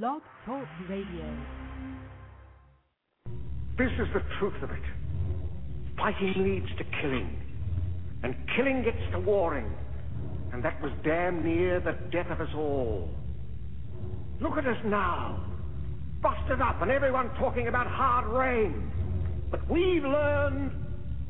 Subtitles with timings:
[0.00, 1.36] Blog Talk Radio.
[3.76, 4.82] This is the truth of it.
[5.96, 7.36] Fighting leads to killing,
[8.22, 9.70] and killing gets to warring
[10.52, 13.08] and that was damn near the death of us all.
[14.40, 15.44] Look at us now,
[16.20, 18.90] busted up, and everyone talking about hard rain.
[19.50, 20.72] But we've learned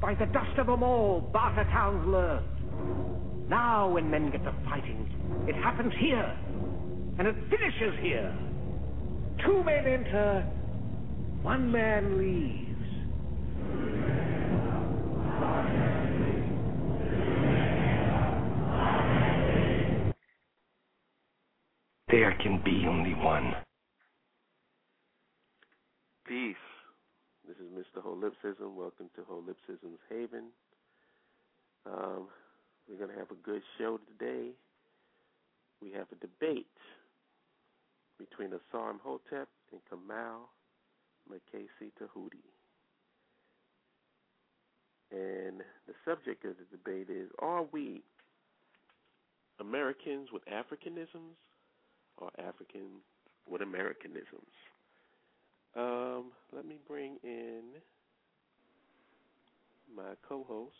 [0.00, 3.48] by the dust of them all, Bartertown's learned.
[3.48, 5.08] Now, when men get to fighting,
[5.48, 6.36] it happens here,
[7.18, 8.34] and it finishes here.
[9.44, 10.42] Two men enter,
[11.42, 12.68] one man leaves.
[22.08, 23.54] There can be only one.
[26.24, 26.54] Peace.
[27.48, 28.00] This is Mr.
[28.00, 28.74] Holipsism.
[28.76, 30.50] Welcome to Holipsism's Haven.
[31.84, 32.28] Um,
[32.88, 34.50] we're going to have a good show today.
[35.80, 36.66] We have a debate
[38.30, 40.46] between Asar Hotep and Kamau
[41.30, 42.44] Makesi Tehuti.
[45.10, 48.02] And the subject of the debate is Are we
[49.60, 51.38] Americans with Africanisms
[52.18, 53.02] or Africans
[53.48, 54.54] with Americanisms.
[55.76, 57.62] Um, let me bring in
[59.94, 60.74] my co-host,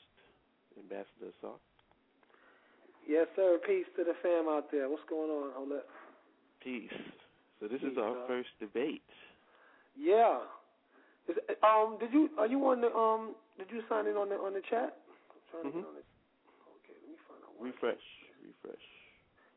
[0.78, 1.54] Ambassador Ausar.
[3.08, 3.58] Yes, sir.
[3.66, 4.88] Peace to the fam out there.
[4.88, 5.50] What's going on?
[5.54, 5.86] Hold up.
[6.62, 6.90] Peace.
[7.62, 9.06] So this is our first debate.
[9.94, 10.40] Yeah.
[11.28, 13.36] Is, um, did you are you on the um?
[13.56, 14.98] Did you sign in on the on the chat?
[15.30, 15.82] I'm trying to Mhm.
[15.82, 16.04] get on it.
[16.82, 17.54] Okay, let me find out.
[17.60, 18.02] Refresh,
[18.42, 18.82] refresh.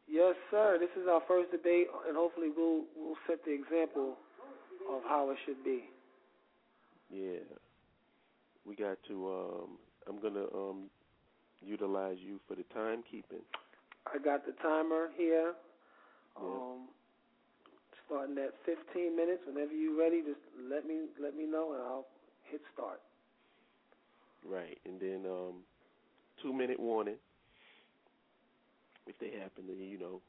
[0.08, 0.78] Yes, sir.
[0.78, 4.20] This is our first debate, and hopefully we'll we'll set the example
[4.88, 5.90] of how it should be.
[7.10, 7.42] Yeah.
[8.66, 10.92] We got to um I'm gonna um
[11.60, 13.42] utilize you for the timekeeping.
[14.06, 15.56] I got the timer here.
[16.38, 16.44] Yeah.
[16.44, 16.90] Um,
[18.06, 19.42] starting at 15 minutes.
[19.48, 22.08] Whenever you're ready, just let me let me know, and I'll
[22.50, 23.02] hit start.
[24.46, 24.78] Right.
[24.86, 25.66] And then um
[26.42, 27.18] two minute warning.
[29.08, 30.22] If they happen to, you know,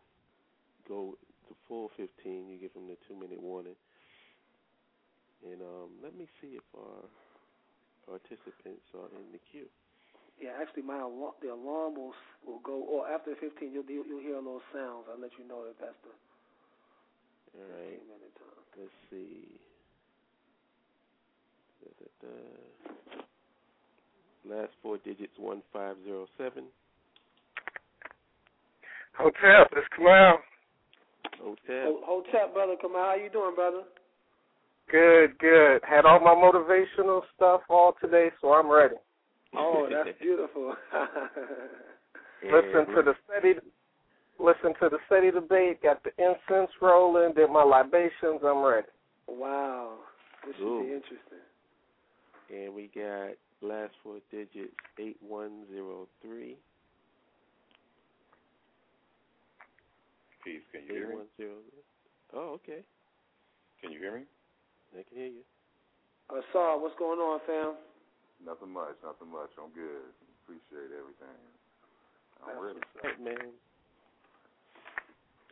[0.88, 1.16] go
[1.48, 3.76] to full fifteen, you give them the two minute warning.
[5.44, 7.04] And um let me see if our
[8.06, 9.68] participants are in the queue.
[10.40, 12.12] Yeah, actually, my alarm, the alarm will
[12.44, 12.76] will go.
[12.76, 15.08] Or after 15, you'll you'll you'll hear a little sounds.
[15.08, 16.12] I'll let you know if that's the
[17.56, 17.98] All right.
[17.98, 18.64] 15 minute time.
[18.78, 19.48] Let's see.
[21.82, 22.32] Da, da, da.
[24.56, 26.64] Last four digits one five zero seven.
[29.18, 30.34] Hotel, it's Kamau.
[31.40, 31.56] Hotel.
[31.68, 33.04] Ho- Hotep, brother, come on.
[33.06, 33.82] How you doing, brother?
[34.90, 35.80] Good, good.
[35.88, 38.94] Had all my motivational stuff all today, so I'm ready.
[39.56, 40.76] Oh, that's beautiful.
[42.44, 43.54] Listen to the steady,
[44.38, 45.82] listen to the steady debate.
[45.82, 47.34] Got the incense rolling.
[47.34, 48.40] Did my libations.
[48.44, 48.86] I'm ready.
[49.28, 49.94] wow,
[50.46, 50.82] this should Ooh.
[50.82, 51.44] be interesting.
[52.50, 56.56] And we got last four digits eight one zero three.
[60.44, 60.62] Peace.
[60.72, 61.14] Can you hear me?
[61.16, 61.54] one zero.
[62.34, 62.82] Oh, okay.
[63.80, 64.24] Can you hear me?
[64.94, 65.44] I can hear you.
[66.30, 67.74] Uh, Saul, what's going on, fam?
[68.44, 68.94] Nothing much.
[69.02, 69.50] Nothing much.
[69.58, 70.10] I'm good.
[70.44, 71.38] Appreciate everything.
[72.46, 72.78] I'm ready.
[73.02, 73.50] All right, man.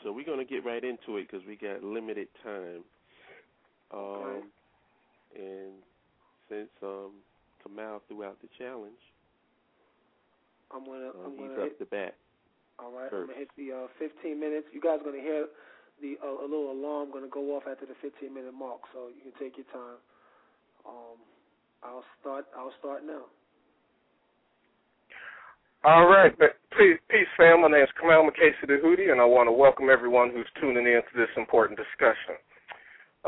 [0.05, 2.85] So we're gonna get right into it because we got limited time.
[3.91, 4.53] Um,
[5.35, 5.81] and
[6.49, 7.25] since um
[7.65, 9.01] Kamau threw out the challenge,
[10.71, 11.79] I'm gonna um, I'm he's gonna up hit.
[11.79, 12.15] to bat.
[12.79, 13.33] All right, first.
[13.33, 14.69] I'm gonna hit the uh, 15 minutes.
[14.77, 15.49] You guys are gonna hear
[16.03, 19.25] the uh, a little alarm gonna go off after the 15 minute mark, so you
[19.25, 19.97] can take your time.
[20.85, 21.17] Um,
[21.83, 22.45] I'll start.
[22.53, 23.25] I'll start now.
[25.85, 26.33] All right,
[26.79, 27.61] peace, peace, fam.
[27.61, 31.03] My name is Kamau Makesi Tehuti, and I want to welcome everyone who's tuning in
[31.05, 32.41] to this important discussion.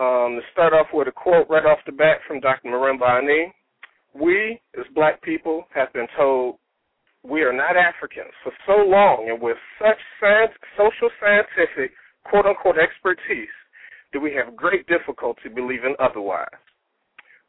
[0.00, 2.70] Um, to start off with a quote right off the bat from Dr.
[2.72, 3.52] Marimba Ani,
[4.16, 6.56] we, as black people, have been told
[7.22, 11.92] we are not Africans for so long and with such science, social scientific
[12.24, 13.52] quote-unquote expertise
[14.14, 16.56] that we have great difficulty believing otherwise.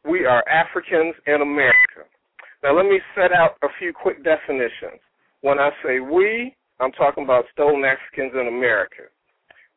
[0.04, 2.04] We are Africans in America.
[2.62, 5.00] Now, let me set out a few quick definitions.
[5.42, 9.06] When I say we, I'm talking about stolen Africans in America.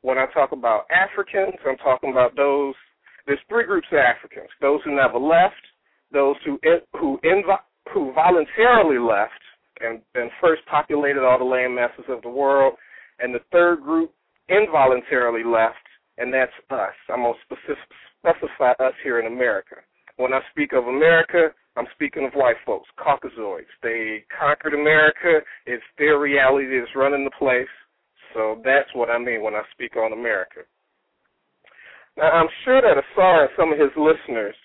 [0.02, 2.74] When I talk about Africans, I'm talking about those.
[3.28, 5.62] There's three groups of Africans: those who never left,
[6.12, 6.60] those who
[7.00, 9.42] who inv- who voluntarily left
[9.80, 12.74] and, and first populated all the land masses of the world,
[13.20, 14.12] and the third group
[14.50, 15.86] involuntarily left,
[16.18, 16.94] and that's us.
[17.10, 17.76] I'm going to
[18.20, 19.76] specify us here in America.
[20.18, 23.72] When I speak of America, I'm speaking of white folks, Caucasoids.
[23.82, 25.40] They conquered America.
[25.66, 27.72] It's their reality that's running the place.
[28.34, 30.68] So that's what I mean when I speak on America.
[32.18, 34.56] Now, I'm sure that Asar and some of his listeners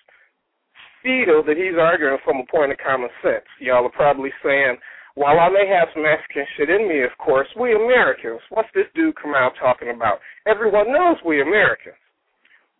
[1.01, 3.47] feel that he's arguing from a point of common sense.
[3.59, 4.75] Y'all are probably saying,
[5.15, 8.91] while I may have some African shit in me, of course, we Americans, what's this
[8.93, 10.19] dude come out talking about?
[10.45, 11.95] Everyone knows we Americans.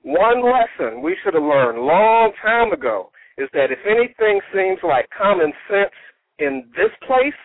[0.04, 5.10] One lesson we should have learned long time ago is that if anything seems like
[5.16, 5.94] common sense
[6.40, 7.38] in this place,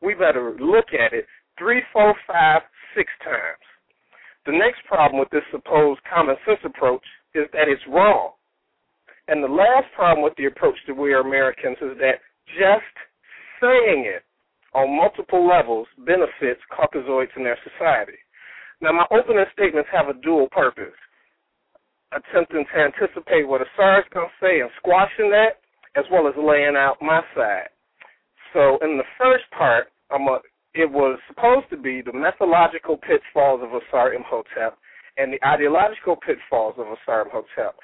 [0.00, 1.26] we better look at it
[1.58, 2.62] three, four, five,
[2.96, 3.62] six times.
[4.46, 7.04] The next problem with this supposed common sense approach
[7.34, 8.32] is that it's wrong.
[9.28, 12.18] And the last problem with the approach to we are Americans is that
[12.58, 12.94] just
[13.60, 14.24] saying it
[14.74, 18.18] on multiple levels benefits Caucasoids in their society.
[18.80, 20.96] Now, my opening statements have a dual purpose
[22.14, 25.60] attempting to anticipate what Asar is going to say and squashing that,
[25.96, 27.68] as well as laying out my side.
[28.52, 30.40] So, in the first part, I'm a,
[30.74, 34.76] it was supposed to be the methodological pitfalls of Asar Imhotep
[35.16, 37.76] and the ideological pitfalls of Asar Imhotep.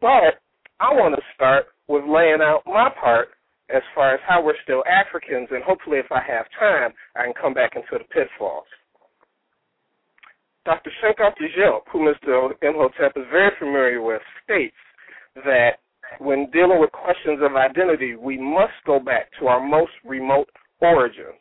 [0.00, 0.40] But
[0.80, 3.28] I want to start with laying out my part
[3.70, 7.32] as far as how we're still Africans, and hopefully, if I have time, I can
[7.40, 8.68] come back into the pitfalls.
[10.64, 10.90] Dr.
[11.02, 12.52] Shenkoff Dijel, who Mr.
[12.62, 14.76] Imhotep is very familiar with, states
[15.44, 15.80] that
[16.18, 20.48] when dealing with questions of identity, we must go back to our most remote
[20.80, 21.40] origins.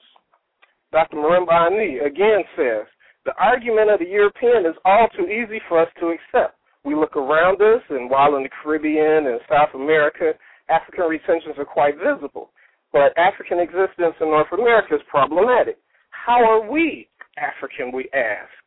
[0.91, 1.17] Dr.
[1.17, 2.85] Marimba Ani again says,
[3.25, 6.57] the argument of the European is all too easy for us to accept.
[6.83, 10.33] We look around us, and while in the Caribbean and South America,
[10.69, 12.51] African retentions are quite visible.
[12.91, 15.77] But African existence in North America is problematic.
[16.11, 18.62] How are we African, we ask?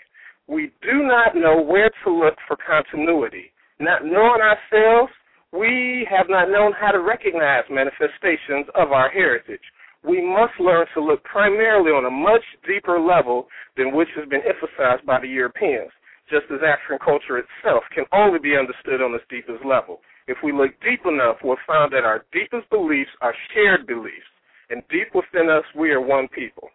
[0.48, 3.52] We do not know where to look for continuity.
[3.80, 5.12] Not knowing ourselves,
[5.52, 9.60] we have not known how to recognize manifestations of our heritage.
[10.04, 14.42] We must learn to look primarily on a much deeper level than which has been
[14.46, 15.90] emphasized by the Europeans
[16.30, 20.00] just as African culture itself can only be understood on its deepest level.
[20.26, 24.30] If we look deep enough, we'll find that our deepest beliefs are shared beliefs,
[24.70, 26.68] and deep within us, we are one people.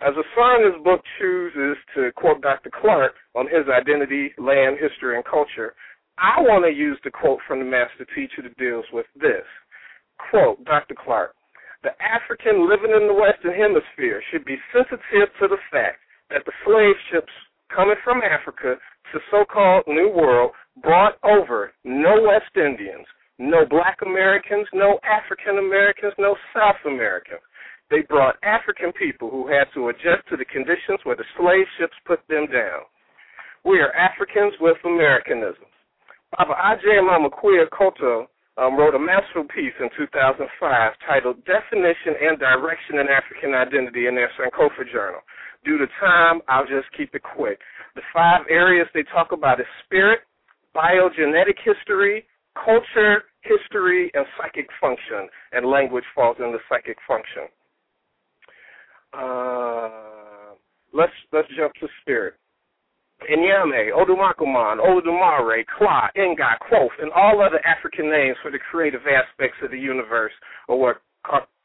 [0.00, 2.70] As a sign his book chooses to quote Dr.
[2.72, 5.74] Clark on his identity, land, history, and culture,
[6.16, 9.44] I want to use the quote from the master teacher that deals with this.
[10.30, 10.94] Quote, Dr.
[10.96, 11.34] Clark,
[11.82, 16.00] the African living in the Western Hemisphere should be sensitive to the fact
[16.30, 17.32] that the slave ships
[17.74, 18.76] coming from Africa
[19.12, 23.06] to so-called New World brought over no West Indians,
[23.38, 27.40] no Black Americans, no African Americans, no South Americans.
[27.90, 31.96] They brought African people who had to adjust to the conditions where the slave ships
[32.06, 32.86] put them down.
[33.64, 35.66] We are Africans with Americanisms.
[36.38, 40.38] Baba Ajay Mamaquia Koto um, wrote a masterful piece in 2005
[41.06, 45.20] titled Definition and Direction in African Identity in their Sankofa Journal.
[45.64, 47.58] Due to time, I'll just keep it quick.
[47.96, 50.20] The five areas they talk about is spirit,
[50.74, 52.24] biogenetic history,
[52.54, 55.28] culture, history, and psychic function.
[55.52, 57.50] And language falls in the psychic function.
[59.12, 60.54] Uh,
[60.92, 62.34] let's let's jump to spirit.
[63.30, 69.58] Inyame, Odumakuman, Olodumare, Kla, Nga, Quoth, and all other African names for the creative aspects
[69.62, 70.32] of the universe,
[70.68, 71.02] or what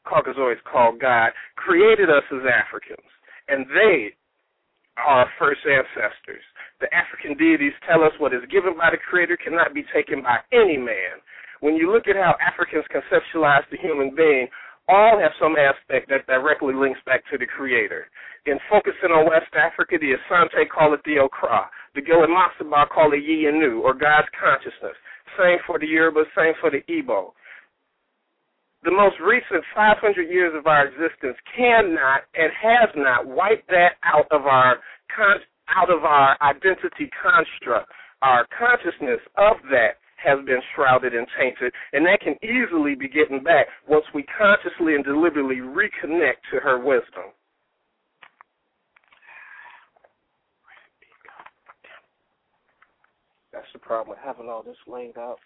[0.06, 3.08] Caucasoids call God, created us as Africans
[3.48, 4.14] and they
[4.96, 6.42] are our first ancestors.
[6.80, 10.38] The African deities tell us what is given by the Creator cannot be taken by
[10.52, 11.20] any man.
[11.60, 14.48] When you look at how Africans conceptualize the human being,
[14.88, 18.06] all have some aspect that directly links back to the Creator.
[18.46, 21.66] In focusing on West Africa, the Asante call it the Okra.
[21.94, 24.94] The Gilimasiba call it Yiyanu, or God's consciousness.
[25.36, 27.32] Same for the Yoruba, same for the Igbo
[28.86, 34.30] the most recent 500 years of our existence cannot and has not wiped that out
[34.30, 34.78] of our
[35.14, 35.42] con-
[35.74, 37.90] out of our identity construct.
[38.22, 43.42] Our consciousness of that has been shrouded and tainted, and that can easily be getting
[43.42, 47.30] back once we consciously and deliberately reconnect to her wisdom.
[53.52, 55.38] That's the problem with having all this laid out.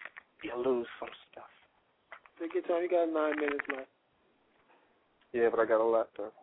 [0.43, 1.45] You lose some stuff.
[2.39, 2.83] Take your time.
[2.83, 3.87] You got nine minutes left.
[5.33, 6.33] Yeah, but I got a lot though.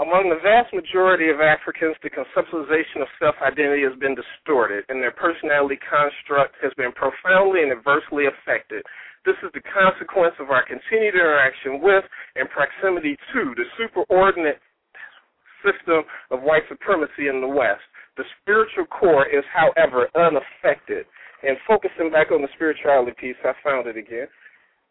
[0.00, 5.12] Among the vast majority of Africans, the conceptualization of self-identity has been distorted, and their
[5.12, 8.80] personality construct has been profoundly and adversely affected.
[9.28, 12.00] This is the consequence of our continued interaction with
[12.32, 14.56] and proximity to the superordinate
[15.60, 17.84] system of white supremacy in the West.
[18.16, 21.04] The spiritual core is, however, unaffected.
[21.44, 24.32] And focusing back on the spirituality piece, I found it again.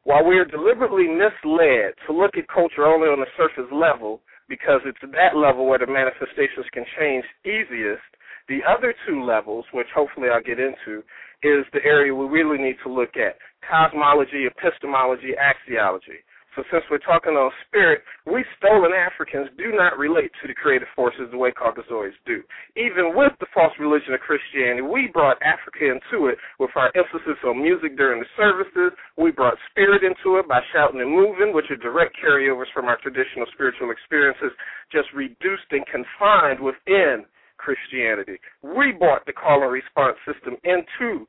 [0.06, 4.82] While we are deliberately misled to look at culture only on the surface level, because
[4.86, 8.04] it's that level where the manifestations can change easiest,
[8.50, 11.06] the other two levels, which hopefully I'll get into,
[11.44, 16.26] is the area we really need to look at cosmology, epistemology, axiology.
[16.56, 20.88] So since we're talking on spirit, we stolen Africans do not relate to the creative
[20.96, 22.42] forces the way Caucasoids do.
[22.76, 27.38] Even with the false religion of Christianity, we brought Africa into it with our emphasis
[27.46, 28.98] on music during the services.
[29.18, 32.98] We brought spirit into it by shouting and moving, which are direct carryovers from our
[32.98, 34.52] traditional spiritual experiences,
[34.92, 37.26] just reduced and confined within
[37.58, 38.40] Christianity.
[38.64, 41.28] We brought the call and response system into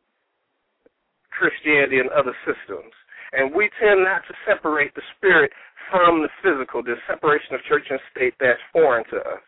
[1.30, 2.92] Christianity and other systems.
[3.32, 5.50] And we tend not to separate the spirit
[5.90, 9.44] from the physical, the separation of church and state that's foreign to us.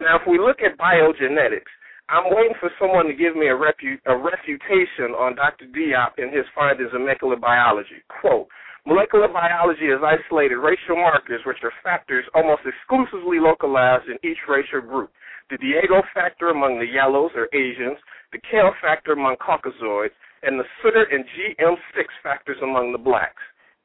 [0.00, 1.70] Now, if we look at biogenetics,
[2.08, 5.66] I'm waiting for someone to give me a, repu- a refutation on Dr.
[5.66, 7.98] Diop and his findings in molecular biology.
[8.20, 8.46] Quote,
[8.86, 14.80] Molecular biology has isolated racial markers, which are factors almost exclusively localized in each racial
[14.80, 15.10] group.
[15.50, 17.98] The Diego factor among the yellows or Asians,
[18.30, 20.14] the Kell factor among Caucasoids,
[20.46, 23.42] and the Sutter and GM6 factors among the blacks.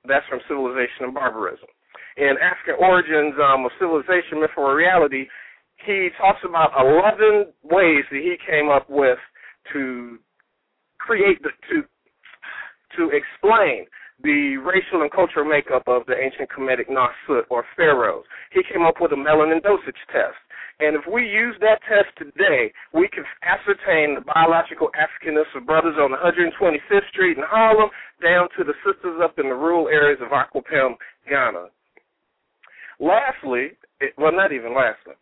[0.07, 1.67] That's from Civilization and Barbarism.
[2.17, 5.25] In African Origins um, of Civilization, Myth or Reality,
[5.85, 9.17] he talks about 11 ways that he came up with
[9.73, 10.19] to
[10.99, 11.83] create the, to
[12.97, 13.85] to explain
[14.23, 18.25] the racial and cultural makeup of the ancient Kemetic Nasut or pharaohs.
[18.51, 20.37] He came up with a melanin dosage test.
[20.81, 25.93] And if we use that test today, we can ascertain the biological Africanness of brothers
[26.01, 27.89] on 125th Street in Harlem
[28.21, 30.97] down to the sisters up in the rural areas of Akuapem,
[31.29, 31.69] Ghana.
[32.99, 35.13] Lastly, it, well, not even lastly,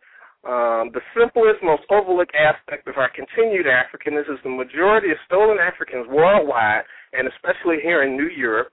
[0.48, 5.58] um, the simplest, most overlooked aspect of our continued Africanness is the majority of stolen
[5.60, 8.72] Africans worldwide, and especially here in New Europe,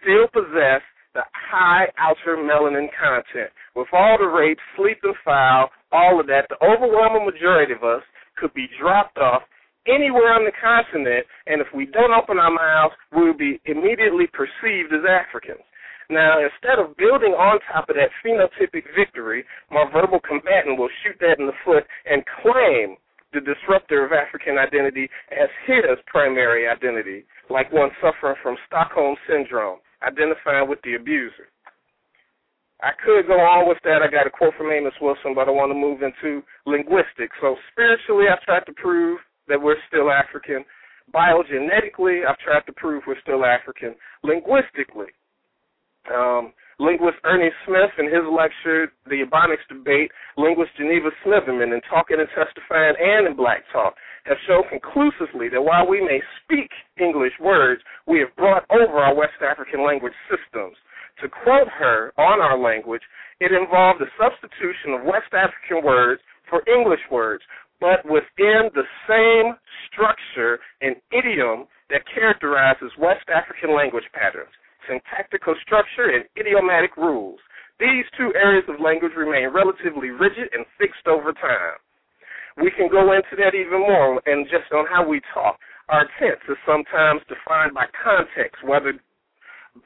[0.00, 0.82] still possess
[1.14, 3.50] the high outer melanin content.
[3.74, 8.02] With all the rape, sleep and foul, all of that, the overwhelming majority of us
[8.36, 9.42] could be dropped off
[9.86, 14.92] anywhere on the continent, and if we don't open our mouths, we'll be immediately perceived
[14.92, 15.64] as Africans.
[16.10, 21.16] Now, instead of building on top of that phenotypic victory, my verbal combatant will shoot
[21.20, 22.96] that in the foot and claim
[23.32, 29.78] the disruptor of African identity as his primary identity, like one suffering from Stockholm Syndrome,
[30.02, 31.48] identifying with the abuser.
[32.80, 34.02] I could go on with that.
[34.02, 37.34] I got a quote from Amos Wilson, but I want to move into linguistics.
[37.40, 39.18] So spiritually, I've tried to prove
[39.48, 40.64] that we're still African.
[41.12, 43.96] Biogenetically, I've tried to prove we're still African.
[44.22, 45.10] Linguistically,
[46.14, 52.18] um, linguist Ernie Smith in his lecture, The Ebonics Debate, linguist Geneva Smitherman in Talking
[52.20, 53.94] and Testifying and in Black Talk
[54.24, 56.70] have shown conclusively that while we may speak
[57.00, 60.76] English words, we have brought over our West African language systems.
[61.22, 63.02] To quote her on our language,
[63.40, 67.42] it involved the substitution of West African words for English words,
[67.80, 69.54] but within the same
[69.90, 74.52] structure and idiom that characterizes West African language patterns,
[74.88, 77.38] syntactical structure, and idiomatic rules.
[77.78, 81.78] These two areas of language remain relatively rigid and fixed over time.
[82.56, 85.58] We can go into that even more and just on how we talk.
[85.88, 88.94] Our tense is sometimes defined by context, whether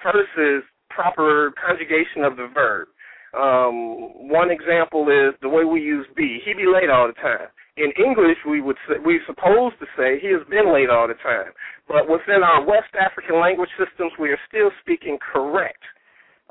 [0.02, 2.88] versus proper conjugation of the verb.
[3.36, 6.40] Um, one example is the way we use be.
[6.44, 7.48] He be late all the time.
[7.76, 11.16] In English, we would say, we're supposed to say he has been late all the
[11.24, 11.56] time.
[11.88, 15.80] But within our West African language systems, we are still speaking correct.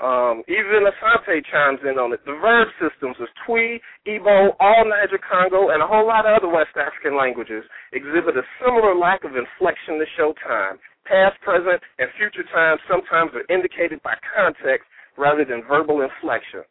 [0.01, 2.25] Um, even Asante chimes in on it.
[2.25, 3.77] The verb systems of Twi,
[4.09, 7.63] Igbo, all Niger Congo, and a whole lot of other West African languages
[7.93, 13.31] exhibit a similar lack of inflection to show time past, present, and future times sometimes
[13.33, 14.87] are indicated by context
[15.17, 16.63] rather than verbal inflection.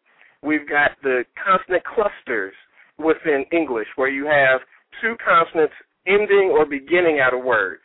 [0.42, 2.54] We've got the consonant clusters
[3.00, 4.60] within English where you have
[5.00, 5.74] two consonants
[6.06, 7.78] ending or beginning at a word.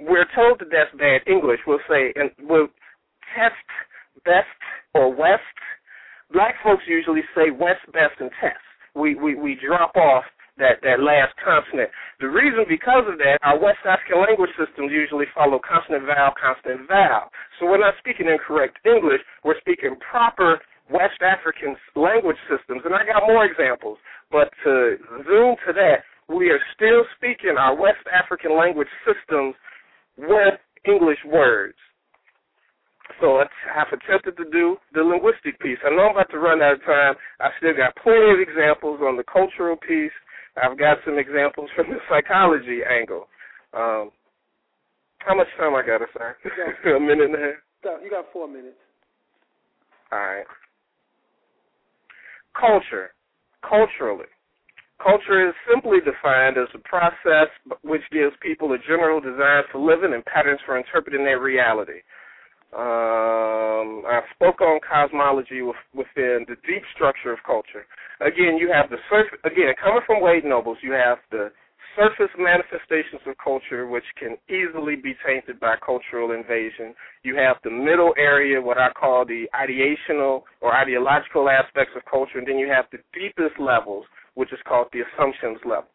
[0.00, 1.60] We're told that that's bad English.
[1.66, 2.68] We'll say, and we'll
[3.36, 3.54] test
[4.24, 4.50] best
[4.94, 5.42] or west.
[6.32, 8.62] Black folks usually say west, best, and test.
[8.94, 10.24] We, we, we drop off
[10.58, 11.88] that, that last consonant.
[12.20, 16.88] The reason because of that, our West African language systems usually follow consonant vowel, consonant
[16.88, 17.32] vowel.
[17.58, 20.60] So we're not speaking incorrect English, we're speaking proper
[20.92, 23.98] West African language systems, and I got more examples.
[24.30, 29.54] But to zoom to that, we are still speaking our West African language systems
[30.16, 30.54] with
[30.86, 31.76] English words.
[33.20, 33.44] So I
[33.74, 35.78] have attempted to do the linguistic piece.
[35.84, 37.14] I know I'm about to run out of time.
[37.40, 40.14] I still got plenty of examples on the cultural piece.
[40.56, 43.28] I've got some examples from the psychology angle.
[43.74, 44.10] Um,
[45.18, 46.36] how much time I got, sir?
[46.96, 48.02] a minute and a half.
[48.02, 48.76] You got four minutes.
[50.10, 50.44] All right.
[52.58, 53.12] Culture.
[53.66, 54.26] Culturally.
[55.02, 57.50] Culture is simply defined as a process
[57.82, 62.02] which gives people a general design for living and patterns for interpreting their reality.
[62.72, 65.60] Um, I spoke on cosmology
[65.92, 67.84] within the deep structure of culture.
[68.20, 69.38] Again, you have the surface.
[69.44, 71.50] Again, coming from Wade Nobles, you have the
[71.96, 76.94] surface manifestations of culture which can easily be tainted by cultural invasion.
[77.22, 82.38] You have the middle area, what I call the ideational or ideological aspects of culture,
[82.38, 85.88] and then you have the deepest levels, which is called the assumptions level.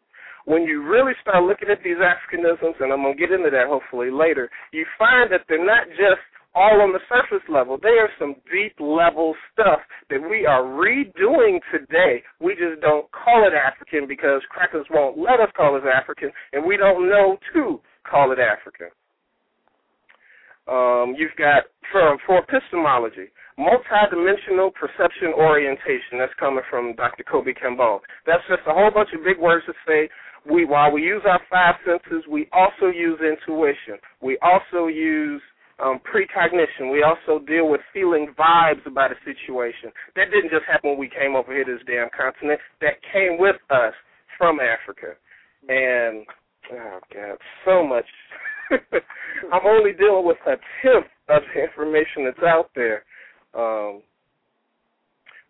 [0.44, 3.68] When you really start looking at these Africanisms, and I'm going to get into that
[3.68, 6.24] hopefully later, you find that they're not just
[6.54, 7.78] all on the surface level.
[7.80, 12.22] They are some deep level stuff that we are redoing today.
[12.40, 16.64] We just don't call it African because crackers won't let us call it African, and
[16.64, 18.88] we don't know to call it African.
[20.68, 26.18] Um, you've got for, for epistemology, multidimensional perception orientation.
[26.18, 27.24] That's coming from Dr.
[27.24, 28.00] Kobe Campbell.
[28.26, 30.08] That's just a whole bunch of big words to say.
[30.48, 33.98] We while we use our five senses, we also use intuition.
[34.22, 35.42] We also use
[35.82, 36.90] um, precognition.
[36.90, 39.90] We also deal with feeling vibes about a situation.
[40.16, 42.60] That didn't just happen when we came over here to this damn continent.
[42.80, 43.94] That came with us
[44.36, 45.14] from Africa.
[45.68, 46.26] And
[46.72, 48.06] oh god, so much.
[49.52, 53.02] I'm only dealing with a tenth of the information that's out there.
[53.54, 54.02] Um,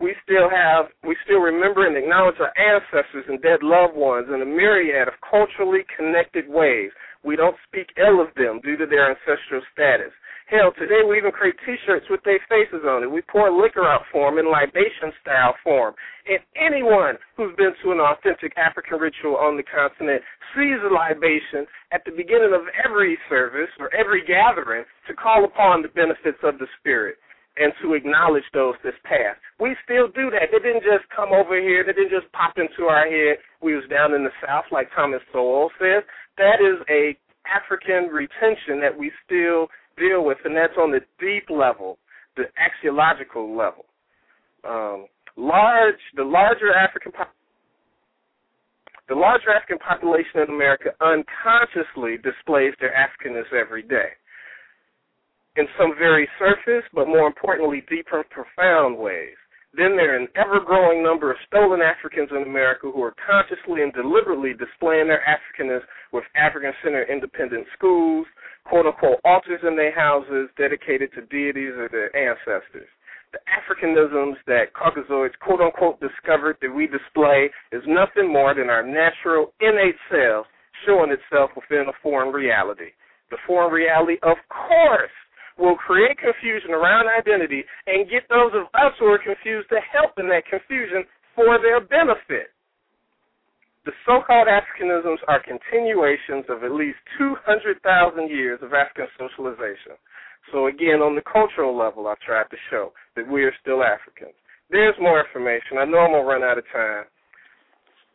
[0.00, 4.42] we still have, we still remember and acknowledge our ancestors and dead loved ones in
[4.42, 6.90] a myriad of culturally connected ways.
[7.24, 10.14] We don't speak ill of them due to their ancestral status.
[10.48, 13.12] Hell, today we even create T-shirts with their faces on it.
[13.12, 15.92] We pour liquor out for them in libation style form.
[16.24, 20.24] And anyone who's been to an authentic African ritual on the continent
[20.56, 25.84] sees a libation at the beginning of every service or every gathering to call upon
[25.84, 27.20] the benefits of the spirit
[27.60, 29.44] and to acknowledge those that's passed.
[29.60, 30.48] We still do that.
[30.48, 31.84] They didn't just come over here.
[31.84, 33.36] They didn't just pop into our head.
[33.60, 36.08] We was down in the South, like Thomas Sowell says.
[36.40, 41.50] That is a African retention that we still deal with, and that's on the deep
[41.50, 41.98] level,
[42.36, 43.84] the axiological level.
[44.68, 45.06] Um,
[45.36, 47.12] large, the larger African
[49.08, 54.12] the larger African population in America unconsciously displays their Africanness every day
[55.58, 59.34] in some very surface, but more importantly, deeper and profound ways.
[59.74, 63.82] Then there are an ever growing number of stolen Africans in America who are consciously
[63.82, 65.82] and deliberately displaying their Africanness
[66.12, 68.26] with African centered independent schools,
[68.64, 72.88] quote unquote altars in their houses dedicated to deities or their ancestors.
[73.32, 78.82] The Africanisms that Caucasoids quote unquote discovered that we display is nothing more than our
[78.82, 80.46] natural innate self
[80.86, 82.94] showing itself within a foreign reality.
[83.30, 85.12] The foreign reality, of course,
[85.58, 90.12] will create confusion around identity and get those of us who are confused to help
[90.18, 92.54] in that confusion for their benefit.
[93.88, 99.96] The so-called Africanisms are continuations of at least 200,000 years of African socialization.
[100.52, 104.36] So again, on the cultural level, I tried to show that we are still Africans.
[104.68, 105.80] There's more information.
[105.80, 107.04] I know I'm going to run out of time.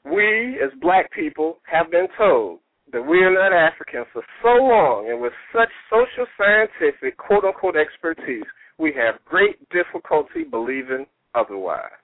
[0.05, 2.59] We, as black people, have been told
[2.91, 7.77] that we are not African for so long and with such social scientific quote unquote
[7.77, 8.45] expertise,
[8.77, 12.02] we have great difficulty believing otherwise.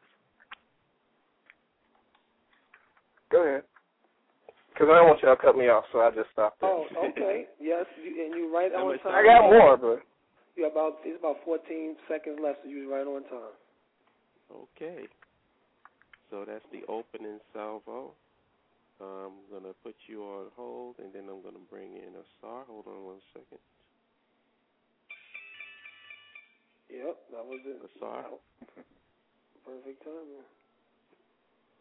[3.31, 3.63] Go ahead.
[4.73, 6.69] Because I don't want y'all to cut me off, so I just stopped there.
[6.69, 7.45] Oh, okay.
[7.59, 9.11] yes, you, and you're right on time.
[9.11, 10.01] I got more, but
[10.55, 13.55] you about it's about 14 seconds left, so you're right on time.
[14.49, 15.03] Okay.
[16.29, 18.13] So that's the opening salvo.
[19.01, 22.25] I'm going to put you on hold, and then I'm going to bring in a
[22.37, 22.63] star.
[22.67, 23.59] Hold on one second.
[26.89, 27.79] Yep, that was it.
[27.95, 28.25] Asar.
[29.63, 30.47] Perfect timing.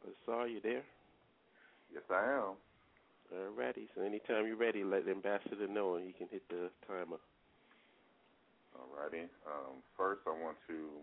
[0.07, 0.83] Asar, you there?
[1.93, 2.55] Yes, I am.
[3.33, 3.89] All righty.
[3.95, 7.21] So anytime you're ready, let the ambassador know, and he can hit the timer.
[8.77, 9.29] All righty.
[9.45, 11.03] Um, first, I want to,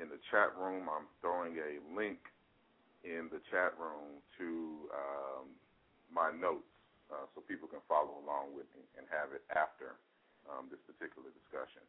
[0.00, 2.18] in the chat room, I'm throwing a link
[3.04, 4.48] in the chat room to
[4.92, 5.46] um,
[6.12, 6.68] my notes
[7.12, 10.00] uh, so people can follow along with me and have it after
[10.48, 11.84] um, this particular discussion.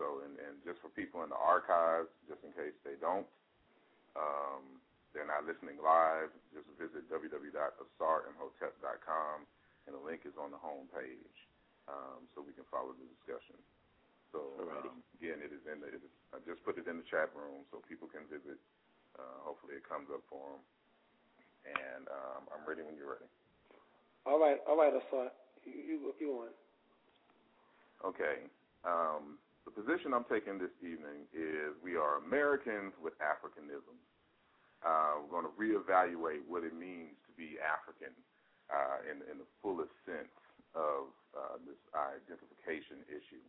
[0.00, 3.28] So, and, and just for people in the archives, just in case they don't,
[4.16, 4.80] um,
[5.16, 9.36] they're not listening live, just visit www.asarimhotep.com,
[9.88, 11.48] and the link is on the home page,
[11.88, 13.56] um, so we can follow the discussion.
[14.28, 15.88] So um, again, it is in the.
[15.88, 18.60] It is, I just put it in the chat room so people can visit.
[19.16, 20.60] Uh, hopefully, it comes up for them.
[21.64, 23.24] And um, I'm ready when you're ready.
[24.28, 25.32] All right, all right, Asar.
[25.64, 26.52] You you, you on?
[28.04, 28.44] Okay.
[28.84, 33.96] Um, the position I'm taking this evening is we are Americans with Africanism.
[34.84, 38.12] Uh, we're going to reevaluate what it means to be African
[38.68, 40.32] uh, in, in the fullest sense
[40.74, 43.44] of uh, this identification issue.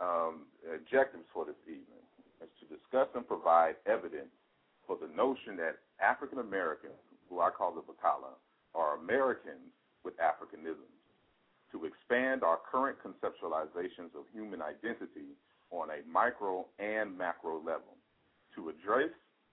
[0.00, 2.04] Um, objectives for this evening
[2.40, 4.32] is to discuss and provide evidence
[4.86, 8.36] for the notion that African Americans, who I call the Bakala,
[8.74, 9.72] are Americans
[10.04, 10.98] with Africanisms,
[11.72, 15.36] to expand our current conceptualizations of human identity
[15.70, 17.94] on a micro and macro level,
[18.56, 19.10] to address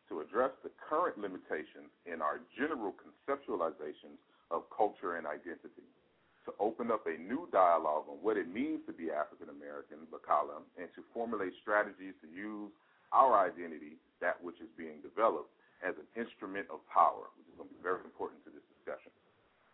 [0.10, 4.20] to address the current limitations in our general conceptualizations
[4.52, 5.84] of culture and identity,
[6.48, 10.64] to open up a new dialogue on what it means to be African American, Bakala,
[10.80, 12.72] and to formulate strategies to use
[13.12, 15.52] our identity, that which is being developed,
[15.84, 19.12] as an instrument of power, which is going to be very important to this discussion,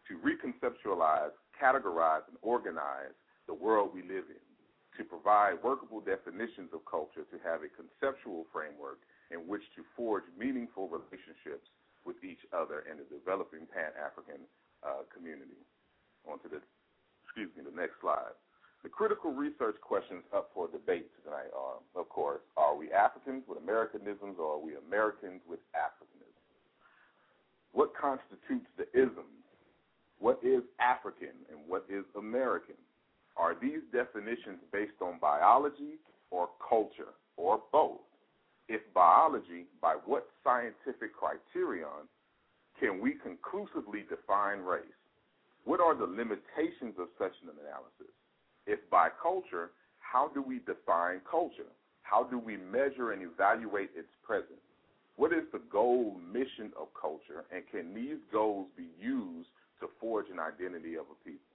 [0.10, 3.16] to reconceptualize, categorize, and organize
[3.48, 4.44] the world we live in,
[4.98, 9.00] to provide workable definitions of culture, to have a conceptual framework
[9.34, 11.66] in which to forge meaningful relationships
[12.06, 14.46] with each other in the developing Pan African
[14.86, 15.58] uh, community.
[16.30, 16.62] On to the,
[17.26, 18.38] excuse me, the next slide.
[18.84, 23.58] The critical research questions up for debate tonight are, of course, are we Africans with
[23.58, 26.44] Americanisms or are we Americans with Africanism?
[27.72, 29.40] What constitutes the isms?
[30.20, 32.76] What is African and what is American?
[33.36, 35.98] Are these definitions based on biology
[36.30, 38.04] or culture or both?
[38.70, 42.08] If biology, by what scientific criterion
[42.80, 45.00] can we conclusively define race?
[45.66, 48.14] What are the limitations of such an analysis?
[48.66, 51.72] If by culture, how do we define culture?
[52.04, 54.64] How do we measure and evaluate its presence?
[55.16, 59.50] What is the goal, mission of culture, and can these goals be used
[59.80, 61.54] to forge an identity of a people?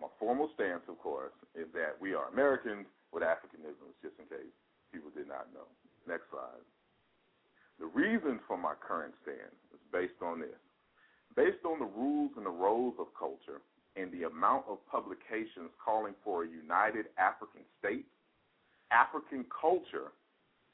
[0.00, 4.54] My formal stance, of course, is that we are Americans with Africanisms, just in case
[4.92, 5.66] people did not know.
[6.06, 6.62] Next slide.
[7.78, 10.60] The reasons for my current stand is based on this.
[11.36, 13.62] Based on the rules and the roles of culture
[13.96, 18.06] and the amount of publications calling for a united African state,
[18.90, 20.12] African culture,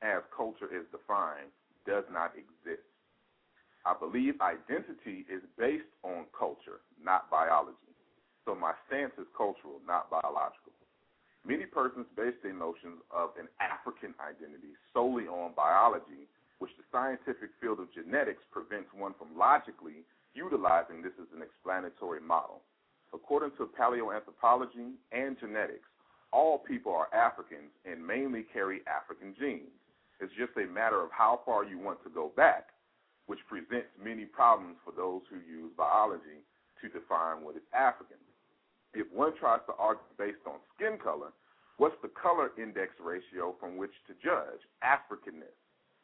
[0.03, 1.53] as culture is defined,
[1.87, 2.85] does not exist.
[3.87, 7.95] I believe identity is based on culture, not biology.
[8.45, 10.75] So my stance is cultural, not biological.
[11.47, 16.27] Many persons base their notions of an African identity solely on biology,
[16.59, 20.03] which the scientific field of genetics prevents one from logically
[20.35, 22.67] utilizing this as an explanatory model.
[23.15, 25.87] According to paleoanthropology and genetics,
[26.33, 29.71] all people are Africans and mainly carry African genes.
[30.19, 32.75] It's just a matter of how far you want to go back,
[33.31, 36.43] which presents many problems for those who use biology
[36.83, 38.19] to define what is African
[38.97, 41.29] if one tries to argue based on skin color,
[41.77, 45.53] what's the color index ratio from which to judge Africanness?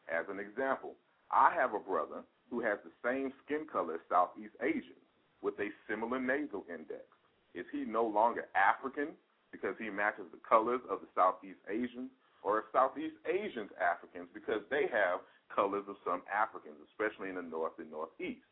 [0.05, 0.93] As an example,
[1.33, 2.21] I have a brother
[2.53, 5.01] who has the same skin color as Southeast Asians
[5.41, 7.09] with a similar nasal index.
[7.57, 9.17] Is he no longer African
[9.51, 12.09] because he matches the colors of the Southeast Asians,
[12.41, 17.45] or are Southeast Asians Africans because they have colors of some Africans, especially in the
[17.45, 18.45] North and Northeast?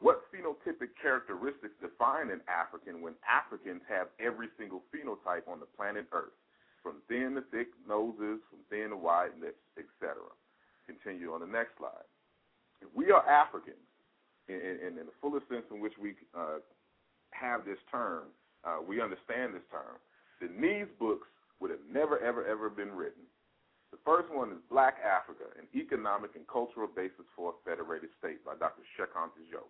[0.00, 6.08] What phenotypic characteristics define an African when Africans have every single phenotype on the planet
[6.12, 6.32] Earth,
[6.82, 10.16] from thin to thick noses, from thin to wide lips, etc.?
[10.88, 12.08] Continue on the next slide.
[12.80, 13.84] If we are Africans,
[14.48, 16.64] in, in, in the fullest sense in which we uh,
[17.36, 18.32] have this term,
[18.64, 20.00] uh, we understand this term,
[20.40, 21.28] then these books
[21.60, 23.28] would have never, ever, ever been written.
[23.92, 28.40] The first one is Black Africa, an economic and cultural basis for a federated state
[28.48, 28.80] by Dr.
[28.96, 29.68] Cheikh Anta Diop.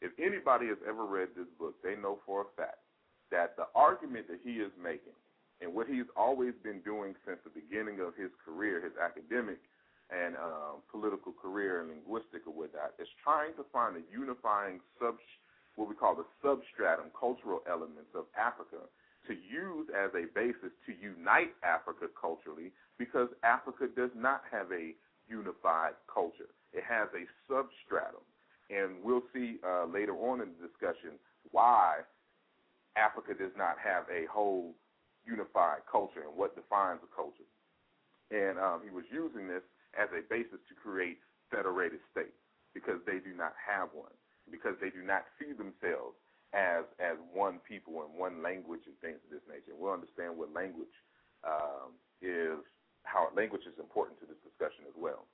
[0.00, 2.84] If anybody has ever read this book, they know for a fact
[3.30, 5.16] that the argument that he is making
[5.60, 9.58] and what he's always been doing since the beginning of his career, his academic
[10.12, 15.16] and uh, political career and linguistic or whatnot, is trying to find a unifying sub,
[15.74, 18.84] what we call the substratum cultural elements of Africa
[19.26, 24.94] to use as a basis to unite Africa culturally because Africa does not have a
[25.26, 26.52] unified culture.
[26.72, 28.22] It has a substratum
[28.70, 31.18] and we'll see uh, later on in the discussion
[31.52, 32.02] why
[32.96, 34.74] Africa does not have a whole
[35.26, 37.46] unified culture and what defines a culture.
[38.30, 39.62] And um, he was using this
[39.94, 41.18] as a basis to create
[41.50, 42.34] federated states
[42.74, 44.12] because they do not have one,
[44.50, 46.18] because they do not see themselves
[46.54, 49.74] as as one people and one language and things of this nature.
[49.74, 50.92] And We'll understand what language
[51.46, 52.58] um, is,
[53.04, 55.26] how language is important to this discussion as well.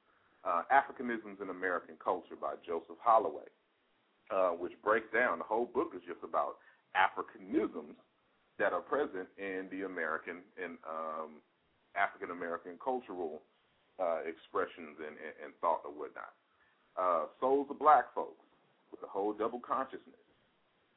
[0.42, 3.46] Uh, Africanisms in American Culture by Joseph Holloway,
[4.30, 6.58] uh, which breaks down the whole book is just about
[6.98, 7.94] Africanisms
[8.58, 11.38] that are present in the American and um,
[11.94, 13.42] African American cultural
[14.00, 16.32] uh, expressions and, and, and, thought whatnot.
[16.96, 18.44] Uh, souls of black folks
[18.90, 20.26] with the whole double consciousness,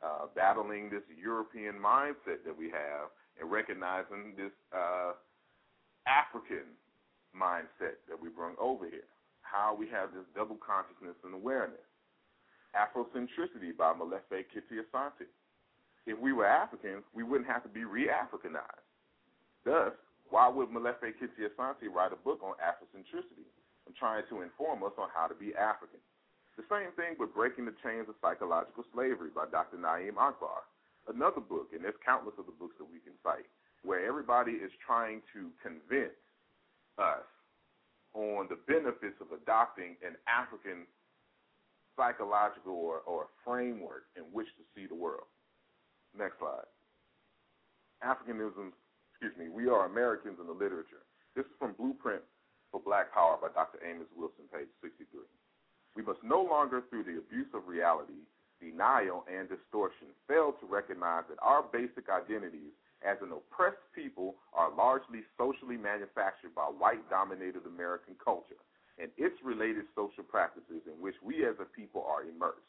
[0.03, 5.13] uh, battling this European mindset that we have and recognizing this uh,
[6.07, 6.65] African
[7.35, 9.07] mindset that we bring over here.
[9.55, 11.87] How we have this double consciousness and awareness.
[12.75, 15.31] Afrocentricity by Molefi Kete Asante.
[16.03, 18.83] If we were Africans, we wouldn't have to be re-Africanized.
[19.63, 19.95] Thus,
[20.27, 23.47] why would Molefi Kete Asante write a book on Afrocentricity
[23.87, 26.03] and trying to inform us on how to be African?
[26.59, 29.79] The same thing with Breaking the Chains of Psychological Slavery by Dr.
[29.79, 30.67] Na'im Akbar.
[31.07, 33.47] Another book, and there's countless other books that we can cite,
[33.87, 36.19] where everybody is trying to convince
[36.99, 37.23] us
[38.15, 40.87] on the benefits of adopting an African
[41.99, 45.27] psychological or, or framework in which to see the world.
[46.17, 46.67] Next slide.
[48.03, 48.71] Africanisms
[49.15, 51.07] excuse me, We Are Americans in the Literature.
[51.39, 52.19] This is from Blueprint
[52.71, 53.79] for Black Power by Dr.
[53.79, 55.23] Amos Wilson, page 63.
[55.95, 58.27] We must no longer, through the abuse of reality,
[58.59, 62.75] denial, and distortion, fail to recognize that our basic identities
[63.05, 68.59] as an oppressed people are largely socially manufactured by white dominated American culture
[68.97, 72.65] and its related social practices in which we as a people are immersed.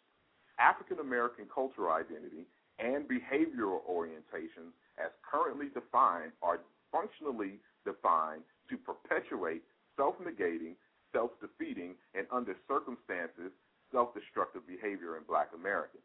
[0.58, 2.44] African American cultural identity
[2.78, 6.60] and behavioral orientations as currently defined are
[6.92, 9.62] functionally defined to perpetuate
[9.96, 10.76] self negating,
[11.12, 13.52] self defeating, and under circumstances,
[13.92, 16.04] self destructive behavior in black Americans.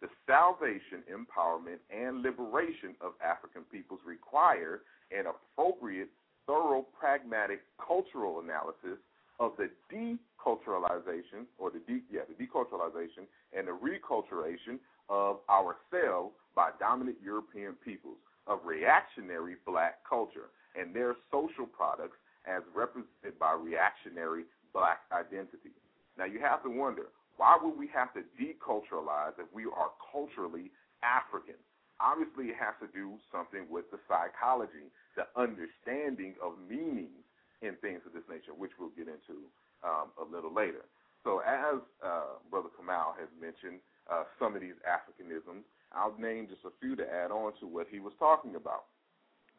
[0.00, 4.80] The salvation, empowerment, and liberation of African peoples require
[5.12, 6.08] an appropriate,
[6.46, 8.98] thorough, pragmatic cultural analysis
[9.38, 16.70] of the deculturalization or the de, yeah, the deculturalization and the reculturation of ourselves by
[16.78, 24.44] dominant European peoples of reactionary black culture and their social products as represented by reactionary
[24.72, 25.72] black identity.
[26.16, 27.06] Now you have to wonder,
[27.40, 30.68] why would we have to deculturalize if we are culturally
[31.00, 31.56] African?
[31.96, 37.24] Obviously, it has to do something with the psychology, the understanding of meanings
[37.64, 39.48] in things of this nature, which we'll get into
[39.80, 40.84] um, a little later.
[41.24, 46.62] So, as uh, Brother Kamau has mentioned, uh, some of these Africanisms I'll name just
[46.64, 48.84] a few to add on to what he was talking about.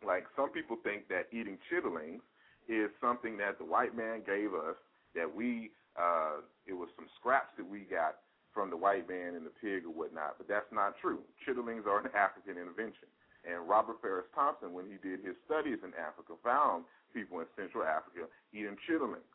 [0.06, 2.24] Like some people think that eating chitterlings
[2.70, 4.80] is something that the white man gave us
[5.14, 8.24] that we uh it was some scraps that we got
[8.54, 11.24] from the white man and the pig or whatnot, but that's not true.
[11.44, 13.08] Chitterlings are an African invention.
[13.48, 16.84] And Robert Farris Thompson, when he did his studies in Africa, found
[17.16, 19.26] people in Central Africa eating chitterlings.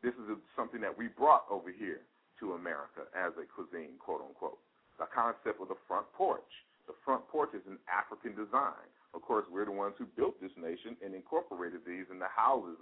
[0.00, 2.00] This is something that we brought over here
[2.40, 4.58] to America as a cuisine, quote unquote
[5.00, 6.52] the concept of the front porch.
[6.84, 8.84] The front porch is an African design.
[9.16, 12.76] Of course, we're the ones who built this nation and incorporated these in the houses,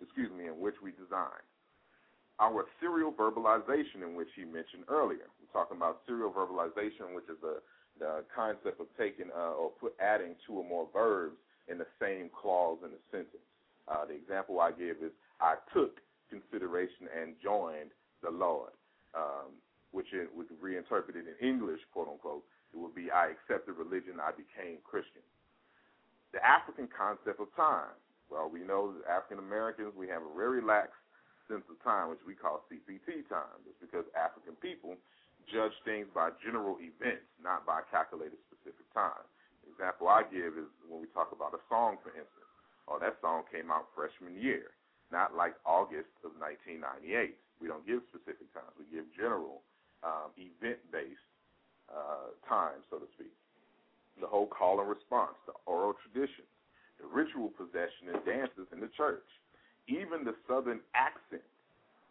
[0.00, 1.44] excuse me, in which we designed.
[2.40, 7.36] Our serial verbalization, in which he mentioned earlier, we're talking about serial verbalization, which is
[7.42, 7.60] the
[7.98, 11.36] the concept of taking uh, or put adding two or more verbs
[11.68, 13.44] in the same clause in a sentence.
[13.86, 16.00] Uh, the example I give is I took
[16.30, 17.90] consideration and joined
[18.22, 18.72] the Lord.
[19.14, 19.52] Um,
[19.92, 24.30] which it would reinterpreted in English, quote unquote, it would be I accepted religion, I
[24.30, 25.22] became Christian.
[26.32, 27.90] The African concept of time.
[28.30, 30.94] Well, we know that African Americans, we have a very lax
[31.50, 33.58] sense of time, which we call CPT time.
[33.66, 34.94] It's because African people
[35.50, 39.26] judge things by general events, not by calculated specific time.
[39.66, 42.46] The example I give is when we talk about a song, for instance.
[42.86, 44.78] Oh, that song came out freshman year,
[45.10, 47.34] not like August of 1998.
[47.58, 48.72] We don't give specific times.
[48.78, 49.66] We give general
[50.06, 51.30] um, event-based
[51.90, 53.34] uh, time, so to speak.
[54.22, 56.50] The whole call and response, the oral traditions,
[57.00, 59.26] the ritual possession and dances in the church,
[59.88, 61.44] even the southern accent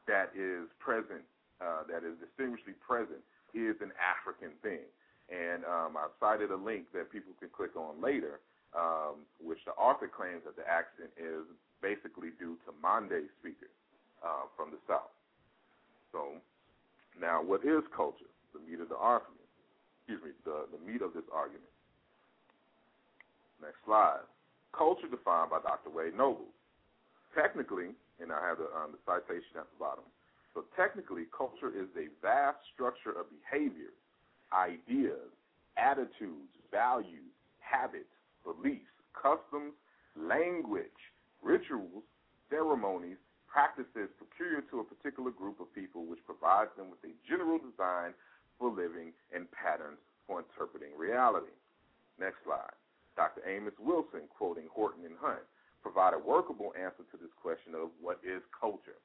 [0.08, 1.22] that is present,
[1.62, 3.22] uh, that is distinguishedly present,
[3.54, 4.86] is an African thing.
[5.30, 8.42] And um, I've cited a link that people can click on later,
[8.74, 11.46] um, which the author claims that the accent is
[11.82, 13.74] basically due to Mande speakers
[14.26, 15.14] uh, from the South.
[16.12, 16.42] So
[17.20, 18.30] now, what is culture?
[18.54, 19.46] The meat of the argument.
[20.02, 21.70] Excuse me, the, the meat of this argument.
[23.62, 24.26] Next slide.
[24.74, 25.90] Culture defined by Dr.
[25.90, 26.54] Wade Nobles.
[27.36, 30.04] Technically, and I have the, um, the citation at the bottom.
[30.54, 33.96] So technically, culture is a vast structure of behaviors,
[34.52, 35.30] ideas,
[35.78, 38.12] attitudes, values, habits,
[38.44, 39.78] beliefs, customs,
[40.18, 41.00] language,
[41.42, 42.04] rituals,
[42.50, 47.58] ceremonies, practices peculiar to a particular group of people, which provides them with a general
[47.58, 48.14] design
[48.58, 51.54] for living and patterns for interpreting reality.
[52.20, 52.76] Next slide.
[53.16, 53.42] Dr.
[53.48, 55.44] Amos Wilson, quoting Horton and Hunt,
[55.82, 59.00] provide a workable answer to this question of what is culture.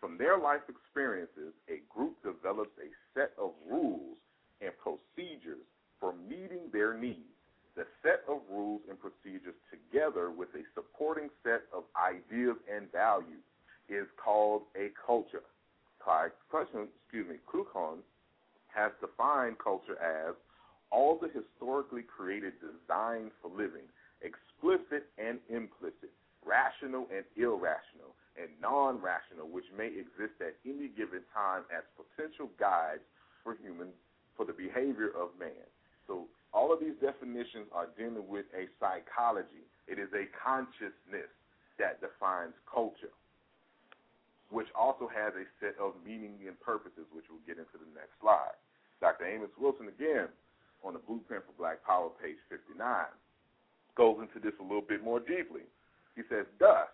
[0.00, 4.18] From their life experiences, a group develops a set of rules
[4.60, 5.64] and procedures
[6.00, 7.32] for meeting their needs.
[7.76, 13.44] The set of rules and procedures, together with a supporting set of ideas and values,
[13.88, 15.44] is called a culture.
[16.00, 17.36] Clyde, excuse me,
[18.76, 20.34] has defined culture as
[20.90, 23.88] all the historically created designs for living,
[24.56, 26.08] explicit and implicit,
[26.40, 32.48] rational and irrational, and non rational, which may exist at any given time as potential
[32.56, 33.04] guides
[33.44, 33.92] for human
[34.36, 35.64] for the behavior of man.
[36.08, 39.64] So all of these definitions are dealing with a psychology.
[39.88, 41.30] It is a consciousness
[41.78, 43.12] that defines culture,
[44.48, 48.16] which also has a set of meaning and purposes, which we'll get into the next
[48.20, 48.56] slide.
[49.00, 49.28] Dr.
[49.28, 50.28] Amos Wilson, again,
[50.84, 52.80] on the Blueprint for Black Power, page 59,
[53.96, 55.64] goes into this a little bit more deeply.
[56.14, 56.88] He says, Thus,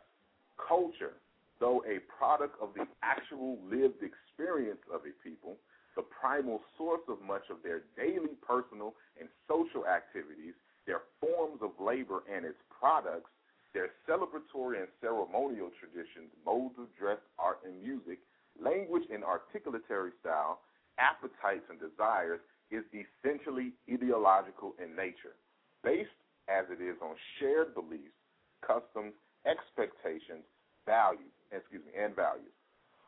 [0.56, 1.18] culture,
[1.60, 5.56] though a product of the actual lived experience of a people,
[5.96, 10.54] the primal source of much of their daily personal and social activities,
[10.86, 13.30] their forms of labor and its products,
[13.74, 18.18] their celebratory and ceremonial traditions, modes of dress, art and music,
[18.60, 20.60] language and articulatory style,
[20.98, 25.36] appetites and desires, is essentially ideological in nature,
[25.84, 26.12] based
[26.52, 28.12] as it is on shared beliefs,
[28.60, 29.16] customs,
[29.48, 30.44] expectations,
[30.84, 32.52] values, excuse me, and values.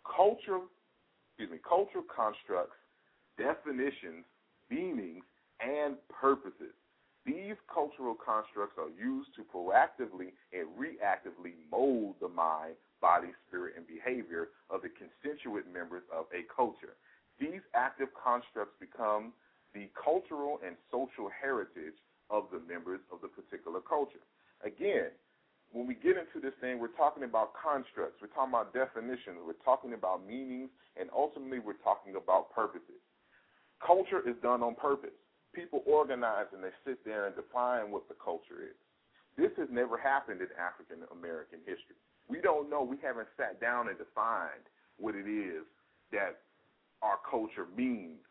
[0.08, 0.64] Culture,
[1.28, 2.76] excuse me, cultural constructs,
[3.36, 4.24] definitions,
[4.70, 5.24] meanings,
[5.60, 6.72] and purposes.
[7.24, 13.86] These cultural constructs are used to proactively and reactively mold the mind, body, spirit, and
[13.88, 17.00] behavior of the constituent members of a culture.
[17.40, 19.32] These active constructs become
[19.72, 21.96] the cultural and social heritage
[22.34, 24.18] of the members of the particular culture.
[24.66, 25.14] Again,
[25.70, 29.62] when we get into this thing, we're talking about constructs, we're talking about definitions, we're
[29.62, 32.98] talking about meanings, and ultimately we're talking about purposes.
[33.78, 35.14] Culture is done on purpose.
[35.54, 38.78] People organize and they sit there and define what the culture is.
[39.38, 41.98] This has never happened in African American history.
[42.26, 44.66] We don't know, we haven't sat down and defined
[44.98, 45.62] what it is
[46.10, 46.42] that
[47.02, 48.22] our culture means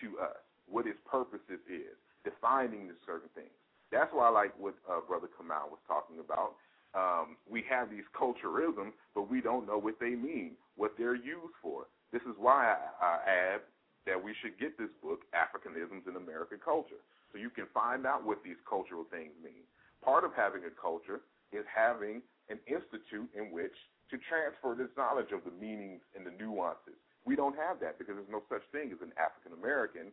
[0.00, 3.54] to us what its purposes is, defining certain things.
[3.90, 6.54] That's why I like what uh, Brother Kamau was talking about.
[6.94, 11.54] Um, we have these culturalisms, but we don't know what they mean, what they're used
[11.62, 11.86] for.
[12.12, 13.60] This is why I, I add
[14.06, 18.26] that we should get this book, Africanisms in American Culture, so you can find out
[18.26, 19.62] what these cultural things mean.
[20.02, 21.20] Part of having a culture
[21.52, 23.74] is having an institute in which
[24.10, 26.98] to transfer this knowledge of the meanings and the nuances.
[27.22, 30.10] We don't have that because there's no such thing as an African American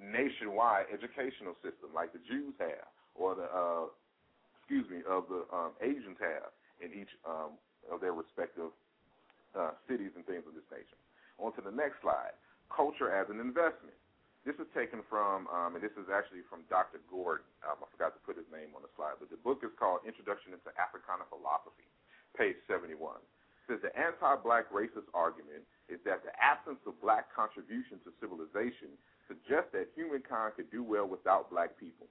[0.00, 3.88] nationwide educational system like the Jews have, or the uh,
[4.60, 7.56] excuse me, of the um, Asians have in each um,
[7.86, 8.74] of their respective
[9.54, 10.98] uh, cities and things of this nature.
[11.38, 12.34] On to the next slide,
[12.68, 13.94] culture as an investment.
[14.42, 17.02] This is taken from, um, and this is actually from Dr.
[17.10, 17.46] Gordon.
[17.66, 20.06] Um, I forgot to put his name on the slide, but the book is called
[20.06, 21.90] Introduction into Africana Philosophy,
[22.38, 22.94] page 71.
[23.18, 28.94] It says the anti-black racist argument is that the absence of black contribution to civilization
[29.28, 32.06] suggests that humankind could do well without black people.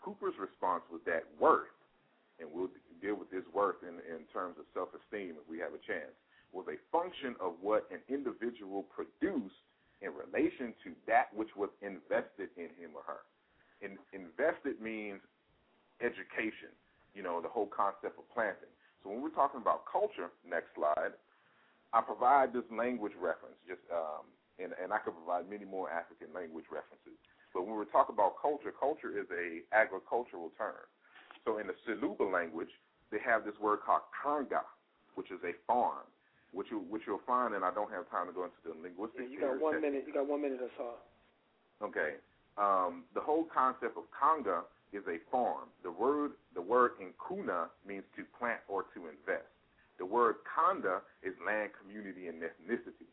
[0.00, 1.72] Cooper's response was that worth,
[2.40, 2.70] and we'll
[3.02, 6.14] deal with this worth in, in terms of self esteem if we have a chance,
[6.52, 9.60] was a function of what an individual produced
[10.00, 13.22] in relation to that which was invested in him or her.
[13.82, 15.20] In, invested means
[16.00, 16.70] education,
[17.14, 18.70] you know, the whole concept of planting.
[19.02, 21.14] So when we're talking about culture, next slide,
[21.92, 24.26] I provide this language reference, just um,
[24.58, 27.16] and, and I could provide many more African language references.
[27.54, 30.84] But when we talk about culture, culture is a agricultural term.
[31.44, 32.70] So in the Soluba language,
[33.10, 34.62] they have this word called kanga,
[35.14, 36.04] which is a farm,
[36.52, 39.24] which you which you'll find, and I don't have time to go into the linguistics.
[39.26, 40.04] Yeah, you got one minute.
[40.06, 41.00] You got one minute or so.
[41.80, 42.20] Okay.
[42.58, 45.70] Um, the whole concept of kanga is a farm.
[45.82, 49.48] The word the word nkuna means to plant or to invest.
[49.98, 53.08] The word kanda is land, community, and ethnicity.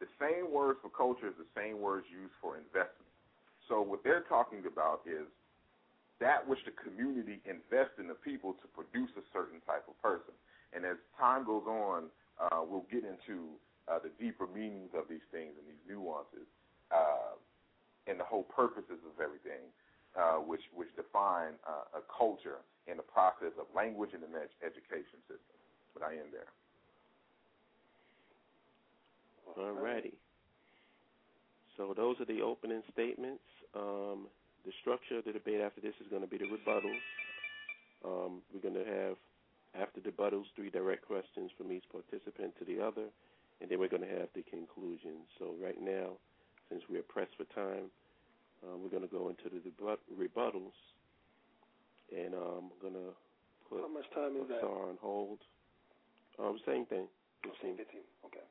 [0.00, 3.10] The same words for culture is the same words used for investment.
[3.66, 5.26] So what they're talking about is
[6.20, 10.34] that which the community invests in the people to produce a certain type of person.
[10.74, 15.24] And as time goes on, uh, we'll get into uh, the deeper meanings of these
[15.30, 16.46] things and these nuances
[16.90, 17.38] uh,
[18.06, 19.62] and the whole purposes of everything,
[20.16, 24.54] uh, which which define uh, a culture in the process of language and an ed-
[24.64, 25.56] education system.
[25.94, 26.50] But I end there.
[29.56, 30.14] All righty.
[31.76, 33.42] So those are the opening statements.
[33.74, 34.26] Um,
[34.66, 37.00] the structure of the debate after this is going to be the rebuttals.
[38.04, 39.16] Um, we're going to have,
[39.80, 43.06] after the rebuttals, three direct questions from each participant to the other,
[43.60, 45.22] and then we're going to have the conclusion.
[45.38, 46.18] So right now,
[46.68, 47.90] since we're pressed for time,
[48.62, 49.60] uh, we're going to go into the
[50.14, 50.74] rebuttals,
[52.14, 53.14] and um, I'm going to
[53.70, 54.66] put How much time is that?
[54.66, 55.38] on hold.
[56.38, 57.06] Um, same thing.
[57.42, 57.76] 15.
[57.76, 58.00] 15.
[58.26, 58.46] Okay.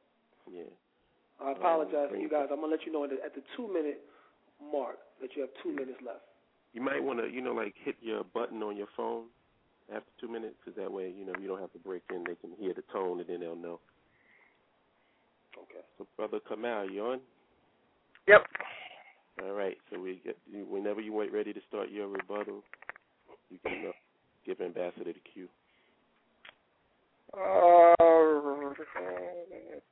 [0.52, 0.72] Yeah.
[1.44, 2.48] I apologize for you guys.
[2.52, 4.02] I'm gonna let you know at the two minute
[4.72, 6.26] mark that you have two minutes left.
[6.74, 9.26] You might want to, you know, like hit your button on your phone
[9.94, 12.24] after two minutes, because that way, you know, you don't have to break in.
[12.24, 13.80] They can hear the tone, and then they'll know.
[15.58, 15.86] Okay.
[15.98, 17.20] So, brother Kamau, you on?
[18.28, 18.42] Yep.
[19.44, 19.78] All right.
[19.92, 22.64] So we get whenever you wait ready to start your rebuttal,
[23.50, 23.92] you can uh,
[24.46, 25.48] give Ambassador the cue.
[27.34, 27.94] Uh,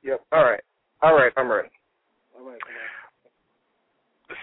[0.02, 0.20] yep.
[0.32, 0.60] All right.
[1.02, 1.32] All right.
[1.36, 1.68] I'm ready.
[2.38, 2.60] All right.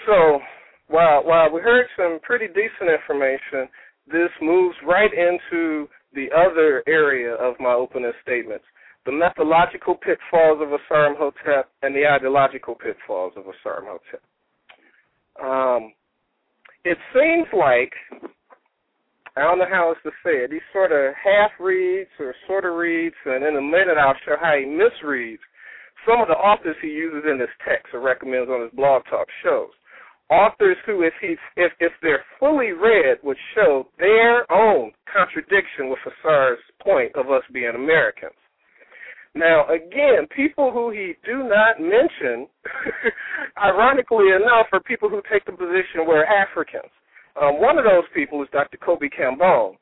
[0.05, 0.39] So,
[0.87, 3.69] while while we heard some pretty decent information,
[4.07, 8.65] this moves right into the other area of my opening statements:
[9.05, 14.21] the methodological pitfalls of Asar Hotep and the ideological pitfalls of Asar Hotep.
[15.43, 15.93] Um,
[16.85, 17.91] it seems like
[19.35, 20.51] I don't know how else to say it.
[20.51, 24.35] These sort of half reads or sort of reads, and in a minute I'll show
[24.39, 25.39] how he misreads
[26.07, 29.27] some of the authors he uses in his text or recommends on his blog talk
[29.43, 29.69] shows.
[30.29, 35.99] Authors who, if he if if they're fully read, would show their own contradiction with
[36.07, 38.33] Asar's point of us being Americans.
[39.35, 42.47] Now, again, people who he do not mention,
[43.57, 46.91] ironically enough, are people who take the position we're Africans.
[47.41, 48.77] Um, one of those people is Dr.
[48.77, 49.75] Kobi Kambon,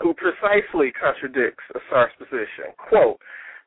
[0.00, 2.70] who precisely contradicts Asar's position.
[2.78, 3.18] Quote,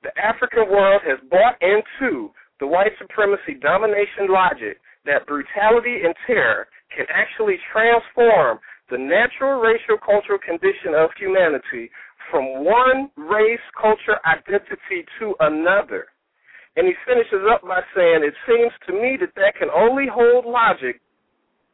[0.03, 6.67] the African world has bought into the white supremacy domination logic that brutality and terror
[6.95, 11.91] can actually transform the natural racial cultural condition of humanity
[12.31, 16.07] from one race culture identity to another.
[16.75, 20.45] And he finishes up by saying, It seems to me that that can only hold
[20.45, 21.01] logic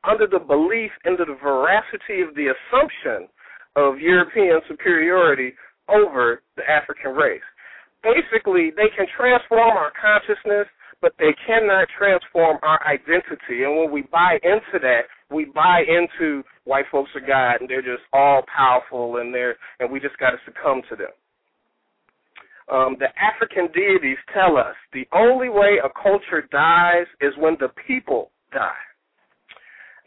[0.03, 3.27] under the belief into the veracity of the assumption
[3.75, 5.53] of European superiority
[5.89, 7.43] over the African race.
[8.03, 10.67] Basically, they can transform our consciousness,
[11.01, 13.63] but they cannot transform our identity.
[13.63, 17.81] And when we buy into that, we buy into white folks are God and they're
[17.81, 21.11] just all powerful and they're and we just got to succumb to them.
[22.71, 27.69] Um, the African deities tell us the only way a culture dies is when the
[27.87, 28.73] people die.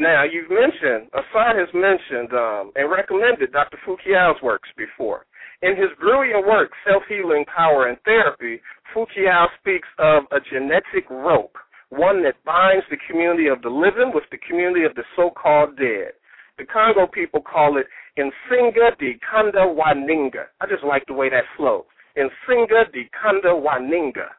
[0.01, 3.79] Now, you've mentioned, Asar has mentioned um, and recommended Dr.
[3.85, 5.27] Fu-Kiau's works before.
[5.61, 8.61] In his brilliant work, Self Healing Power and Therapy,
[8.95, 11.57] Fu-Kiau speaks of a genetic rope,
[11.91, 15.77] one that binds the community of the living with the community of the so called
[15.77, 16.15] dead.
[16.59, 17.87] The Congo people call it
[18.17, 20.47] Insinga di Kanda Waninga.
[20.61, 21.85] I just like the way that flows.
[22.17, 24.31] Insinga di Kanda Waninga.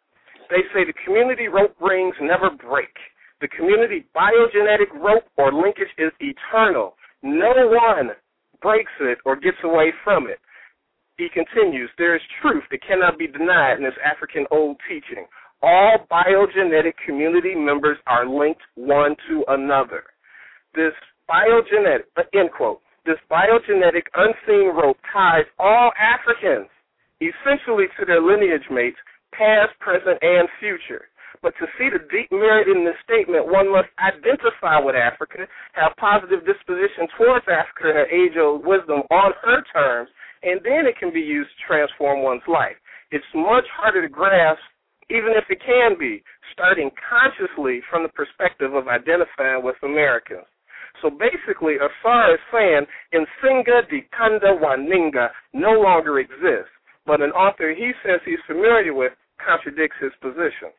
[0.49, 2.95] They say the community rope rings never break.
[3.41, 6.95] The community biogenetic rope or linkage is eternal.
[7.23, 8.11] No one
[8.61, 10.39] breaks it or gets away from it.
[11.19, 15.27] He continues, there is truth that cannot be denied in this African old teaching.
[15.61, 20.03] All biogenetic community members are linked one to another.
[20.73, 20.95] This
[21.29, 26.71] biogenetic, uh, end quote, this biogenetic unseen rope ties all Africans
[27.19, 28.97] essentially to their lineage mates,
[29.33, 31.11] past, present, and future.
[31.43, 35.91] But to see the deep merit in this statement, one must identify with Africa, have
[35.99, 40.07] positive disposition towards Africa her age old wisdom on her terms,
[40.43, 42.77] and then it can be used to transform one's life.
[43.11, 44.61] It's much harder to grasp,
[45.09, 46.23] even if it can be,
[46.53, 50.45] starting consciously from the perspective of identifying with Americans.
[51.01, 56.73] So basically, Asar is saying, Nsinga di Kanda Waninga no longer exists,
[57.05, 59.13] but an author he says he's familiar with
[59.43, 60.75] contradicts his position.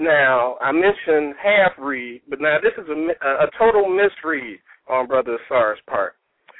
[0.00, 5.38] Now, I mentioned half read, but now this is a, a total misread on Brother
[5.46, 6.13] Asar's part.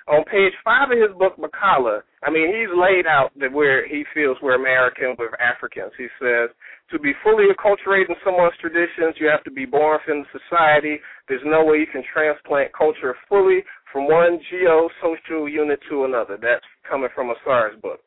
[0.06, 4.04] On page five of his book, Bakala, I mean, he's laid out that where he
[4.12, 5.92] feels we're American, we're Africans.
[5.96, 6.50] He says,
[6.92, 11.00] to be fully acculturated in someone's traditions, you have to be born within society.
[11.26, 16.36] There's no way you can transplant culture fully from one geosocial unit to another.
[16.36, 18.00] That's coming from Asar's book.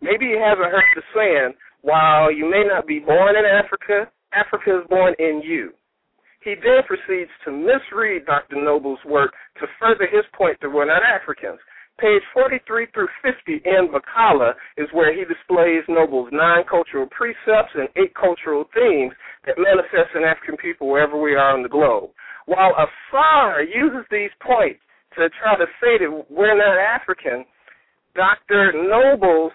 [0.00, 4.80] Maybe he hasn't heard the saying, while you may not be born in Africa, Africa
[4.80, 5.72] is born in you.
[6.44, 8.56] He then proceeds to misread Dr.
[8.56, 11.60] Nobles' work to further his point that we're not Africans.
[12.00, 17.88] Page 43 through 50 in Bakala is where he displays Nobles' nine cultural precepts and
[17.96, 19.12] eight cultural themes
[19.46, 22.10] that manifest in African people wherever we are on the globe.
[22.46, 24.80] While Asar uses these points
[25.14, 27.44] to try to say that we're not African,
[28.16, 28.72] Dr.
[28.74, 29.52] Nobles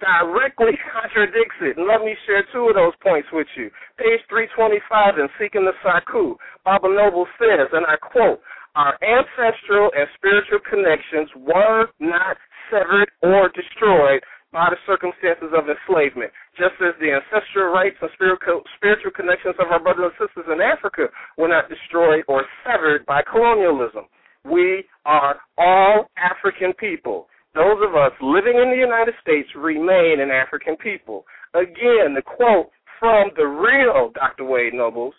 [0.00, 1.76] directly contradicts it.
[1.76, 3.70] And let me share two of those points with you.
[3.98, 8.40] Page 325 in Seeking the Sakhu, Baba Nobles says, and I quote,
[8.74, 12.36] our ancestral and spiritual connections were not
[12.70, 14.22] severed or destroyed
[14.54, 19.70] by the circumstances of enslavement, just as the ancestral rights and spiritual, spiritual connections of
[19.70, 24.06] our brothers and sisters in Africa were not destroyed or severed by colonialism.
[24.46, 27.26] We are all African people.
[27.54, 31.24] Those of us living in the United States remain an African people.
[31.54, 34.44] Again, the quote from the real Dr.
[34.44, 35.14] Wade Nobles,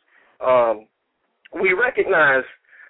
[0.46, 0.88] um,
[1.54, 2.44] we recognize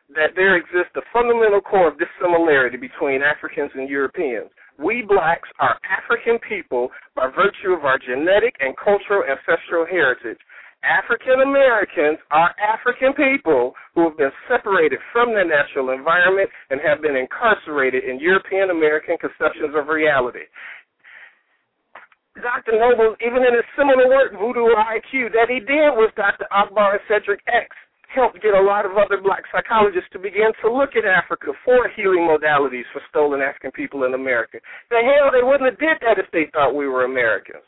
[0.09, 4.49] that there exists a fundamental core of dissimilarity between Africans and Europeans.
[4.77, 10.37] We blacks are African people by virtue of our genetic and cultural ancestral heritage.
[10.85, 17.01] African Americans are African people who have been separated from their natural environment and have
[17.01, 20.45] been incarcerated in European American conceptions of reality.
[22.37, 22.77] Dr.
[22.77, 26.45] Nobles, even in his similar work, Voodoo IQ, that he did with Dr.
[26.51, 27.73] Akbar and Cedric X,
[28.13, 31.89] helped get a lot of other black psychologists to begin to look at Africa for
[31.95, 34.59] healing modalities for stolen African people in America.
[34.91, 37.63] The hell, they wouldn't have did that if they thought we were Americans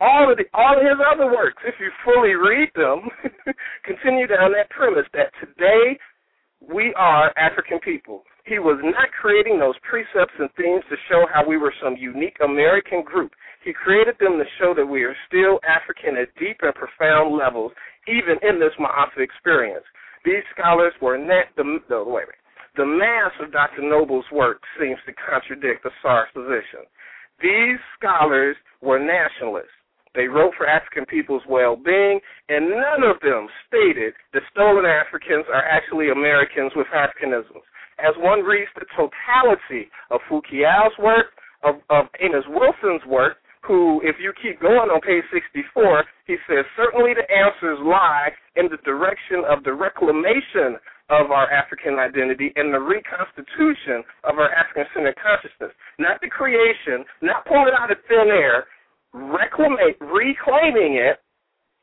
[0.00, 3.06] all of the all of his other works, if you fully read them,
[3.84, 5.98] continue down that premise that today
[6.60, 8.22] we are African people.
[8.44, 12.36] He was not creating those precepts and themes to show how we were some unique
[12.44, 13.32] American group.
[13.64, 17.72] He created them to show that we are still African at deep and profound levels,
[18.06, 19.84] even in this Ma'afa experience.
[20.24, 22.28] These scholars were not the, the wait,
[22.76, 23.82] the mass of Dr.
[23.82, 26.84] Nobles' work seems to contradict the Asar's position.
[27.40, 29.72] These scholars were nationalists.
[30.14, 35.64] They wrote for African people's well-being, and none of them stated that stolen Africans are
[35.64, 37.66] actually Americans with Africanisms.
[37.98, 44.16] As one reads the totality of Fu-Kiau's work, of, of Amos Wilson's work, who, if
[44.20, 49.42] you keep going on page 64, he says, certainly the answers lie in the direction
[49.48, 50.76] of the reclamation
[51.08, 55.72] of our African identity and the reconstitution of our African-centered consciousness.
[55.98, 58.68] Not the creation, not pulling out of thin air,
[59.14, 61.18] reclaiming, it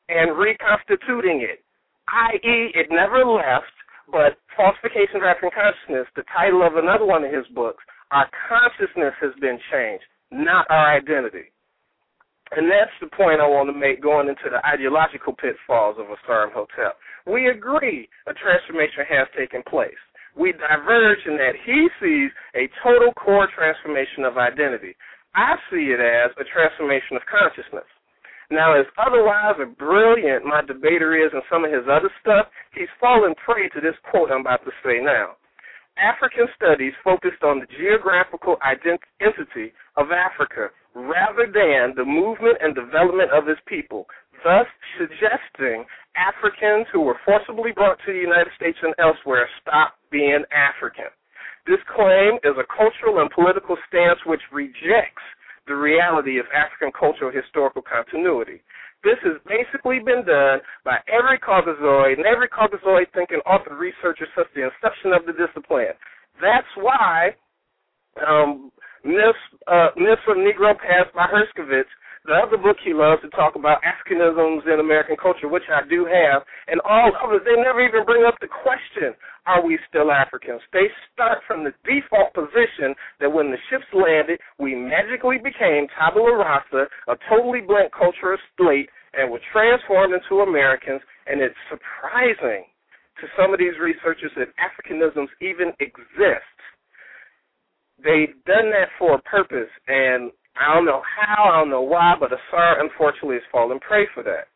[0.10, 1.64] and reconstituting it,
[2.08, 3.72] i.e., it never left,
[4.12, 9.16] but Falsification of African Consciousness, the title of another one of his books, our consciousness
[9.24, 11.56] has been changed, not our identity.
[12.52, 16.20] And that's the point I want to make going into the ideological pitfalls of a
[16.20, 17.00] Asar Hotep.
[17.24, 19.96] We agree a transformation has taken place.
[20.36, 24.96] We diverge in that he sees a total core transformation of identity.
[25.36, 27.88] I see it as a transformation of consciousness.
[28.52, 32.92] Now, as otherwise a brilliant my debater is and some of his other stuff, he's
[33.00, 35.40] fallen prey to this quote I'm about to say now.
[35.96, 43.32] African studies focused on the geographical identity of Africa rather than the movement and development
[43.32, 44.08] of its people,
[44.44, 44.68] thus
[45.00, 51.08] suggesting Africans who were forcibly brought to the United States and elsewhere stop being African.
[51.68, 55.24] This claim is a cultural and political stance which rejects
[55.68, 58.62] the reality of African cultural historical continuity.
[59.04, 64.50] This has basically been done by every Caucasoid and every Caucasoid thinking author researcher since
[64.54, 65.98] the inception of the discipline.
[66.42, 67.34] That's why
[68.22, 68.72] um,
[69.04, 71.90] Myths, uh, Negro Past by Herskovits
[72.26, 76.06] the other book he loves to talk about Africanisms in American culture, which I do
[76.06, 79.18] have, and all others, they never even bring up the question,
[79.48, 80.62] are we still Africans?
[80.72, 86.38] They start from the default position that when the ships landed, we magically became tabula
[86.38, 92.70] rasa, a totally blank cultural slate, and were transformed into Americans, and it's surprising
[93.20, 96.54] to some of these researchers that Africanisms even exist.
[97.98, 102.16] They've done that for a purpose, and I don't know how, I don't know why,
[102.20, 104.48] but Asar unfortunately has fallen prey for that.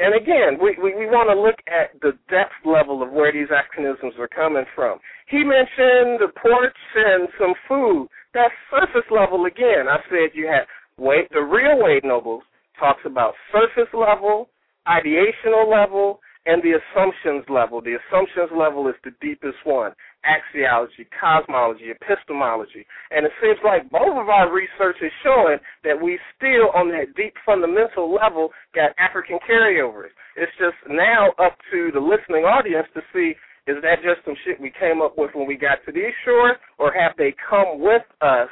[0.00, 3.52] And again, we, we, we want to look at the depth level of where these
[3.52, 4.98] Africanisms are coming from.
[5.28, 8.08] He mentioned the ports and some food.
[8.32, 9.88] That's surface level again.
[9.88, 10.64] I said you had
[10.96, 12.42] Wade, the real Wade Nobles
[12.78, 14.48] talks about surface level,
[14.88, 17.82] ideational level, and the assumptions level.
[17.82, 19.92] The assumptions level is the deepest one
[20.24, 22.86] axiology, cosmology, epistemology.
[23.10, 27.14] And it seems like both of our research is showing that we still, on that
[27.16, 30.12] deep fundamental level, got African carryovers.
[30.36, 33.34] It's just now up to the listening audience to see
[33.66, 36.56] is that just some shit we came up with when we got to these shores,
[36.78, 38.48] or have they come with us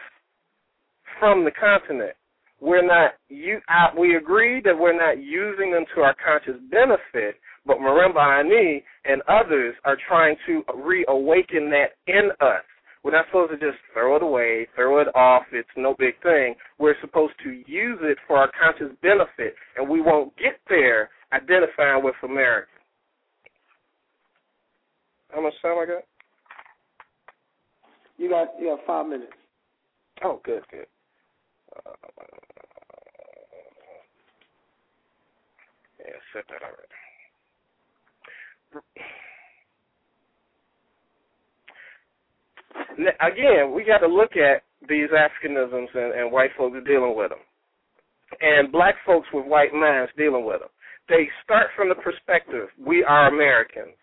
[1.19, 2.15] from the continent?
[2.61, 3.13] We're not.
[3.29, 7.37] You, I, we agree that we're not using them to our conscious benefit,
[7.69, 12.65] but Marimba Ani and others are trying to reawaken that in us.
[13.05, 15.45] We're not supposed to just throw it away, throw it off.
[15.53, 16.55] It's no big thing.
[16.79, 22.03] We're supposed to use it for our conscious benefit, and we won't get there identifying
[22.03, 22.69] with America.
[25.31, 26.05] How much time I got?
[28.17, 29.33] You got you got five minutes.
[30.25, 30.87] Oh, good, good.
[31.77, 31.91] Uh,
[36.01, 36.98] yeah, set that already.
[43.21, 47.39] Again, we got to look at these Africanisms and, and white folks dealing with them,
[48.41, 50.69] and black folks with white minds dealing with them.
[51.09, 53.95] They start from the perspective we are Americans.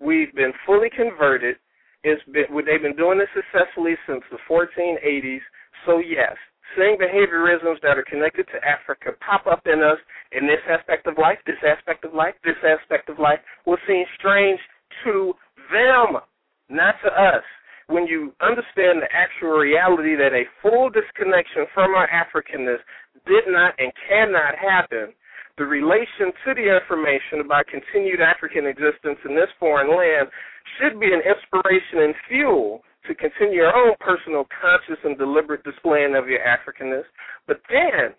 [0.00, 1.56] We've been fully converted.
[2.04, 5.40] It's been they've been doing this successfully since the 1480s.
[5.84, 6.36] So yes,
[6.74, 9.98] seeing behaviorisms that are connected to Africa pop up in us
[10.32, 14.04] in this aspect of life, this aspect of life, this aspect of life will seem
[14.18, 14.58] strange
[15.04, 15.34] to
[15.70, 16.20] them,
[16.68, 17.44] not to us.
[17.88, 22.82] When you understand the actual reality that a full disconnection from our Africanness
[23.26, 25.14] did not and cannot happen,
[25.56, 30.28] the relation to the information about continued African existence in this foreign land
[30.76, 36.14] should be an inspiration and fuel to continue your own personal conscious and deliberate displaying
[36.14, 37.06] of your Africanness.
[37.46, 38.14] But then,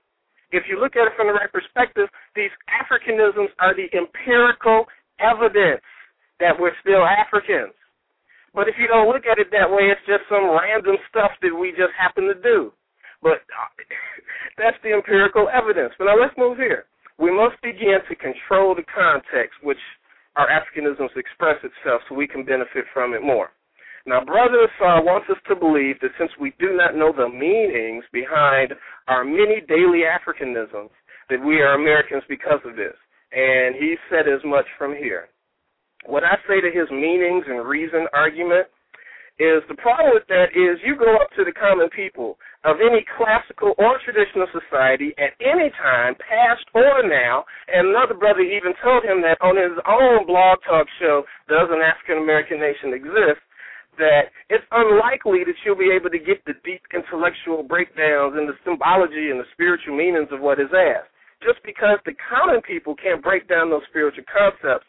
[0.51, 4.85] if you look at it from the right perspective, these Africanisms are the empirical
[5.19, 5.83] evidence
[6.39, 7.75] that we're still Africans.
[8.53, 11.53] But if you don't look at it that way, it's just some random stuff that
[11.53, 12.71] we just happen to do.
[13.21, 13.43] But
[14.57, 15.93] that's the empirical evidence.
[15.97, 16.85] But now let's move here.
[17.19, 19.81] We must begin to control the context which
[20.37, 23.49] our Africanisms express itself so we can benefit from it more.
[24.07, 27.27] Now, Brother Asar uh, wants us to believe that since we do not know the
[27.27, 28.71] meanings behind
[29.11, 30.95] our many daily Africanisms,
[31.27, 32.95] that we are Americans because of this.
[33.35, 35.27] And he said as much from here.
[36.07, 38.71] What I say to his meanings and reason argument
[39.43, 43.03] is the problem with that is you go up to the common people of any
[43.19, 49.03] classical or traditional society at any time, past or now, and another brother even told
[49.03, 53.43] him that on his own blog talk show, Does an African American Nation Exist?
[53.97, 58.57] That it's unlikely that you'll be able to get the deep intellectual breakdowns and the
[58.63, 61.11] symbology and the spiritual meanings of what is asked.
[61.43, 64.87] Just because the common people can't break down those spiritual concepts,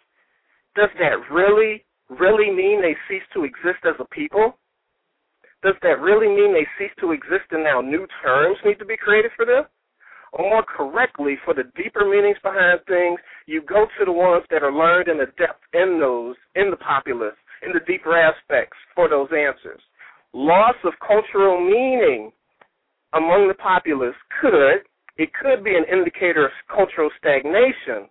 [0.77, 4.57] does that really, really mean they cease to exist as a people?
[5.63, 8.97] Does that really mean they cease to exist and now new terms need to be
[8.97, 9.65] created for them?
[10.33, 14.63] Or more correctly, for the deeper meanings behind things, you go to the ones that
[14.63, 19.09] are learned in the depth in those, in the populace, in the deeper aspects for
[19.09, 19.81] those answers.
[20.33, 22.33] Loss of cultural meaning
[23.15, 24.85] among the populace could,
[25.17, 28.09] it could be an indicator of cultural stagnation,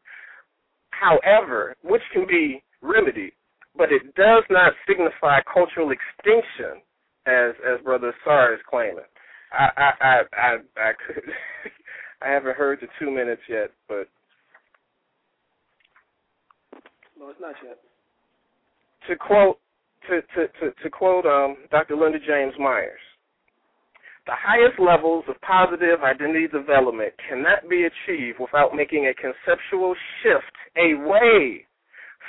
[0.91, 3.33] however, which can be remedied,
[3.77, 6.81] but it does not signify cultural extinction,
[7.27, 9.05] as as Brother Sar is claiming.
[9.51, 11.23] I I I I, I could
[12.21, 14.07] I haven't heard the two minutes yet, but
[17.17, 17.77] no, it's not yet
[19.07, 19.59] to quote
[20.09, 21.95] to to to, to quote um, Dr.
[21.95, 22.99] Linda James Myers,
[24.25, 30.55] the highest levels of positive identity development cannot be achieved without making a conceptual shift
[30.77, 31.65] away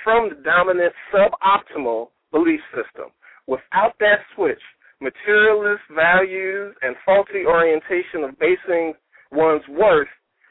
[0.04, 3.10] from the dominant suboptimal belief system.
[3.46, 4.60] Without that switch,
[5.00, 8.94] materialist values and faulty orientation of basing
[9.32, 10.08] one's worth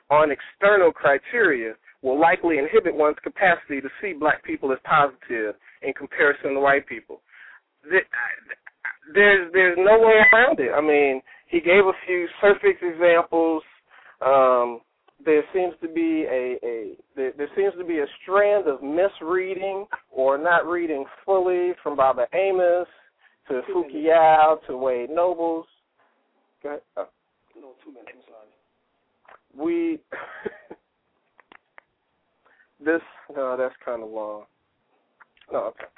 [0.10, 1.74] on external criteria
[2.08, 6.88] will likely inhibit one's capacity to see black people as positive in comparison to white
[6.88, 7.22] people.
[9.14, 10.72] There's there's no way around it.
[10.76, 13.64] I mean, he gave a few surface examples.
[14.26, 14.82] Um,
[15.26, 19.86] there seems to be a, a there, there seems to be a strand of misreading
[20.12, 22.88] or not reading fully from Baba Amos
[23.50, 25.66] to Fu-Kiau to Wade Nobles.
[26.64, 26.82] Go ahead.
[26.98, 27.08] Oh.
[27.60, 28.12] No, two minutes.
[28.14, 28.48] I'm sorry.
[29.58, 30.00] We
[32.84, 33.02] this
[33.36, 34.44] no, that's kind of long.
[35.52, 35.90] No, okay.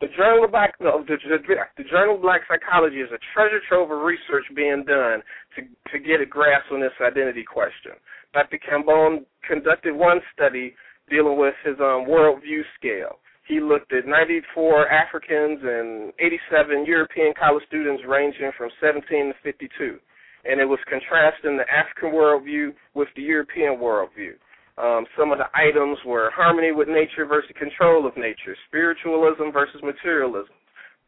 [0.00, 1.38] The Journal of Black no, the, the,
[1.78, 5.22] the Journal of Black Psychology is a treasure trove of research being done
[5.56, 5.62] to
[5.92, 7.92] to get a grasp on this identity question.
[8.32, 8.58] Dr.
[8.58, 10.74] Kambon conducted one study
[11.08, 13.20] dealing with his um, worldview scale.
[13.46, 19.98] He looked at 94 Africans and 87 European college students ranging from 17 to 52.
[20.44, 24.34] And it was contrasting the African worldview with the European worldview.
[24.76, 29.80] Um, some of the items were harmony with nature versus control of nature, spiritualism versus
[29.82, 30.54] materialism.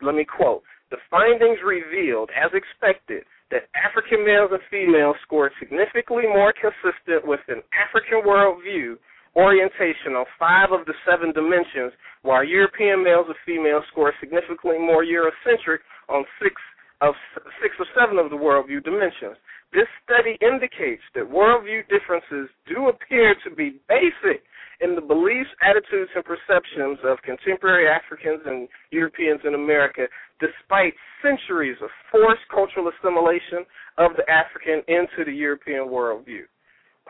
[0.00, 6.26] Let me quote The findings revealed, as expected, that African males and females scored significantly
[6.26, 8.98] more consistent with an African worldview
[9.36, 11.92] orientation on five of the seven dimensions,
[12.22, 16.54] while European males and females score significantly more Eurocentric on six
[17.01, 17.14] of
[17.62, 19.36] six or seven of the worldview dimensions.
[19.72, 24.42] This study indicates that worldview differences do appear to be basic
[24.80, 30.07] in the beliefs, attitudes, and perceptions of contemporary Africans and Europeans in America,
[30.40, 30.92] despite
[31.22, 33.64] centuries of forced cultural assimilation
[33.99, 36.44] of the African into the European worldview.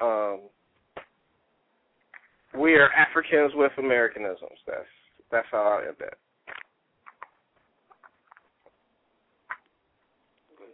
[0.01, 0.49] Um,
[2.59, 4.59] we are Africans with Americanisms.
[4.67, 4.87] That's
[5.31, 6.19] that's how I end that.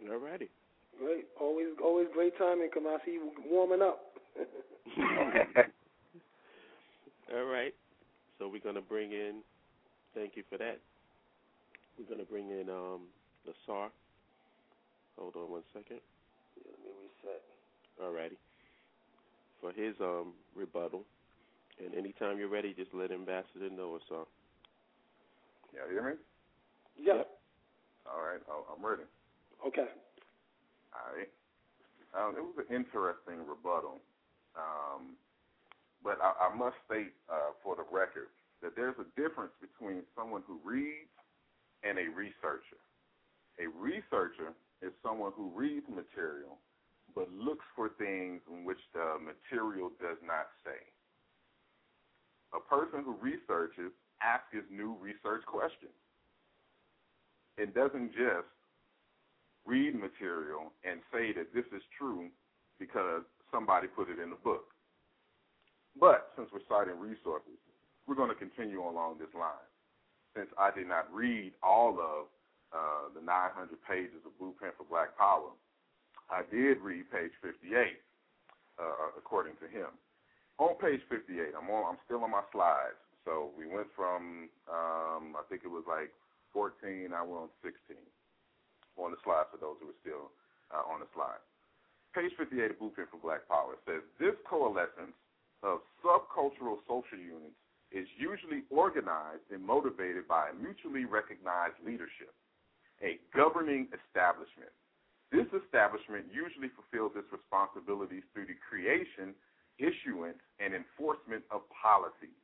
[0.09, 0.49] Alrighty.
[0.99, 1.25] Great.
[1.39, 3.17] Always always great timing, Kamasi.
[3.49, 4.01] Warming up.
[7.33, 7.73] All right.
[8.37, 9.41] So we're gonna bring in.
[10.13, 10.79] Thank you for that.
[11.97, 13.07] We're gonna bring in um
[13.45, 13.89] the SAR.
[15.17, 15.99] Hold on one second.
[16.57, 17.41] Yeah, let me reset.
[18.01, 18.37] Alrighty.
[19.61, 21.03] For his um rebuttal,
[21.83, 24.25] and anytime you're ready, just let Ambassador know it's on.
[25.73, 26.15] Yeah, you hear me?
[27.01, 27.13] Yeah.
[27.15, 27.27] Yep.
[28.05, 29.03] All right, I'm ready.
[29.65, 29.87] Okay.
[30.93, 31.31] All right.
[32.13, 33.97] Um, it was an interesting rebuttal,
[34.55, 35.17] um,
[36.03, 38.29] but I, I must state uh, for the record
[38.61, 41.09] that there's a difference between someone who reads
[41.81, 42.77] and a researcher.
[43.57, 46.59] A researcher is someone who reads material
[47.15, 50.81] but looks for things in which the material does not say.
[52.53, 55.93] A person who researches asks new research questions
[57.57, 58.49] and doesn't just
[59.65, 62.27] read material and say that this is true
[62.79, 64.73] because somebody put it in the book.
[65.99, 67.55] But since we're citing resources,
[68.07, 69.69] we're going to continue along this line.
[70.35, 72.27] Since I did not read all of
[72.73, 75.53] uh, the 900 pages of Blueprint for Black Power,
[76.33, 78.01] I did read page 58,
[78.81, 79.93] uh, according to him.
[80.57, 81.93] On page 58, I'm on.
[81.93, 82.97] I'm still on my slides.
[83.25, 86.11] So we went from um, I think it was like
[86.53, 87.09] 14.
[87.09, 87.97] Now we're on 16
[88.97, 90.33] on the slide for those who are still
[90.73, 91.41] uh, on the slide.
[92.13, 95.17] Page 58 of Blueprint for Black Power says this coalescence
[95.65, 97.57] of subcultural social units
[97.89, 102.33] is usually organized and motivated by a mutually recognized leadership,
[103.01, 104.69] a governing establishment.
[105.33, 109.33] This establishment usually fulfills its responsibilities through the creation,
[109.81, 112.37] issuance, and enforcement of policies.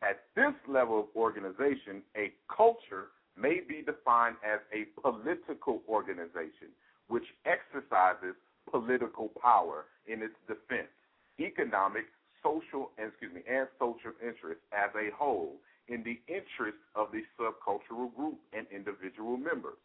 [0.00, 6.72] At this level of organization, a culture may be defined as a political organization
[7.08, 8.34] which exercises
[8.70, 10.92] political power in its defense,
[11.40, 12.04] economic,
[12.42, 15.56] social, and excuse me, and social interests as a whole
[15.88, 19.78] in the interest of the subcultural group and individual members.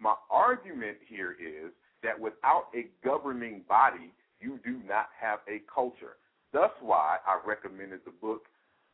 [0.00, 1.70] My argument here is
[2.02, 6.18] that without a governing body, you do not have a culture.
[6.52, 8.42] That's why I recommended the book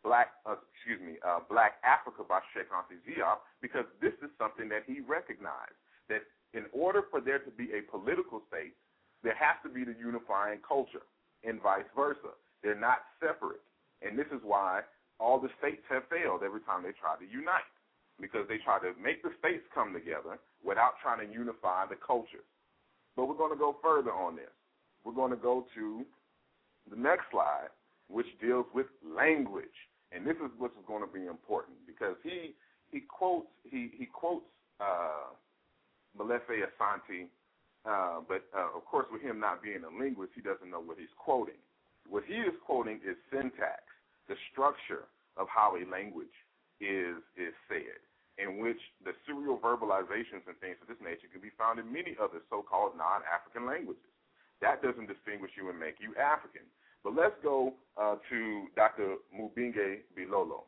[0.08, 4.72] Black, uh, excuse me, uh, Black Africa by Cheikh Anta Diop, because this is something
[4.72, 5.76] that he recognized
[6.08, 6.24] that
[6.56, 8.72] in order for there to be a political state,
[9.20, 11.04] there has to be the unifying culture,
[11.44, 12.32] and vice versa.
[12.64, 13.60] They're not separate,
[14.00, 14.80] and this is why
[15.20, 17.68] all the states have failed every time they try to unite,
[18.16, 22.48] because they try to make the states come together without trying to unify the cultures.
[23.12, 24.56] But we're going to go further on this.
[25.04, 26.06] We're going to go to
[26.88, 27.68] the next slide,
[28.08, 29.76] which deals with language,
[30.12, 32.54] and this is what's going to be important because he
[32.90, 34.46] he quotes he he quotes
[34.80, 35.36] uh,
[36.16, 37.28] Molefi Asante,
[37.84, 40.98] uh, but uh, of course with him not being a linguist, he doesn't know what
[40.98, 41.60] he's quoting.
[42.08, 43.84] What he is quoting is syntax,
[44.28, 45.04] the structure
[45.36, 46.32] of how a language
[46.80, 48.00] is is said,
[48.40, 52.16] in which the serial verbalizations and things of this nature can be found in many
[52.16, 54.08] other so-called non-African languages.
[54.64, 56.64] That doesn't distinguish you and make you African.
[57.04, 59.16] But let's go uh, to Dr.
[59.34, 60.66] Mubabinge Bilolo.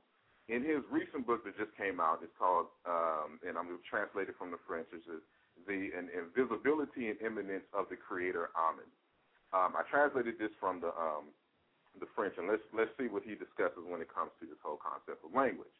[0.50, 3.86] In his recent book that just came out, it's called, um, and I'm going to
[3.86, 5.06] translate it from the French, it's
[5.66, 8.90] The an Invisibility and Immanence of the Creator Amen.
[9.54, 11.34] Um, I translated this from the um,
[11.98, 14.78] the French, and let's let's see what he discusses when it comes to this whole
[14.78, 15.74] concept of language.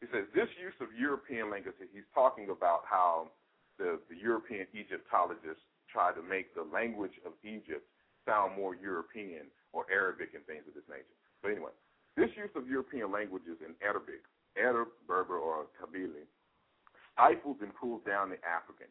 [0.00, 1.76] He says this use of European language.
[1.92, 3.28] He's talking about how
[3.76, 7.84] the, the European Egyptologists tried to make the language of Egypt
[8.24, 11.16] sound more European or Arabic and things of this nature.
[11.42, 11.74] But anyway,
[12.16, 14.22] this use of European languages in Arabic,
[14.58, 16.26] Arab, Berber, or Kabyle,
[17.14, 18.90] stifles and pulls down the African,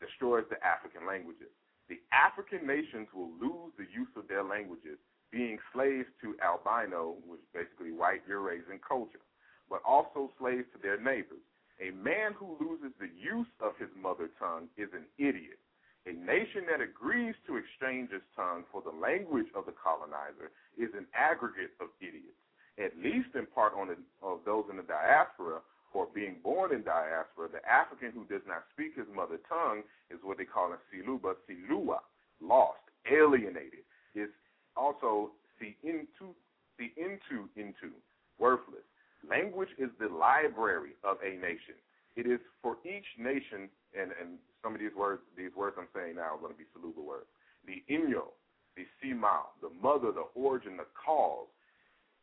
[0.00, 1.52] destroys the African languages.
[1.88, 4.96] The African nations will lose the use of their languages,
[5.30, 9.22] being slaves to albino, which is basically white Eurasian culture,
[9.68, 11.42] but also slaves to their neighbors.
[11.80, 15.58] A man who loses the use of his mother tongue is an idiot.
[16.06, 20.48] A nation that agrees to exchange its tongue for the language of the colonizer
[20.78, 22.40] is an aggregate of idiots,
[22.80, 25.60] at least in part on the, of those in the diaspora
[25.92, 27.52] or being born in diaspora.
[27.52, 31.36] The African who does not speak his mother tongue is what they call a siluba,
[31.44, 32.00] silua,
[32.40, 32.80] lost,
[33.10, 33.84] alienated.
[34.14, 34.30] Is
[34.76, 36.34] also see into,
[36.78, 37.92] see into, into,
[38.38, 38.86] worthless.
[39.28, 41.76] Language is the library of a nation.
[42.16, 46.16] It is for each nation, and, and some of these words, these words I'm saying
[46.16, 47.26] now are going to be Saluba words.
[47.66, 48.34] The inyo,
[48.76, 51.48] the simao, the mother, the origin, the cause.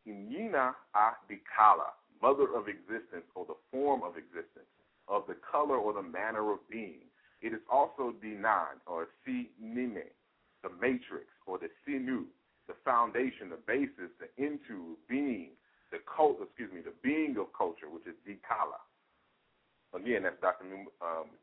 [0.07, 4.71] Inyina a dikala, mother of existence or the form of existence,
[5.07, 7.07] of the color or the manner of being.
[7.41, 10.09] It is also dinan or sinine,
[10.63, 12.25] the matrix or the sinu,
[12.67, 15.51] the foundation, the basis, the into, being,
[15.91, 18.79] the cult, excuse me, the being of culture, which is Dikala.
[19.97, 20.65] Again, that's Dr.
[21.01, 21.33] Um,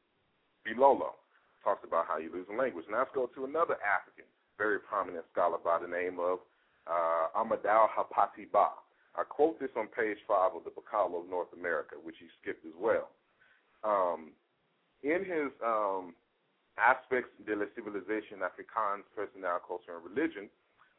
[0.63, 1.19] Bilolo
[1.63, 2.87] talks about how you lose a language.
[2.91, 6.39] Now let's go to another African, very prominent scholar by the name of
[6.87, 8.69] uh, Amadou Hampâté Bâ.
[9.17, 12.67] I quote this on page five of the Bakala of North America, which he skipped
[12.67, 13.11] as well.
[13.85, 14.33] Um,
[15.03, 16.15] in his um,
[16.79, 20.51] aspects de la civilisation africaine, personnel, culture, and religion,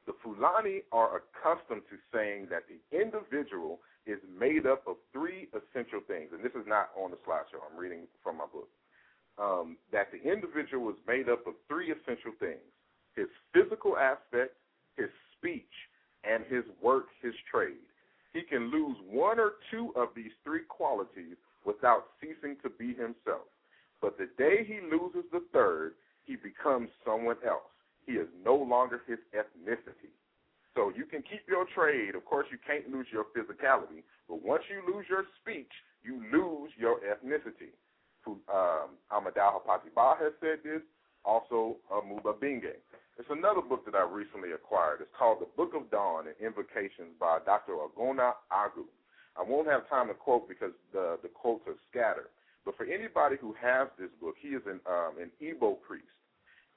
[0.05, 5.99] the Fulani are accustomed to saying that the individual is made up of three essential
[6.07, 7.61] things, and this is not on the slideshow.
[7.65, 8.69] I'm reading from my book.
[9.37, 12.63] Um, that the individual is made up of three essential things:
[13.15, 14.53] his physical aspect,
[14.95, 15.73] his speech,
[16.23, 17.83] and his work, his trade.
[18.31, 21.35] He can lose one or two of these three qualities
[21.65, 23.49] without ceasing to be himself.
[24.01, 25.93] But the day he loses the third,
[26.25, 27.74] he becomes someone else
[28.05, 30.13] he is no longer his ethnicity.
[30.75, 32.15] So you can keep your trade.
[32.15, 34.03] Of course, you can't lose your physicality.
[34.27, 35.71] But once you lose your speech,
[36.03, 37.71] you lose your ethnicity.
[38.27, 40.81] Um, Amadou Hampâté Bâ has said this.
[41.23, 42.75] Also, uh, Mubabinge.
[43.17, 44.99] It's another book that I recently acquired.
[45.01, 47.73] It's called The Book of Dawn and Invocations by Dr.
[47.73, 48.85] Agona Agu.
[49.37, 52.29] I won't have time to quote because the, the quotes are scattered.
[52.65, 56.05] But for anybody who has this book, he is an, um, an Igbo priest.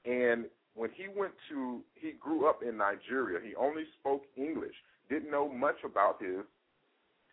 [0.05, 0.45] And
[0.79, 3.39] when he went to, he grew up in Nigeria.
[3.45, 4.73] He only spoke English.
[5.09, 6.47] Didn't know much about his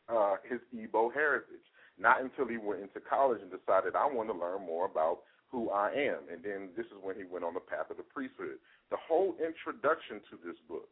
[0.09, 1.63] uh, his Igbo heritage.
[1.97, 5.71] Not until he went into college and decided I want to learn more about who
[5.71, 6.27] I am.
[6.31, 8.59] And then this is when he went on the path of the priesthood.
[8.91, 10.89] The whole introduction to this book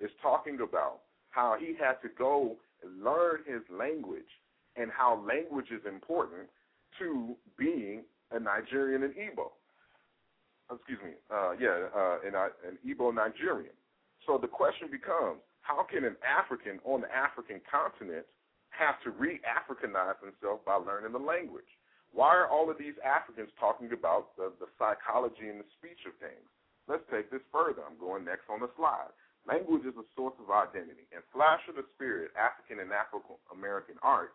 [0.00, 2.56] is talking about how he had to go
[3.04, 4.32] learn his language
[4.76, 6.48] and how language is important
[7.00, 8.00] to being
[8.32, 9.57] a Nigerian and Igbo
[10.72, 13.74] excuse me, uh, yeah, uh, an, an Igbo Nigerian.
[14.26, 18.24] So the question becomes, how can an African on the African continent
[18.70, 21.68] have to re-Africanize himself by learning the language?
[22.12, 26.16] Why are all of these Africans talking about the, the psychology and the speech of
[26.20, 26.44] things?
[26.88, 27.84] Let's take this further.
[27.84, 29.12] I'm going next on the slide.
[29.44, 31.04] Language is a source of identity.
[31.12, 34.32] and Flash of the Spirit, African and African American Art,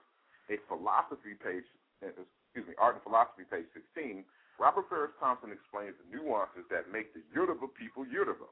[0.50, 1.66] a philosophy page,
[2.02, 4.22] excuse me, Art and Philosophy, page 16,
[4.60, 8.46] Robert Farris Thompson explains the nuances that make the Yoruba people Yoruba.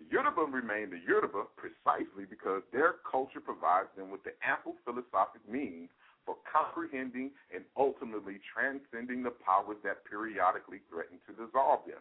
[0.00, 5.44] The Yoruba remain the Yoruba precisely because their culture provides them with the ample philosophic
[5.48, 5.90] means
[6.26, 12.00] for comprehending and ultimately transcending the powers that periodically threaten to dissolve them.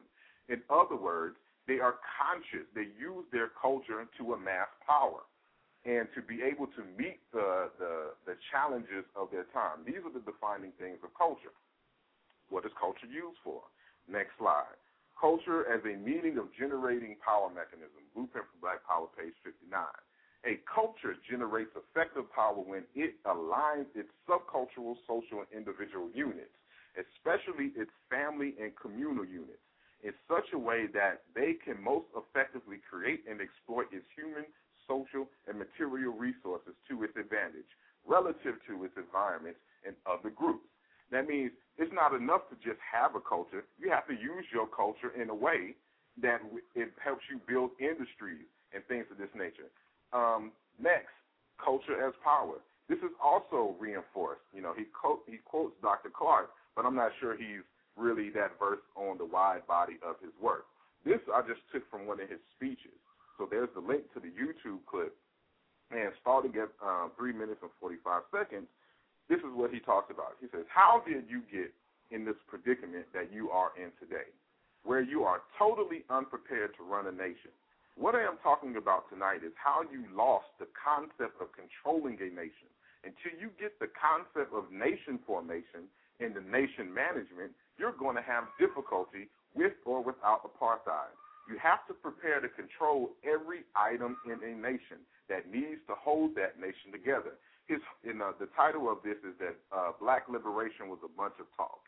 [0.50, 1.36] In other words,
[1.68, 2.66] they are conscious.
[2.76, 5.24] They use their culture to amass power
[5.86, 9.84] and to be able to meet the, the, the challenges of their time.
[9.86, 11.52] These are the defining things of culture.
[12.50, 13.62] What is culture used for?
[14.08, 14.78] Next slide.
[15.20, 18.04] Culture as a meaning of generating power mechanism.
[18.12, 19.72] Blueprint for Black Power, page 59.
[20.44, 26.52] A culture generates effective power when it aligns its subcultural, social, and individual units,
[27.00, 29.64] especially its family and communal units,
[30.04, 34.44] in such a way that they can most effectively create and exploit its human,
[34.84, 37.72] social, and material resources to its advantage
[38.04, 39.56] relative to its environment
[39.88, 40.68] and other groups.
[41.14, 43.64] That means it's not enough to just have a culture.
[43.78, 45.78] You have to use your culture in a way
[46.22, 46.42] that
[46.76, 49.70] it helps you build industries and things of this nature.
[50.12, 50.52] Um,
[50.82, 51.14] next,
[51.64, 52.58] culture as power.
[52.90, 54.42] This is also reinforced.
[54.54, 56.10] You know, he quote, he quotes Dr.
[56.10, 60.34] Clark, but I'm not sure he's really that versed on the wide body of his
[60.42, 60.66] work.
[61.06, 62.98] This I just took from one of his speeches.
[63.38, 65.16] So there's the link to the YouTube clip
[65.92, 68.66] And starting at uh, three minutes and 45 seconds,
[69.30, 70.36] this is what he talks about.
[70.42, 71.72] He says, How did you get
[72.12, 74.30] in this predicament that you are in today,
[74.84, 77.52] where you are totally unprepared to run a nation?
[77.96, 82.34] What I am talking about tonight is how you lost the concept of controlling a
[82.34, 82.68] nation.
[83.06, 85.86] Until you get the concept of nation formation
[86.20, 91.14] and the nation management, you're going to have difficulty with or without apartheid.
[91.46, 96.34] You have to prepare to control every item in a nation that needs to hold
[96.36, 97.38] that nation together.
[97.68, 101.40] His, in, uh, the title of this is that uh, Black Liberation was a bunch
[101.40, 101.80] of talk,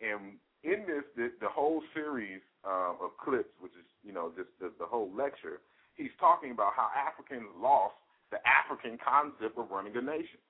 [0.00, 4.50] and in this, the, the whole series uh, of clips, which is you know just
[4.60, 5.62] the, the whole lecture,
[5.94, 7.94] he's talking about how Africans lost
[8.30, 10.42] the African concept of running a nation.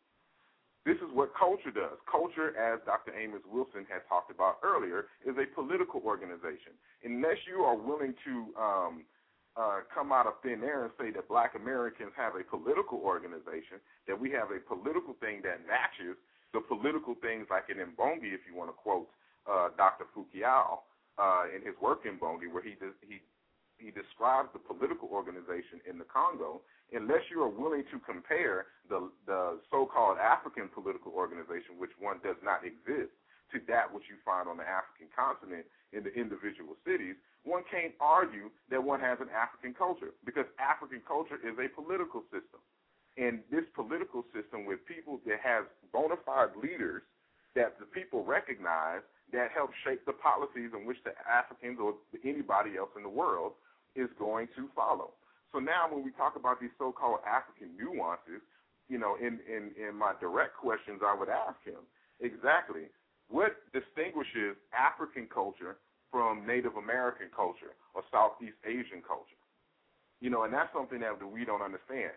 [0.86, 1.98] This is what culture does.
[2.06, 3.10] Culture, as Dr.
[3.10, 6.78] Amos Wilson had talked about earlier, is a political organization.
[7.02, 9.02] Unless you are willing to um,
[9.56, 13.80] uh, come out of thin air and say that black Americans have a political organization,
[14.06, 16.16] that we have a political thing that matches
[16.52, 19.08] the political things like in Mbongi, if you want to quote
[19.48, 20.04] uh, Dr.
[20.14, 20.84] Fu-Kiau
[21.18, 23.20] uh, in his work in Mbongi, where he, he,
[23.80, 26.60] he describes the political organization in the Congo
[26.92, 32.38] unless you are willing to compare the the so-called African political organization, which one does
[32.44, 33.10] not exist,
[33.52, 37.14] to that which you find on the African continent in the individual cities,
[37.46, 42.26] one can't argue that one has an African culture because African culture is a political
[42.34, 42.58] system.
[43.16, 47.06] And this political system with people that has bona fide leaders
[47.54, 49.00] that the people recognize
[49.32, 53.52] that help shape the policies in which the Africans or anybody else in the world
[53.96, 55.16] is going to follow.
[55.52, 58.44] So now when we talk about these so-called African nuances,
[58.88, 61.80] you know, in, in, in my direct questions, I would ask him
[62.20, 62.92] exactly
[63.28, 65.76] what distinguishes African culture
[66.10, 69.40] from Native American culture or Southeast Asian culture.
[70.20, 72.14] You know, and that's something that we don't understand.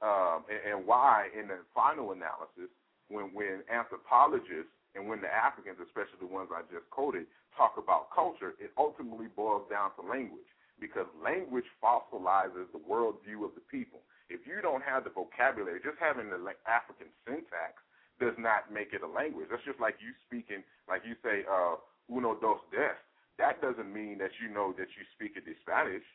[0.00, 2.72] Um, and, and why, in the final analysis,
[3.08, 7.26] when, when anthropologists and when the Africans, especially the ones I just quoted,
[7.58, 10.48] talk about culture, it ultimately boils down to language
[10.80, 14.00] because language fossilizes the worldview of the people.
[14.30, 17.78] If you don't have the vocabulary, just having the African syntax
[18.20, 19.48] does not make it a language.
[19.50, 21.76] That's just like you speaking, like you say, uh,
[22.10, 22.94] uno, dos, des.
[23.38, 26.06] That doesn't mean that you know that you speak the Spanish.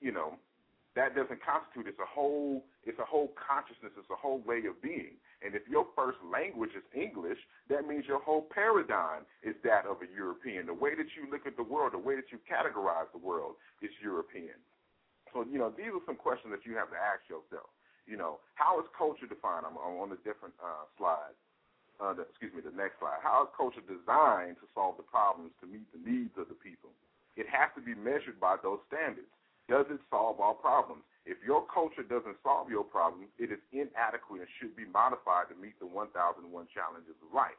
[0.00, 0.40] You know,
[0.96, 1.92] that doesn't constitute.
[1.92, 2.64] It's a whole.
[2.88, 3.92] It's a whole consciousness.
[4.00, 5.20] It's a whole way of being.
[5.44, 7.36] And if your first language is English,
[7.68, 10.64] that means your whole paradigm is that of a European.
[10.64, 13.60] The way that you look at the world, the way that you categorize the world
[13.84, 14.56] is European.
[15.36, 17.68] So you know, these are some questions that you have to ask yourself.
[18.06, 19.66] You know, how is culture defined?
[19.66, 21.34] I'm, I'm on a different uh, slide.
[21.98, 23.18] Uh, the, excuse me, the next slide.
[23.24, 26.92] How is culture designed to solve the problems to meet the needs of the people?
[27.34, 29.28] It has to be measured by those standards.
[29.66, 31.02] Does it solve all problems?
[31.26, 35.58] If your culture doesn't solve your problems, it is inadequate and should be modified to
[35.58, 37.58] meet the 1001 challenges of life.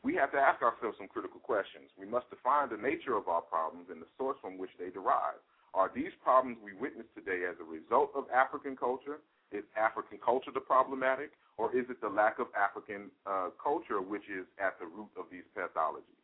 [0.00, 1.92] We have to ask ourselves some critical questions.
[2.00, 5.40] We must define the nature of our problems and the source from which they derive.
[5.72, 9.20] Are these problems we witness today as a result of African culture?
[9.54, 14.26] Is African culture the problematic, or is it the lack of African uh, culture which
[14.26, 16.18] is at the root of these pathologies?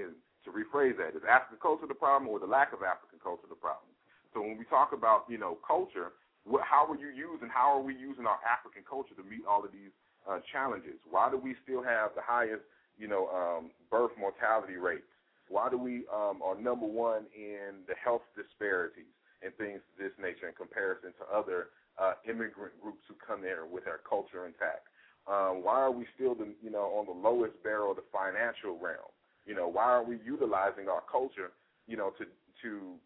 [0.00, 3.44] And to rephrase that, is African culture the problem, or the lack of African culture
[3.52, 3.92] the problem?
[4.32, 6.16] So when we talk about you know culture,
[6.48, 7.52] what, how are you using?
[7.52, 9.92] How are we using our African culture to meet all of these
[10.24, 10.96] uh, challenges?
[11.04, 12.64] Why do we still have the highest
[12.96, 15.04] you know um, birth mortality rates?
[15.52, 19.12] Why do we um, are number one in the health disparities
[19.42, 23.66] and things of this nature in comparison to other uh, immigrant groups who come there
[23.66, 24.86] with their culture intact?
[25.28, 28.78] Um, why are we still the, you know on the lowest barrel of the financial
[28.78, 29.10] realm?
[29.46, 31.52] You know why are we utilizing our culture
[31.86, 32.24] you know to
[32.62, 32.96] to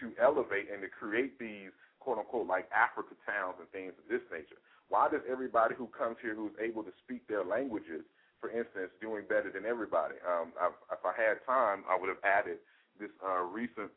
[0.00, 4.24] to elevate and to create these quote unquote like Africa towns and things of this
[4.32, 4.60] nature?
[4.88, 8.06] Why does everybody who comes here who's able to speak their languages,
[8.40, 10.14] for instance, doing better than everybody?
[10.22, 12.62] Um, I, if I had time, I would have added
[12.98, 13.90] this uh, recent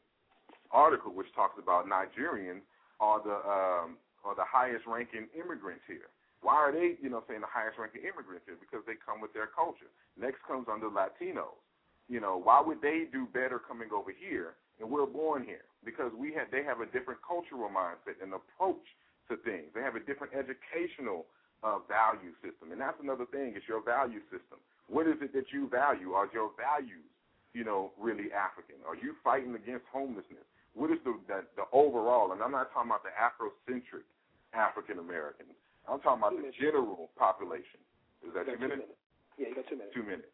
[0.71, 2.65] article which talks about Nigerians
[2.99, 6.11] are the um, are the highest ranking immigrants here.
[6.41, 8.55] Why are they, you know, saying the highest ranking immigrants here?
[8.59, 9.91] Because they come with their culture.
[10.15, 11.59] Next comes under Latinos.
[12.07, 16.11] You know, why would they do better coming over here and we're born here because
[16.15, 18.83] we have they have a different cultural mindset and approach
[19.27, 19.69] to things.
[19.75, 21.27] They have a different educational
[21.61, 23.53] uh, value system, and that's another thing.
[23.55, 24.63] It's your value system.
[24.87, 26.15] What is it that you value?
[26.15, 27.05] Are your values,
[27.53, 28.79] you know, really African?
[28.87, 30.47] Are you fighting against homelessness?
[30.79, 32.31] What is the the, the overall?
[32.31, 34.07] And I'm not talking about the Afrocentric
[34.55, 35.51] African Americans.
[35.83, 36.63] I'm talking about two the minutes.
[36.63, 37.83] general population.
[38.23, 38.87] Is that two minutes?
[38.87, 38.95] minutes?
[39.35, 39.95] Yeah, you got two minutes.
[39.95, 40.31] Two minutes.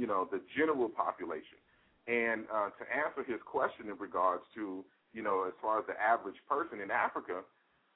[0.00, 1.60] You know, the general population.
[2.08, 5.96] And uh, to answer his question in regards to, you know, as far as the
[5.96, 7.44] average person in Africa,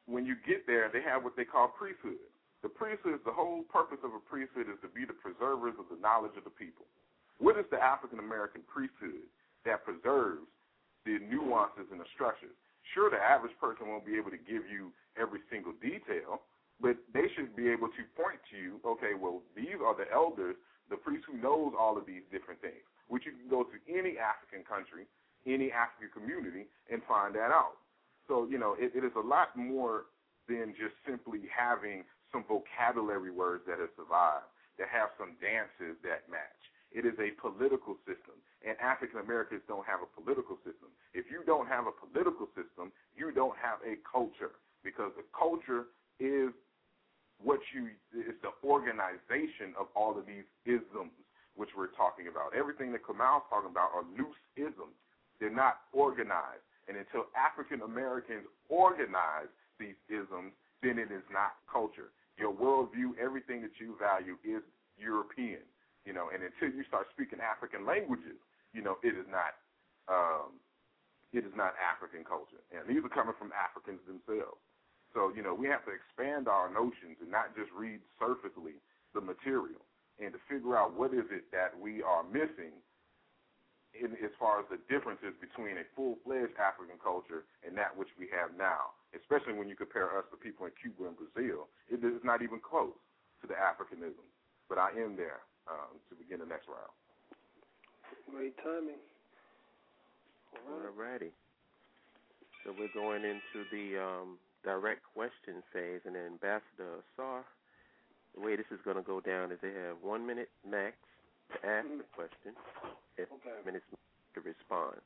[0.08, 2.20] when you get there, they have what they call priesthood.
[2.64, 6.00] The priesthood, the whole purpose of a priesthood is to be the preservers of the
[6.00, 6.88] knowledge of the people.
[7.38, 9.28] What is the African American priesthood
[9.64, 10.48] that preserves
[11.08, 12.52] the nuances and the structures?
[12.92, 16.44] Sure, the average person won't be able to give you every single detail,
[16.76, 20.56] but they should be able to point to you, okay, well, these are the elders,
[20.92, 24.20] the priest who knows all of these different things, which you can go to any
[24.20, 25.08] African country,
[25.48, 27.80] any African community, and find that out.
[28.28, 30.12] So, you know, it, it is a lot more
[30.48, 36.28] than just simply having some vocabulary words that have survived, that have some dances that
[36.28, 36.62] match.
[36.92, 40.90] It is a political system, and African Americans don't have a political system.
[41.14, 45.86] If you don't have a political system, you don't have a culture because the culture
[46.18, 46.50] is
[47.38, 51.14] what you is the organization of all of these isms
[51.54, 52.54] which we're talking about.
[52.54, 54.94] Everything that Kamau's talking about are loose isms.
[55.42, 56.62] They're not organized.
[56.86, 62.14] And until African Americans organize these isms, then it is not culture.
[62.38, 64.62] Your worldview, everything that you value is
[64.96, 65.66] European.
[66.06, 68.38] You know, and until you start speaking African languages,
[68.72, 69.56] you know, it is not
[70.08, 70.60] um,
[71.32, 72.64] it is not African culture.
[72.72, 74.60] And these are coming from Africans themselves.
[75.12, 78.80] So, you know, we have to expand our notions and not just read surfacely
[79.12, 79.84] the material
[80.20, 82.76] and to figure out what is it that we are missing
[83.96, 88.28] in, as far as the differences between a full-fledged African culture and that which we
[88.32, 91.72] have now, especially when you compare us to people in Cuba and Brazil.
[91.88, 92.96] It is not even close
[93.40, 94.28] to the Africanism.
[94.68, 96.92] But I am there um, to begin the next round.
[98.30, 99.00] Great timing.
[100.68, 101.30] All righty.
[102.64, 107.44] So we're going into the um, direct question phase, and then Ambassador Asar,
[108.34, 110.96] the way this is going to go down is they have one minute max
[111.52, 111.98] to ask mm-hmm.
[111.98, 112.52] the question,
[113.16, 113.56] and okay.
[113.56, 113.84] five minutes
[114.34, 115.00] to respond.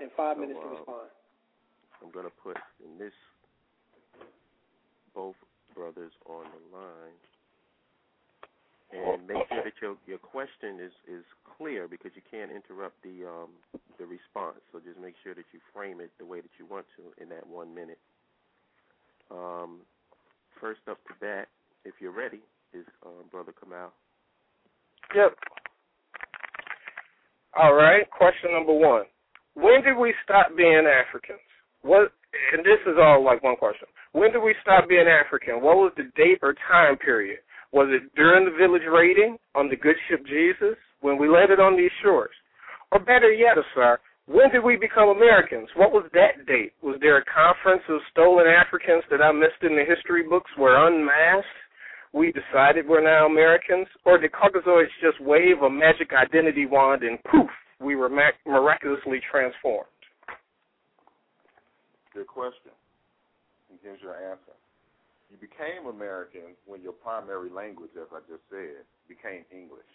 [0.00, 1.08] And five so, minutes to uh, respond.
[2.02, 3.14] I'm going to put in this
[5.14, 5.36] both
[5.74, 7.18] brothers on the line
[8.92, 11.24] and make sure that your your question is is
[11.56, 13.50] clear because you can't interrupt the um
[13.98, 14.60] the response.
[14.72, 17.28] So just make sure that you frame it the way that you want to in
[17.30, 17.98] that one minute.
[19.30, 19.80] Um,
[20.60, 21.48] first up to bat,
[21.84, 22.40] if you're ready,
[22.72, 23.88] is um, Brother Kamau.
[25.14, 25.36] Yep.
[27.56, 28.08] All right.
[28.10, 29.04] Question number one:
[29.54, 31.40] When did we stop being Africans?
[31.82, 32.12] What?
[32.52, 33.86] And this is all like one question.
[34.12, 35.62] When did we stop being African?
[35.62, 37.38] What was the date or time period?
[37.74, 41.76] Was it during the village raiding on the good ship Jesus when we landed on
[41.76, 42.30] these shores?
[42.92, 43.98] Or better yet, sir,
[44.30, 45.68] when did we become Americans?
[45.74, 46.72] What was that date?
[46.86, 50.86] Was there a conference of stolen Africans that I missed in the history books where
[50.86, 51.50] unmasked
[52.14, 53.88] we decided we're now Americans?
[54.06, 57.50] Or did Caucasoids just wave a magic identity wand and poof,
[57.80, 58.08] we were
[58.46, 59.90] miraculously transformed?
[62.14, 62.70] Good question.
[63.68, 64.53] And here's your answer.
[65.44, 69.92] Became American when your primary language, as I just said, became English.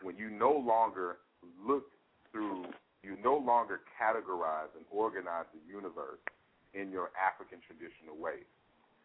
[0.00, 1.18] When you no longer
[1.60, 1.84] look
[2.32, 2.64] through,
[3.02, 6.24] you no longer categorize and organize the universe
[6.72, 8.48] in your African traditional way.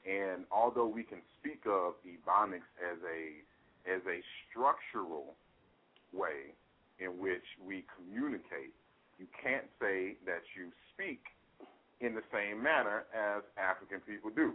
[0.08, 3.44] And although we can speak of Ebonics as a
[3.92, 5.36] as a structural
[6.14, 6.56] way
[7.04, 8.72] in which we communicate,
[9.20, 11.35] you can't say that you speak
[12.02, 14.54] in the same manner as African people do.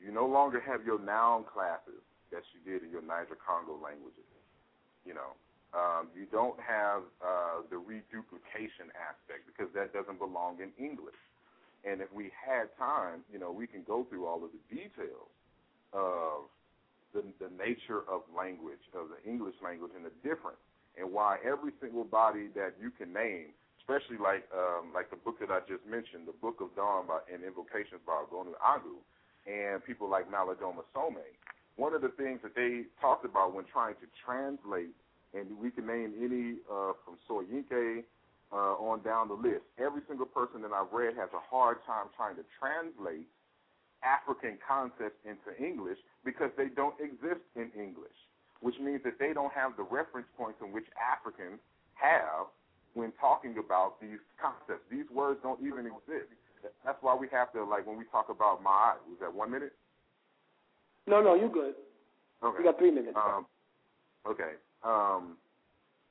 [0.00, 4.26] You no longer have your noun classes that you did in your Niger Congo languages.
[5.06, 5.32] You know,
[5.72, 11.18] um, you don't have uh, the reduplication aspect because that doesn't belong in English.
[11.84, 15.28] And if we had time, you know, we can go through all of the details
[15.92, 16.48] of
[17.12, 20.60] the, the nature of language, of the English language, and the difference,
[20.98, 23.52] and why every single body that you can name
[23.84, 27.20] especially like um, like the book that I just mentioned, the Book of Dawn by,
[27.28, 28.96] and Invocations by Ogonu Agu,
[29.44, 31.36] and people like Malidoma Somé.
[31.76, 34.96] One of the things that they talked about when trying to translate,
[35.36, 38.04] and we can name any uh, from Soyinka
[38.52, 39.68] uh, on down the list.
[39.76, 43.28] Every single person that I've read has a hard time trying to translate
[44.00, 48.16] African concepts into English because they don't exist in English,
[48.60, 51.60] which means that they don't have the reference points in which Africans
[52.00, 52.48] have
[52.94, 54.86] when talking about these concepts.
[54.90, 56.30] These words don't even exist.
[56.84, 59.74] That's why we have to like when we talk about my was that one minute?
[61.06, 61.74] No, no, you good.
[62.42, 62.58] Okay.
[62.58, 63.16] You got three minutes.
[63.16, 63.46] Um,
[64.26, 64.56] okay.
[64.82, 65.36] Um,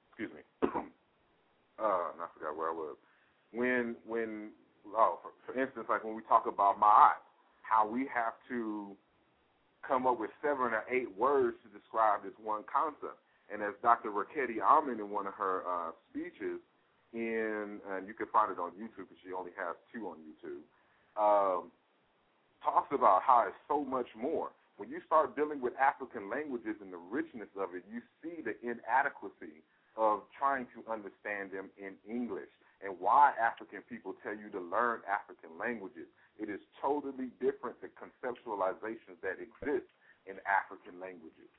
[0.09, 0.41] excuse me.
[1.81, 2.97] uh, I forgot where I was.
[3.51, 4.51] When when
[4.95, 7.13] oh for, for instance like when we talk about my
[7.61, 8.95] how we have to
[9.87, 13.17] come up with seven or eight words to describe this one concept.
[13.51, 14.09] And as Dr.
[14.09, 16.63] Rkhty Amen in one of her uh, speeches
[17.13, 20.65] in, and you can find it on YouTube because she only has two on YouTube.
[21.17, 21.69] um,
[22.63, 24.51] talks about how it's so much more.
[24.77, 28.55] When you start dealing with African languages and the richness of it, you see the
[28.63, 29.61] inadequacy
[29.99, 32.49] of trying to understand them in English
[32.81, 36.09] and why African people tell you to learn African languages.
[36.39, 39.87] It is totally different the conceptualizations that exist
[40.25, 41.51] in African languages.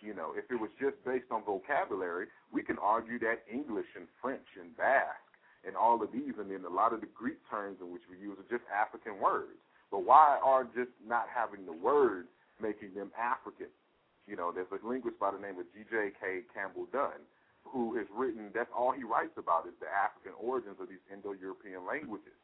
[0.00, 4.06] You know, if it was just based on vocabulary, we can argue that English and
[4.20, 5.34] French and Basque
[5.66, 8.16] and all of these, and then a lot of the Greek terms in which we
[8.20, 9.58] use are just African words.
[9.90, 12.28] But why are just not having the words
[12.60, 13.72] making them African?
[14.28, 16.50] You know, there's a linguist by the name of G.J.K.
[16.54, 17.22] Campbell Dunn
[17.72, 21.86] who has written, that's all he writes about is the African origins of these Indo-European
[21.86, 22.36] languages.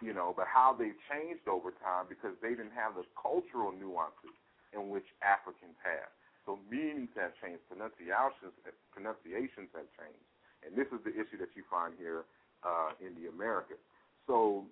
[0.00, 4.34] You know, but how they've changed over time because they didn't have the cultural nuances
[4.70, 6.06] in which Africans have.
[6.48, 8.56] So meanings have changed, pronunciations
[8.88, 10.24] pronunciations have changed,
[10.64, 12.24] and this is the issue that you find here
[12.64, 13.76] uh, in the Americas.
[14.24, 14.64] So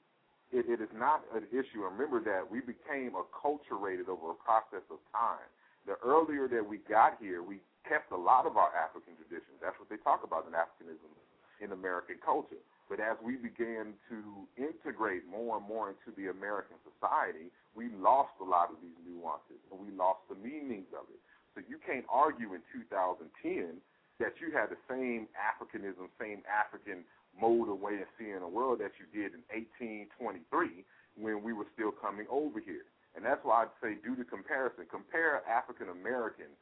[0.48, 1.84] it, it is not an issue.
[1.84, 5.44] Remember that we became acculturated over a process of time.
[5.84, 9.60] The earlier that we got here, we kept a lot of our African traditions.
[9.60, 11.12] That's what they talk about in Africanism
[11.60, 12.60] in American culture.
[12.88, 14.18] But as we began to
[14.56, 19.60] integrate more and more into the American society, we lost a lot of these nuances
[19.68, 21.20] and we lost the meanings of it.
[21.56, 23.80] So you can't argue in 2010
[24.20, 28.84] that you had the same Africanism, same African mode of way of seeing the world
[28.84, 30.84] that you did in 1823
[31.16, 32.84] when we were still coming over here.
[33.16, 34.84] And that's why I'd say do the comparison.
[34.92, 36.52] Compare African American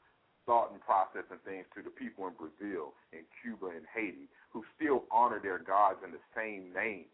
[0.47, 4.63] thought and process and things to the people in Brazil and Cuba and Haiti who
[4.79, 7.11] still honor their gods in the same name.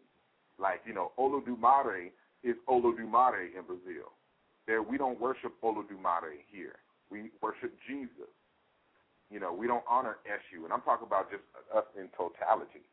[0.61, 2.13] Like, you know, Olodumare
[2.45, 4.13] is Olodumare in Brazil.
[4.69, 6.77] There we don't worship Olodumare here.
[7.11, 8.31] We worship Jesus.
[9.29, 11.43] You know, we don't honor Eshu, and I'm talking about just
[11.75, 12.83] us in totality.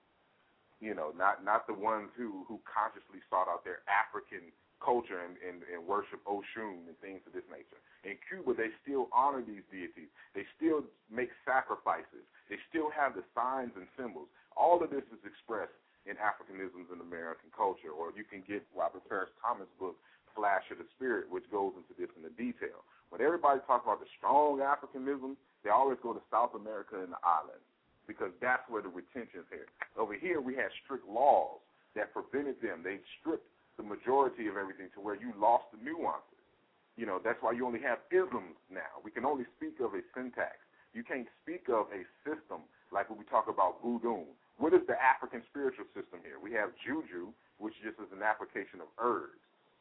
[0.78, 5.34] You know, not not the ones who who consciously sought out their African culture and,
[5.42, 7.82] and, and worship Oshun and things of this nature.
[8.06, 10.10] In Cuba, they still honor these deities.
[10.38, 12.22] They still make sacrifices.
[12.46, 14.30] They still have the signs and symbols.
[14.54, 15.74] All of this is expressed
[16.06, 17.90] in Africanisms in American culture.
[17.90, 19.98] Or you can get Robert Farris Thompson's book,
[20.38, 22.86] Flash of the Spirit, which goes into this in the detail.
[23.10, 25.34] When everybody talks about the strong Africanism,
[25.66, 27.66] they always go to South America and the islands
[28.06, 29.66] because that's where the retention is here.
[29.98, 31.58] Over here, we had strict laws
[31.98, 32.86] that prevented them.
[32.86, 36.38] They stripped the majority of everything to where you lost the nuances.
[36.94, 39.02] You know, that's why you only have isms now.
[39.02, 40.62] We can only speak of a syntax.
[40.94, 44.24] You can't speak of a system like when we talk about voodoo.
[44.58, 46.42] What is the African spiritual system here?
[46.42, 49.38] We have juju, which just is an application of herbs,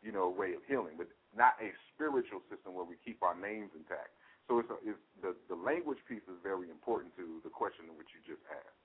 [0.07, 3.75] you know, way of healing, but not a spiritual system where we keep our names
[3.75, 4.15] intact.
[4.47, 7.99] So it's, a, it's the the language piece is very important to the question in
[7.99, 8.79] which you just asked.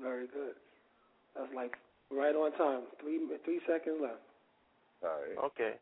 [0.00, 0.56] Very good.
[1.36, 1.76] That's like
[2.08, 2.88] right on time.
[3.04, 4.24] Three three seconds left.
[5.04, 5.36] All right.
[5.52, 5.76] Okay.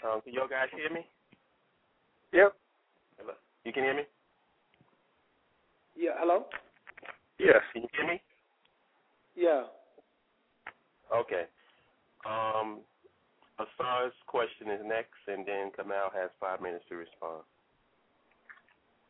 [0.00, 1.04] Um, can y'all guys hear me?
[2.32, 2.56] Yep.
[3.20, 3.34] Hello.
[3.68, 4.08] You can hear me?
[5.92, 6.16] Yeah.
[6.16, 6.48] Hello.
[7.38, 7.60] Yes.
[7.74, 8.22] Can you hear me?
[9.36, 9.68] Yeah.
[11.12, 11.44] Okay.
[12.26, 12.80] Um,
[13.56, 17.46] Asar's question is next, and then Kamau has five minutes to respond.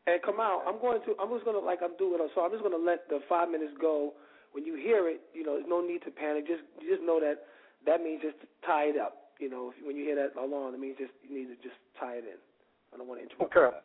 [0.05, 1.15] And Kamau, I'm going to.
[1.19, 2.21] I'm just going to like I'm doing.
[2.33, 4.13] So I'm just going to let the five minutes go.
[4.53, 6.47] When you hear it, you know, there's no need to panic.
[6.47, 7.43] Just just know that
[7.85, 9.35] that means just tie it up.
[9.39, 11.75] You know, if, when you hear that alarm, it means just you need to just
[11.99, 12.39] tie it in.
[12.93, 13.51] I don't want to interrupt.
[13.51, 13.67] Okay.
[13.75, 13.83] That.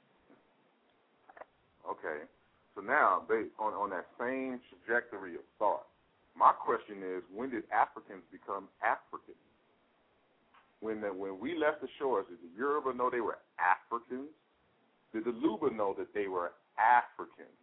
[1.91, 2.19] Okay.
[2.75, 5.85] So now, based on, on that same trajectory of thought,
[6.39, 9.12] my question is, when did Africans become African?
[10.83, 14.35] When the, when we left the shores, did the Yoruba know they were Africans?
[15.15, 17.55] Did the Luba know that they were Africans?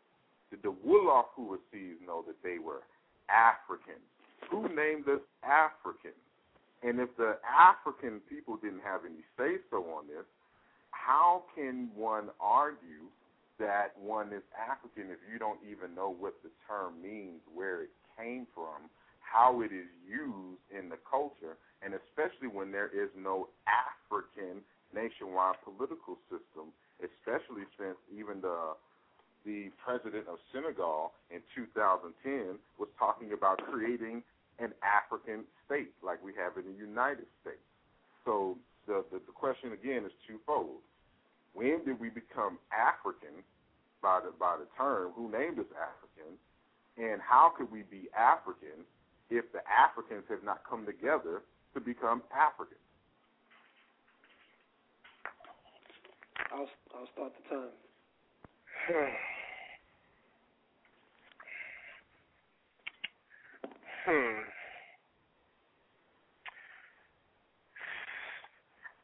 [0.49, 2.87] Did the Wolof Hausas know that they were
[3.27, 4.07] Africans?
[4.49, 6.15] Who named us Africans?
[6.81, 10.23] And if the African people didn't have any say so on this,
[10.91, 13.11] how can one argue
[13.59, 17.89] that one is African if you don't even know what the term means, where it
[18.17, 18.87] came from,
[19.19, 24.61] how it is used in the culture, and especially when there is no African
[24.93, 28.75] nationwide political system, especially since even the
[29.47, 34.21] the president of Senegal in 2010 was talking about creating
[34.59, 37.63] an African state like we have in the United States.
[38.25, 40.83] So the, the, the question again is twofold.
[41.55, 43.41] When did we become African
[44.03, 45.15] by the by the term?
[45.15, 46.35] Who named us African?
[46.99, 48.83] And how could we be African
[49.31, 52.77] if the Africans have not come together to become African.
[56.53, 57.69] I'll I'll start the time.
[64.05, 64.41] hmm.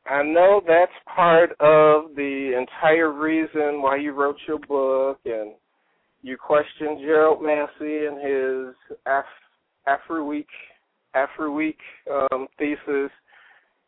[0.07, 5.53] I know that's part of the entire reason why you wrote your book, and
[6.21, 9.25] you questioned Gerald Massey and his Af-
[11.15, 11.75] Afroweek
[12.09, 13.11] Afroweek um, thesis.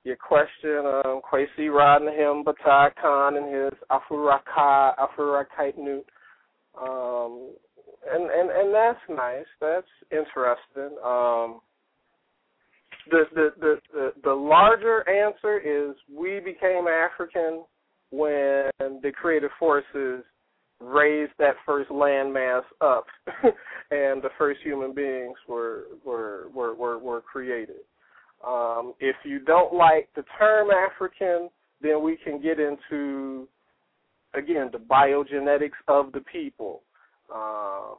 [0.04, 6.04] your question um, Kwesi Rodnahim Batai Khan and his Afuraka Afurakaitnut.
[6.82, 7.52] Um,
[8.10, 9.46] and, and and that's nice.
[9.60, 10.98] That's interesting.
[11.04, 11.60] Um,
[13.10, 17.64] the, the the the the larger answer is we became African
[18.12, 20.24] when the creative forces
[20.80, 23.06] raised that first landmass up,
[23.92, 27.78] and the first human beings were were were were, were created.
[28.46, 31.50] Um, if you don't like the term African,
[31.82, 33.48] then we can get into
[34.34, 36.82] again the biogenetics of the people,
[37.34, 37.96] uh,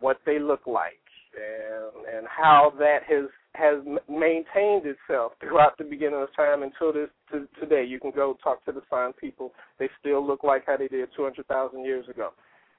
[0.00, 1.00] what they look like,
[1.36, 7.10] and and how that has has maintained itself throughout the beginning of time until this
[7.30, 7.84] to today.
[7.84, 11.08] You can go talk to the San people; they still look like how they did
[11.16, 12.30] 200,000 years ago.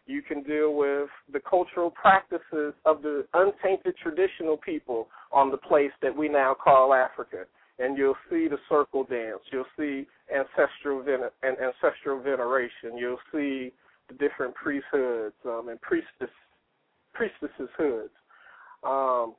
[0.05, 5.91] You can deal with the cultural practices of the untainted traditional people on the place
[6.01, 7.45] that we now call Africa,
[7.79, 9.39] and you'll see the circle dance.
[9.51, 12.97] You'll see ancestral vener- and ancestral veneration.
[12.97, 13.71] You'll see
[14.09, 16.33] the different priesthoods um, and priestess
[17.13, 18.11] priestesses hoods.
[18.83, 19.35] Um,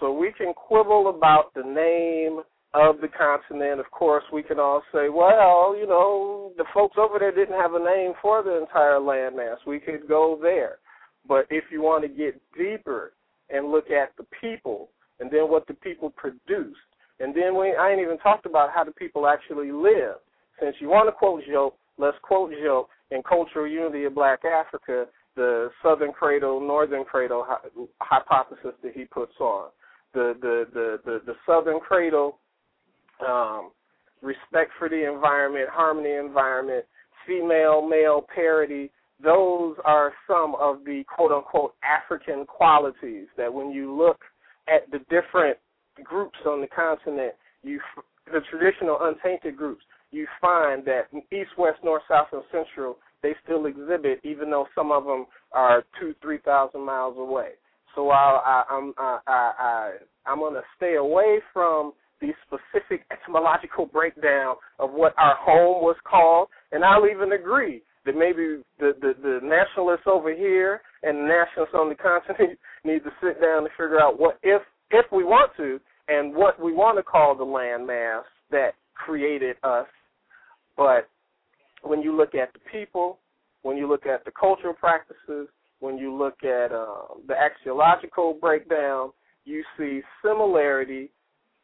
[0.00, 2.42] so we can quibble about the name
[2.74, 3.80] of the continent.
[3.80, 7.74] Of course, we can all say, well, you know, the folks over there didn't have
[7.74, 9.56] a name for the entire landmass.
[9.66, 10.78] We could go there.
[11.26, 13.12] But if you want to get deeper
[13.50, 16.78] and look at the people and then what the people produced,
[17.20, 20.20] and then we, I ain't even talked about how the people actually lived.
[20.60, 25.06] Since you want to quote Diop, let's quote Diop in Cultural Unity of Black Africa,
[25.34, 27.44] the Southern Cradle, Northern Cradle
[28.00, 29.70] hypothesis that he puts on
[30.14, 32.38] the the the the, the Southern Cradle,
[33.26, 33.70] um,
[34.22, 36.84] respect for the environment, harmony environment,
[37.26, 38.90] female male parity.
[39.22, 44.20] Those are some of the quote unquote African qualities that when you look
[44.68, 45.58] at the different
[46.04, 47.80] groups on the continent, you
[48.26, 53.66] the traditional untainted groups, you find that east, west, north, south, and central they still
[53.66, 57.50] exhibit, even though some of them are two, three thousand miles away.
[57.98, 59.90] So while I, I'm I, I, I
[60.30, 66.46] I'm to stay away from the specific etymological breakdown of what our home was called,
[66.70, 71.74] and I'll even agree that maybe the, the, the nationalists over here and the nationalists
[71.74, 74.62] on the continent need to sit down and figure out what if
[74.92, 78.22] if we want to and what we want to call the landmass
[78.52, 79.88] that created us.
[80.76, 81.08] But
[81.82, 83.18] when you look at the people,
[83.62, 85.48] when you look at the cultural practices,
[85.80, 89.10] when you look at uh, the axiological breakdown,
[89.44, 91.10] you see similarity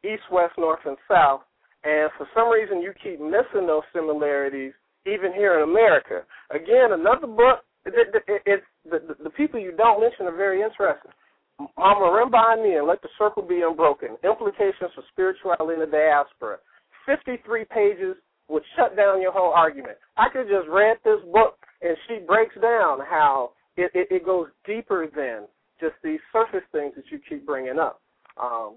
[0.04, 1.40] east, west, north, and south.
[1.82, 4.72] And for some reason, you keep missing those similarities
[5.06, 6.22] even here in America.
[6.50, 7.64] Again, another book.
[7.84, 11.12] It, it, it's the, the, people you don't mention are very interesting.
[11.58, 14.16] Mama Marimba Ani and Let the Circle Be Unbroken.
[14.24, 16.56] Implications for Spirituality in the Diaspora.
[17.04, 18.16] 53 pages
[18.48, 19.98] would shut down your whole argument.
[20.16, 24.48] I could just read this book and she breaks down how it, it, it goes
[24.66, 25.46] deeper than
[25.80, 28.00] just these surface things that you keep bringing up.
[28.40, 28.76] Um,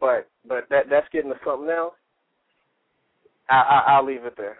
[0.00, 1.94] but but that that's getting to something else.
[3.48, 4.58] I, I I'll leave it there.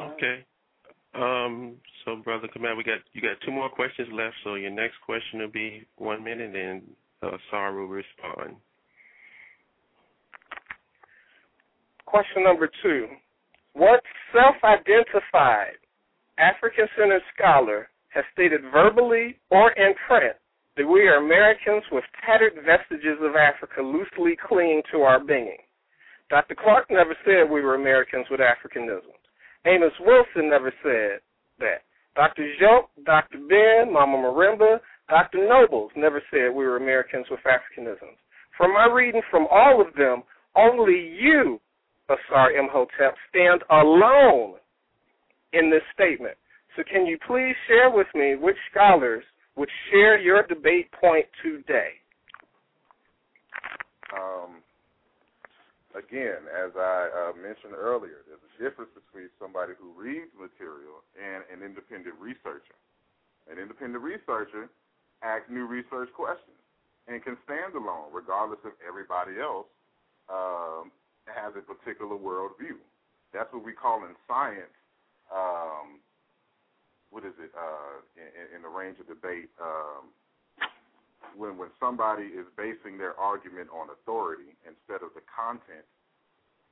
[0.00, 0.44] Okay.
[1.14, 4.34] Um, so, brother Kamau, we got you got two more questions left.
[4.44, 6.82] So your next question will be one minute, and
[7.22, 8.56] uh, Sar will respond.
[12.06, 13.06] Question number two:
[13.72, 14.02] What
[14.32, 15.78] self-identified
[16.40, 20.36] African-centered scholar has stated verbally or in print
[20.76, 25.58] that we are Americans with tattered vestiges of Africa loosely clinging to our being.
[26.30, 26.54] Dr.
[26.54, 29.20] Clark never said we were Americans with Africanisms.
[29.66, 31.20] Amos Wilson never said
[31.58, 31.82] that.
[32.16, 32.42] Dr.
[32.60, 33.38] Diop, Dr.
[33.48, 35.46] Ben, Mama Marimba, Dr.
[35.46, 38.16] Nobles never said we were Americans with Africanisms.
[38.56, 40.22] From my reading from all of them,
[40.56, 41.60] only you,
[42.08, 44.54] Asar Imhotep, stand alone
[45.52, 46.36] in this statement.
[46.76, 49.24] So can you please share with me which scholars
[49.56, 51.98] would share your debate point today?
[54.14, 54.62] Um,
[55.94, 61.42] again, as I uh, mentioned earlier, there's a difference between somebody who reads material and
[61.50, 62.78] an independent researcher.
[63.50, 64.70] An independent researcher
[65.22, 66.58] asks new research questions
[67.08, 69.66] and can stand alone, regardless of everybody else
[70.30, 70.94] um,
[71.26, 72.78] has a particular worldview.
[73.34, 74.70] That's what we call in science
[75.30, 76.02] um,
[77.10, 80.10] what is it uh, in, in the range of debate um,
[81.38, 85.86] when when somebody is basing their argument on authority instead of the content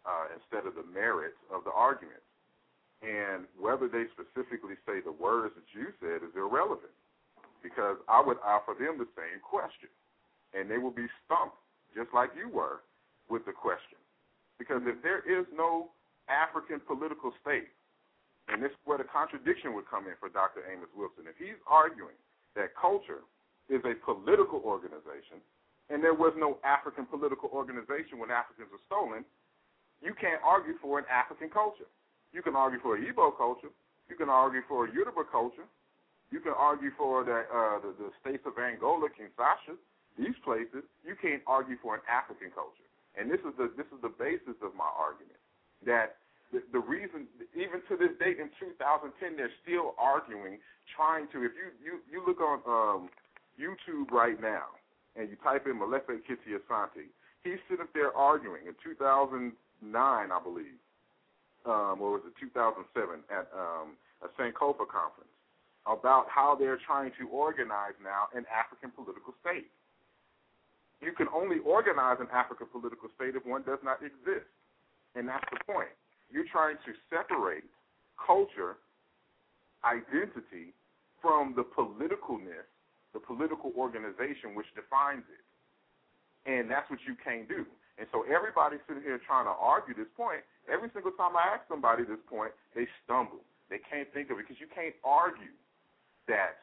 [0.07, 2.23] uh, instead of the merits of the argument.
[3.05, 6.95] And whether they specifically say the words that you said is irrelevant
[7.63, 9.91] because I would offer them the same question
[10.55, 11.59] and they will be stumped
[11.95, 12.83] just like you were
[13.31, 13.99] with the question.
[14.59, 15.95] Because if there is no
[16.27, 17.71] African political state,
[18.49, 20.65] and this is where the contradiction would come in for Dr.
[20.65, 22.17] Amos Wilson, if he's arguing
[22.57, 23.23] that culture
[23.69, 25.45] is a political organization
[25.93, 29.25] and there was no African political organization when Africans were stolen,
[30.05, 31.89] you can't argue for an African culture.
[32.33, 33.73] You can argue for an Igbo culture.
[34.09, 35.65] You can argue for a Yoruba culture.
[36.31, 39.77] You can argue for the, uh, the, the states of Angola, Kinshasa,
[40.17, 40.85] these places.
[41.05, 42.85] You can't argue for an African culture.
[43.17, 45.41] And this is the this is the basis of my argument
[45.89, 46.21] that
[46.53, 50.59] the, reason, even to this date in 2010, they're still arguing,
[50.97, 51.45] trying to.
[51.45, 53.09] If you you you look on um,
[53.61, 54.73] YouTube right now
[55.17, 57.13] and you type in Molefi Kete Asante,
[57.45, 59.53] he's sitting up there arguing in 2009,
[59.93, 60.81] I believe
[61.69, 62.87] um, or was it 2007
[63.29, 65.33] at um, a Sankofa conference
[65.85, 69.69] about how they're trying to organize now an African political state.
[71.01, 74.51] You can only organize an African political state if one does not exist,
[75.15, 75.95] and that's the point.
[76.31, 77.65] You're trying to separate
[78.19, 78.77] culture,
[79.85, 80.75] identity,
[81.23, 82.69] from the politicalness,
[83.13, 85.43] the political organization which defines it,
[86.47, 87.67] and that's what you can't do.
[87.99, 90.47] And so everybody's sitting here trying to argue this point.
[90.71, 93.43] Every single time I ask somebody this point, they stumble.
[93.71, 95.53] They can't think of it because you can't argue
[96.31, 96.63] that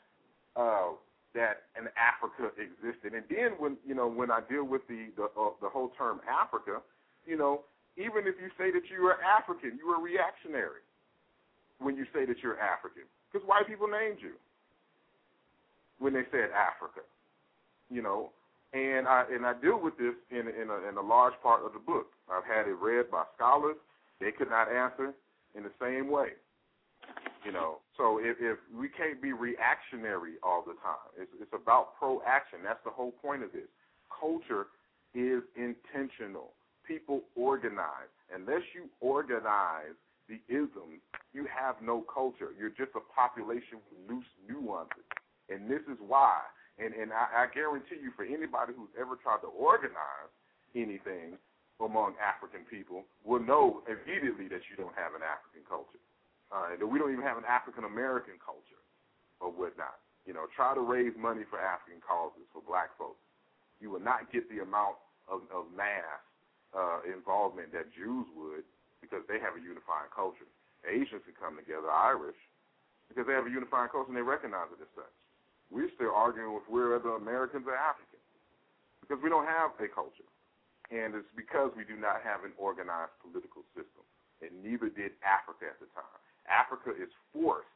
[0.56, 0.96] uh,
[1.36, 3.14] that an Africa existed.
[3.14, 6.22] And then when you know when I deal with the the, uh, the whole term
[6.24, 6.80] Africa,
[7.28, 7.68] you know,
[7.98, 10.84] even if you say that you are African, you are reactionary
[11.80, 14.36] when you say that you're African because white people named you
[16.00, 17.02] when they said Africa.
[17.90, 18.30] You know,
[18.74, 21.74] and I and I deal with this in in a, in a large part of
[21.74, 22.08] the book.
[22.32, 23.78] I've had it read by scholars;
[24.20, 25.14] they could not answer
[25.56, 26.36] in the same way.
[27.46, 31.94] You know, so if, if we can't be reactionary all the time, it's, it's about
[32.00, 32.60] proaction.
[32.64, 33.70] That's the whole point of this.
[34.10, 34.66] Culture
[35.14, 36.58] is intentional.
[36.88, 38.12] People organize.
[38.34, 39.98] Unless you organize
[40.28, 41.02] the isms,
[41.34, 42.50] you have no culture.
[42.58, 45.06] You're just a population with loose nuances.
[45.50, 46.42] And this is why
[46.78, 50.32] and and I, I guarantee you, for anybody who's ever tried to organize
[50.76, 51.40] anything
[51.80, 56.04] among African people, will know immediately that you don't have an African culture.
[56.52, 58.80] Uh, that we don't even have an African American culture
[59.40, 60.04] or whatnot.
[60.28, 63.24] You know, try to raise money for African causes for Black folks.
[63.80, 65.00] You will not get the amount
[65.32, 66.22] of, of mass
[66.76, 68.68] uh, involvement that Jews would
[69.00, 70.48] because they have a unifying culture.
[70.86, 72.38] Asians can come together, Irish,
[73.10, 75.16] because they have a unifying culture and they recognize it as such.
[75.74, 78.22] We're still arguing with whether Americans are African
[79.02, 80.30] because we don't have a culture.
[80.94, 84.06] And it's because we do not have an organized political system.
[84.42, 86.20] And neither did Africa at the time.
[86.46, 87.70] Africa is forced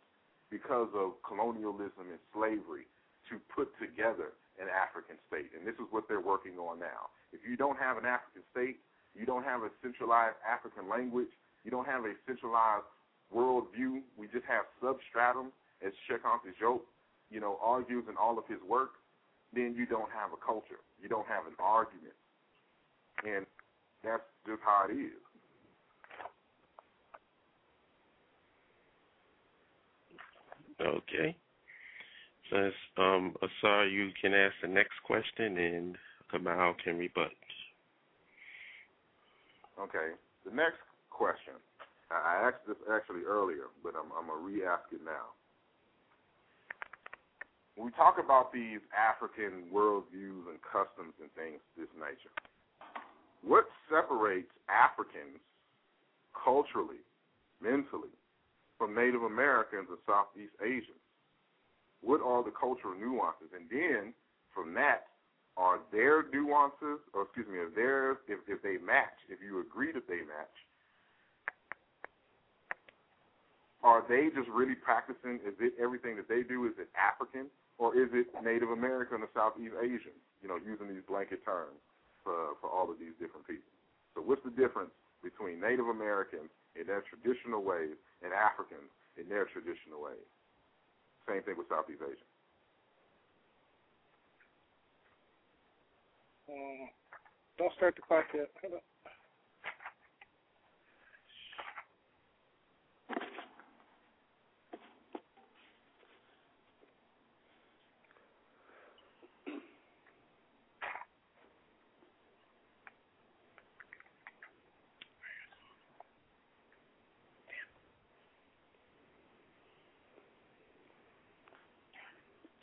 [0.53, 2.85] because of colonialism and slavery
[3.29, 5.53] to put together an African state.
[5.57, 7.13] And this is what they're working on now.
[7.33, 8.81] If you don't have an African state,
[9.19, 11.29] you don't have a centralized African language,
[11.63, 12.87] you don't have a centralized
[13.35, 15.51] worldview, we just have substratum,
[15.85, 16.81] as Cheikh Anta Diop
[17.29, 18.91] you know, argues in all of his work,
[19.53, 20.81] then you don't have a culture.
[21.01, 22.13] You don't have an argument.
[23.23, 23.45] And
[24.03, 25.11] that's just how it is.
[30.81, 31.35] Okay.
[32.51, 35.95] Since um, Asar, you can ask the next question, and
[36.33, 37.31] Kamau can rebut.
[39.79, 40.15] Okay.
[40.45, 41.55] The next question,
[42.11, 45.35] I asked this actually earlier, but I'm, I'm going to re-ask it now
[47.79, 52.35] when we talk about these African worldviews and customs and things of this nature,
[53.39, 55.39] what separates Africans
[56.35, 56.99] culturally,
[57.63, 58.11] mentally,
[58.75, 60.99] from Native Americans and Southeast Asians?
[62.03, 63.47] What are the cultural nuances?
[63.55, 64.11] And then
[64.51, 65.08] from that,
[65.59, 69.91] are their nuances, or excuse me, are theirs, if, if they match, if you agree
[69.91, 70.55] that they match,
[73.83, 75.43] are they just really practicing?
[75.43, 76.63] Is it everything that they do?
[76.63, 77.51] Is it African?
[77.79, 80.13] or is it Native American or Southeast Asian?
[80.43, 81.79] You know, using these blanket terms
[82.21, 83.71] for for all of these different people.
[84.13, 84.91] So what's the difference
[85.23, 90.27] between Native Americans in their traditional ways and Africans in their traditional ways?
[91.25, 92.28] Same thing with Southeast Asian.
[96.49, 96.89] Um,
[97.57, 98.49] don't start the clock yet.
[98.61, 98.83] Hold up.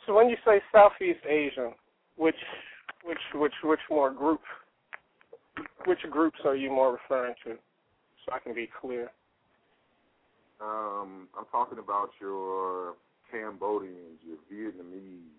[0.05, 1.71] So when you say Southeast Asia,
[2.15, 2.35] which
[3.07, 4.41] which which which more group
[5.85, 7.55] which groups are you more referring to?
[8.25, 9.09] So I can be clear.
[10.59, 12.95] Um, I'm talking about your
[13.31, 15.31] Cambodians, your Vietnamese,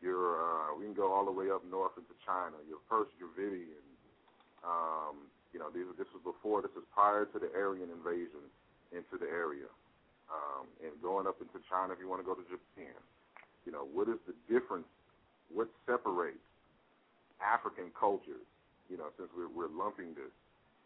[0.00, 3.10] your uh, we can go all the way up north into China, your First.
[4.64, 8.40] Um, you know, these, this was before, this is prior to the Aryan invasion
[8.96, 9.68] into the area.
[10.32, 12.96] Um, and going up into China, if you want to go to Japan,
[13.68, 14.88] you know, what is the difference?
[15.52, 16.40] What separates
[17.44, 18.48] African cultures?
[18.88, 20.32] You know, since we're, we're lumping this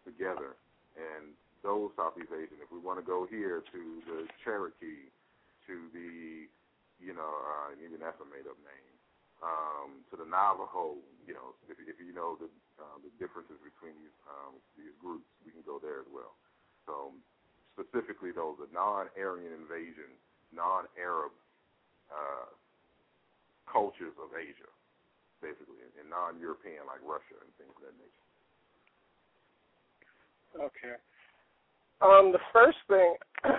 [0.03, 0.59] together,
[0.99, 5.11] and those Southeast Asian, if we want to go here to the Cherokee,
[5.67, 6.47] to the,
[6.99, 8.95] you know, uh, even that's a made-up name,
[9.43, 13.95] um, to the Navajo, you know, if, if you know the uh, the differences between
[13.99, 16.39] these um, these groups, we can go there as well.
[16.87, 17.15] So
[17.75, 20.11] specifically, those the non-Aryan invasion,
[20.51, 21.35] non-Arab
[22.11, 22.51] uh,
[23.67, 24.71] cultures of Asia,
[25.41, 28.29] basically, and non-European like Russia and things of that nature.
[30.57, 30.97] Okay.
[32.01, 33.15] Um, the first thing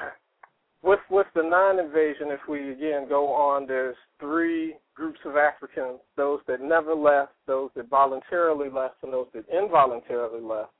[0.84, 6.40] with with the non-invasion, if we again go on, there's three groups of Africans: those
[6.48, 10.72] that never left, those that voluntarily left, and those that involuntarily left.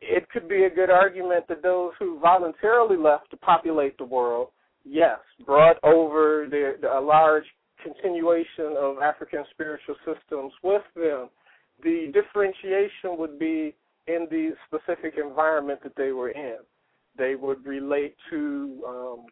[0.00, 4.48] It could be a good argument that those who voluntarily left to populate the world,
[4.84, 7.46] yes, brought over a large
[7.82, 11.28] continuation of African spiritual systems with them.
[11.82, 13.74] The differentiation would be
[14.06, 16.58] in the specific environment that they were in.
[17.16, 19.26] They would relate to um,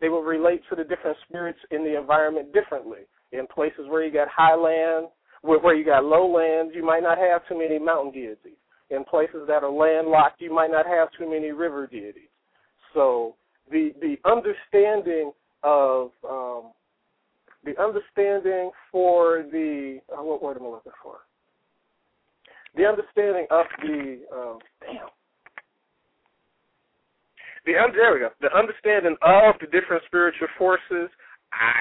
[0.00, 3.00] they would relate to the different spirits in the environment differently.
[3.32, 5.08] In places where you got highland,
[5.42, 8.58] where, where you got lowlands, you might not have too many mountain deities.
[8.90, 12.28] In places that are landlocked, you might not have too many river deities.
[12.92, 13.36] So
[13.70, 15.32] the the understanding
[15.62, 16.72] of um,
[17.64, 21.18] the understanding for the uh, what word am I looking for?
[22.76, 25.08] the understanding of the um, damn.
[27.66, 28.30] The there we go.
[28.40, 31.10] The understanding of the different spiritual forces.
[31.52, 31.80] I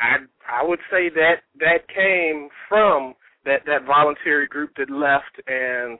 [0.00, 3.14] I I I would say that that came from
[3.44, 5.98] that that voluntary group that left and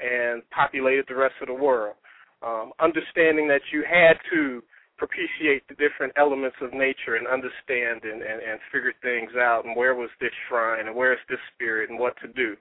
[0.00, 1.96] and populated the rest of the world.
[2.42, 4.62] Um, understanding that you had to
[4.96, 9.76] propitiate the different elements of nature and understand and, and, and figure things out and
[9.76, 12.56] where was this shrine and where's this spirit and what to do.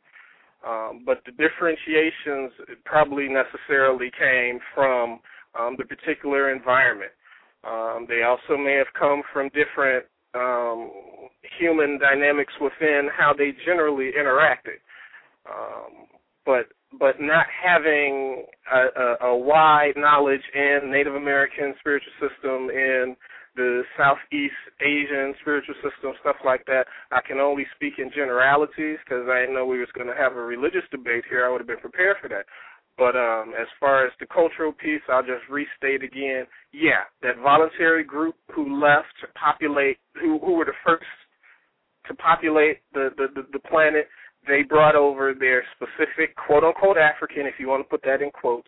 [0.68, 2.52] Um, but the differentiations
[2.86, 5.20] probably necessarily came from
[5.60, 7.12] um, the particular environment.
[7.64, 10.90] Um, they also may have come from different um,
[11.60, 14.82] human dynamics within how they generally interacted.
[15.48, 16.08] Um,
[16.46, 16.68] but
[17.00, 23.16] but not having a, a, a wide knowledge in Native American spiritual system in
[23.56, 26.86] the Southeast Asian spiritual system, stuff like that.
[27.12, 30.34] I can only speak in generalities because I didn't know we was going to have
[30.34, 31.46] a religious debate here.
[31.46, 32.46] I would have been prepared for that.
[32.98, 36.46] But um, as far as the cultural piece, I'll just restate again.
[36.72, 41.06] Yeah, that voluntary group who left to populate, who who were the first
[42.08, 44.08] to populate the the, the, the planet,
[44.48, 48.32] they brought over their specific quote unquote African, if you want to put that in
[48.32, 48.68] quotes,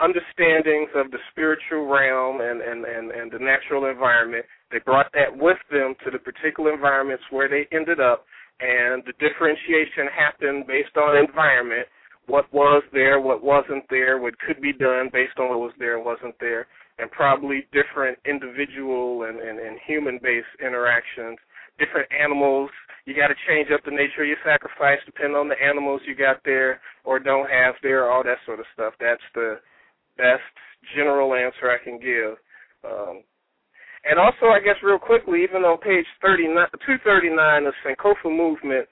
[0.00, 4.44] understandings of the spiritual realm and, and, and, and the natural environment.
[4.72, 8.24] They brought that with them to the particular environments where they ended up,
[8.60, 11.86] and the differentiation happened based on environment,
[12.26, 15.96] what was there, what wasn't there, what could be done based on what was there
[15.96, 16.66] and wasn't there,
[16.98, 21.38] and probably different individual and, and, and human-based interactions,
[21.80, 22.70] different animals.
[23.08, 26.14] You got to change up the nature of your sacrifice depending on the animals you
[26.14, 28.92] got there or don't have there, all that sort of stuff.
[29.00, 29.58] That's the
[30.16, 30.44] best
[30.94, 32.36] general answer I can give.
[32.84, 33.24] Um,
[34.04, 36.54] and also, I guess real quickly, even on page 39,
[36.86, 38.88] 239 of Sankofa Movement,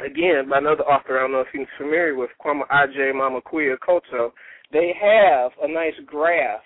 [0.00, 4.32] again, by another author, I don't know if you're familiar with, Kwame Aj Mamakuya Koto,
[4.72, 6.64] they have a nice graph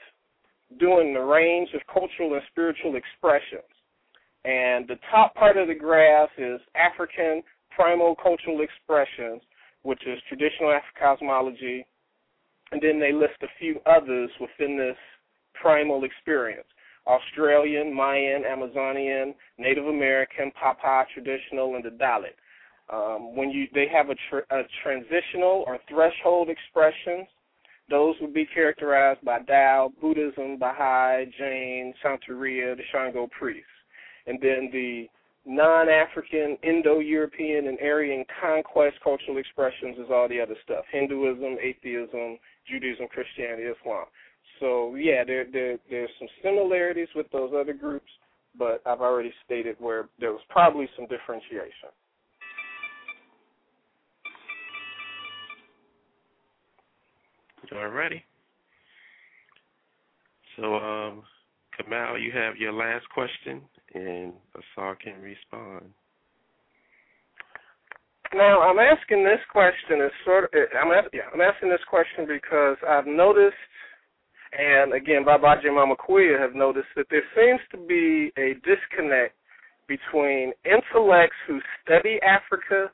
[0.78, 3.73] doing the range of cultural and spiritual expressions.
[4.44, 7.42] And the top part of the graph is African
[7.74, 9.42] primal cultural expressions,
[9.82, 11.84] which is traditional Afrocosmology,
[12.72, 14.96] and then they list a few others within this
[15.60, 16.66] primal experience.
[17.06, 22.36] Australian, Mayan, Amazonian, Native American, Papa, traditional, and the Dalit.
[22.92, 27.28] Um, when you they have a, a transitional or threshold expressions,
[27.90, 33.68] those would be characterized by Tao, Buddhism, Baha'i, Jain, Santeria, the Shango priests.
[34.26, 35.06] And then the
[35.46, 42.38] non-African, Indo-European, and Aryan conquest cultural expressions is all the other stuff: Hinduism, atheism,
[42.68, 44.06] Judaism, Christianity, Islam.
[44.60, 48.10] So yeah, there there there's some similarities with those other groups,
[48.58, 51.90] but I've already stated where there was probably some differentiation.
[57.72, 58.22] Alrighty.
[60.56, 61.22] So, um,
[61.74, 63.62] Kamau, you have your last question,
[63.94, 65.90] and Asar can respond.
[68.34, 72.26] Now, I'm asking this question is sort of I'm ask, yeah, I'm asking this question
[72.26, 73.54] because I've noticed,
[74.58, 79.34] and again, Babaji and Mama Kuya have noticed that there seems to be a disconnect
[79.86, 82.90] between intellects who study Africa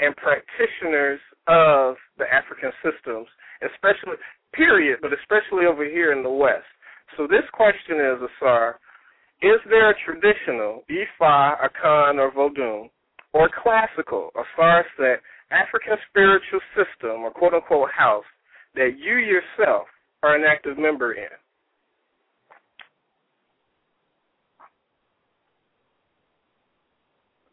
[0.00, 3.28] and practitioners of the African systems,
[3.62, 4.20] especially
[4.52, 6.68] period, but especially over here in the West.
[7.16, 8.80] So this question is, Asar,
[9.42, 12.90] is there a traditional Ifa, Akan, or Vodun,
[13.32, 15.18] or classical, Asar said,
[15.50, 18.24] African spiritual system, or quote unquote house,
[18.74, 19.86] that you yourself
[20.22, 21.24] are an active member in?
[21.24, 21.30] Is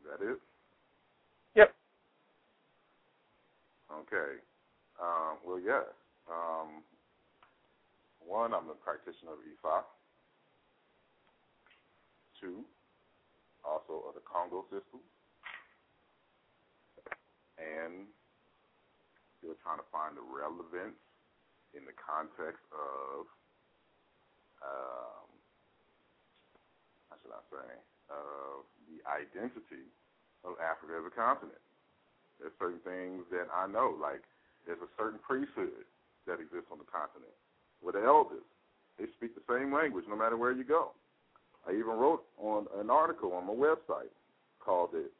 [0.09, 0.37] that it?
[1.55, 1.73] Yep.
[3.91, 4.39] Okay.
[5.01, 5.83] Um, well, yes.
[6.29, 6.83] Um,
[8.25, 9.81] one, I'm a practitioner of Ifa.
[12.41, 12.65] Two,
[13.63, 14.99] also of the Congo system.
[17.61, 18.09] And
[19.37, 20.97] still trying to find the relevance
[21.77, 23.29] in the context of,
[24.65, 25.29] um,
[27.09, 27.69] how should I say,
[28.09, 29.87] of the identity
[30.43, 31.61] of Africa as a continent.
[32.41, 34.25] There's certain things that I know, like
[34.65, 35.85] there's a certain priesthood
[36.25, 37.33] that exists on the continent
[37.81, 38.45] with the elders.
[38.97, 40.93] They speak the same language no matter where you go.
[41.67, 44.11] I even wrote on an article on my website
[44.63, 45.11] called it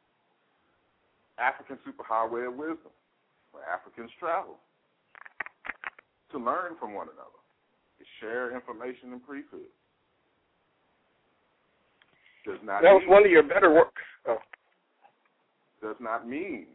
[1.38, 2.92] African Superhighway of Wisdom,
[3.52, 4.56] where Africans travel
[6.32, 7.40] to learn from one another,
[7.98, 9.70] to share information and priesthood.
[12.44, 14.02] Does not that was one of your better works.
[14.26, 14.38] Oh.
[15.80, 16.66] Does not mean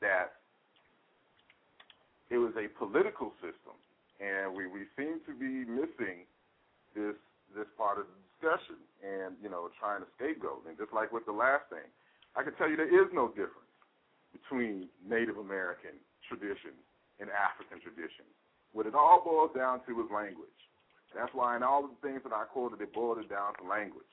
[0.00, 0.32] that
[2.30, 3.76] it was a political system
[4.20, 6.28] and we, we seem to be missing
[6.94, 7.16] this
[7.56, 8.04] this part of
[8.34, 10.66] discussion and you know trying to scapegoat.
[10.66, 11.86] And just like with the last thing
[12.34, 13.70] i can tell you there is no difference
[14.34, 15.96] between native american
[16.26, 16.82] traditions
[17.22, 18.30] and african traditions
[18.74, 20.50] what it all boils down to is language.
[21.14, 24.10] That's why in all the things that i quoted it boiled it down to language.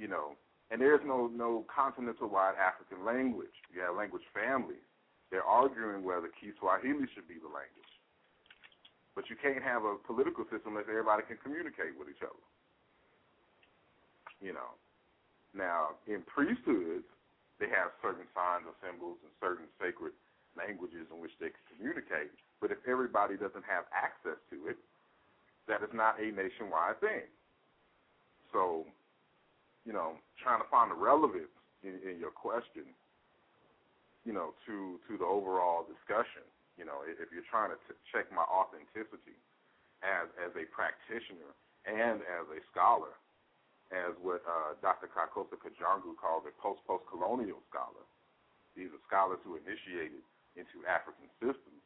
[0.00, 0.34] You know
[0.70, 3.54] and there's no no continental wide african language.
[3.72, 4.84] You have language families.
[5.30, 7.79] They're arguing whether Kiswahili should be the language
[9.14, 12.44] but you can't have a political system unless everybody can communicate with each other.
[14.40, 14.72] You know.
[15.52, 17.04] Now, in priesthoods,
[17.58, 20.14] they have certain signs and symbols and certain sacred
[20.56, 22.32] languages in which they can communicate.
[22.62, 24.78] But if everybody doesn't have access to it,
[25.68, 27.26] that is not a nationwide thing.
[28.54, 28.86] So,
[29.84, 32.88] you know, trying to find the relevance in, in your question,
[34.24, 36.44] you know, to to the overall discussion
[36.80, 39.36] you know, if you're trying to t- check my authenticity
[40.00, 41.52] as as a practitioner
[41.84, 43.12] and as a scholar,
[43.92, 45.12] as what uh, Dr.
[45.12, 48.00] Kakosa Kajangu calls a post post colonial scholar.
[48.72, 50.24] These are scholars who initiated
[50.56, 51.84] into African systems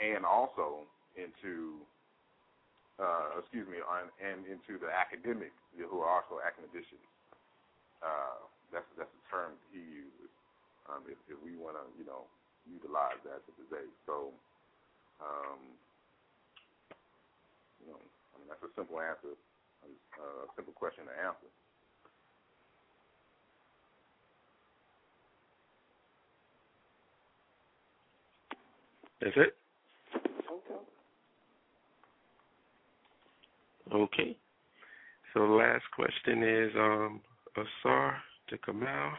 [0.00, 0.88] and also
[1.20, 1.84] into
[2.98, 7.04] uh, excuse me, on, and into the academic, who are also academicians.
[8.02, 8.42] Uh,
[8.74, 10.30] that's that's the term he uses.
[10.90, 12.26] Um, if, if we want to, you know,
[12.72, 13.88] utilize that to today.
[14.06, 14.32] So,
[15.20, 15.60] um,
[17.80, 19.34] you know, I mean, that's a simple answer,
[19.84, 21.50] uh, a simple question to answer.
[29.20, 29.56] That's it?
[30.46, 30.80] Okay.
[33.92, 34.36] Okay.
[35.34, 37.20] So the last question is um,
[37.56, 38.16] Asar
[38.48, 39.12] to Kamau,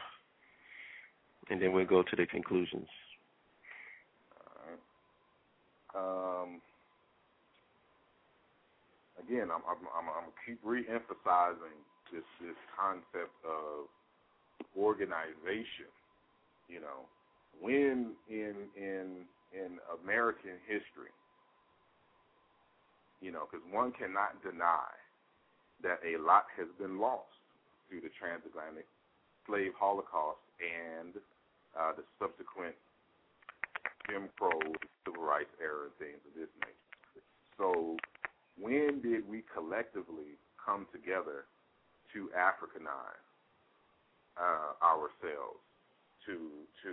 [1.50, 2.88] and then we'll go to the conclusions.
[5.94, 6.60] Um,
[9.18, 11.76] again, I'm, I'm, I'm, I'm keep re-emphasizing
[12.12, 13.86] this this concept of
[14.76, 15.90] organization.
[16.68, 17.06] You know,
[17.60, 21.14] when in in in American history,
[23.20, 24.88] you know, because one cannot deny
[25.82, 27.34] that a lot has been lost
[27.88, 28.86] through the transatlantic
[29.46, 31.16] slave holocaust and
[31.74, 32.74] uh, the subsequent
[34.08, 34.60] Jim Crow,
[35.04, 37.24] civil rights era, things of this nature.
[37.58, 37.96] So,
[38.56, 41.44] when did we collectively come together
[42.12, 43.24] to Africanize
[44.36, 45.60] uh, ourselves,
[46.26, 46.92] to to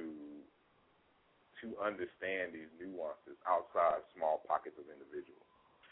[1.64, 5.48] to understand these nuances outside small pockets of individuals?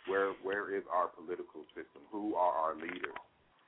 [0.08, 2.04] Where where is our political system?
[2.12, 3.18] Who are our leaders?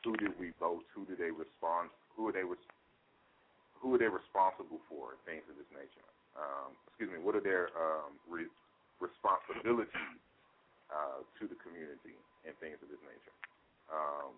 [0.05, 0.85] Who did we vote?
[0.93, 1.89] Who do they respond?
[2.15, 2.45] Who are they?
[2.45, 5.17] Who are they responsible for?
[5.25, 6.05] Things of this nature.
[6.37, 7.19] Um, excuse me.
[7.19, 8.53] What are their um, re-
[9.01, 9.89] responsibilities
[10.93, 12.15] uh, to the community
[12.45, 13.35] and things of this nature?
[13.89, 14.37] Um,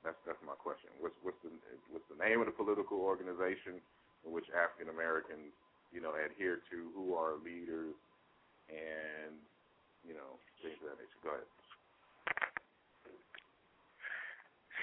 [0.00, 0.88] that's that's my question.
[0.96, 1.52] What's what's the
[1.92, 3.84] what's the name of the political organization
[4.24, 5.52] in which African Americans,
[5.92, 6.78] you know, adhere to?
[6.96, 7.92] Who are leaders,
[8.72, 9.36] and
[10.06, 11.20] you know, things of that nature.
[11.20, 11.48] Go ahead.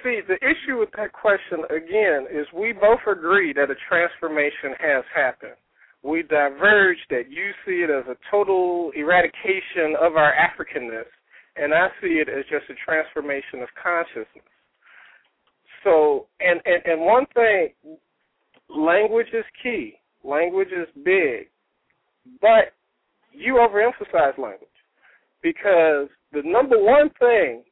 [0.05, 5.03] See, the issue with that question again is we both agree that a transformation has
[5.15, 5.57] happened.
[6.03, 11.09] We diverge that you see it as a total eradication of our Africanness,
[11.55, 14.45] and I see it as just a transformation of consciousness.
[15.83, 17.69] So, and, and, and one thing,
[18.69, 19.95] language is key.
[20.23, 21.49] Language is big.
[22.41, 22.73] But
[23.31, 24.69] you overemphasize language
[25.41, 27.63] because the number one thing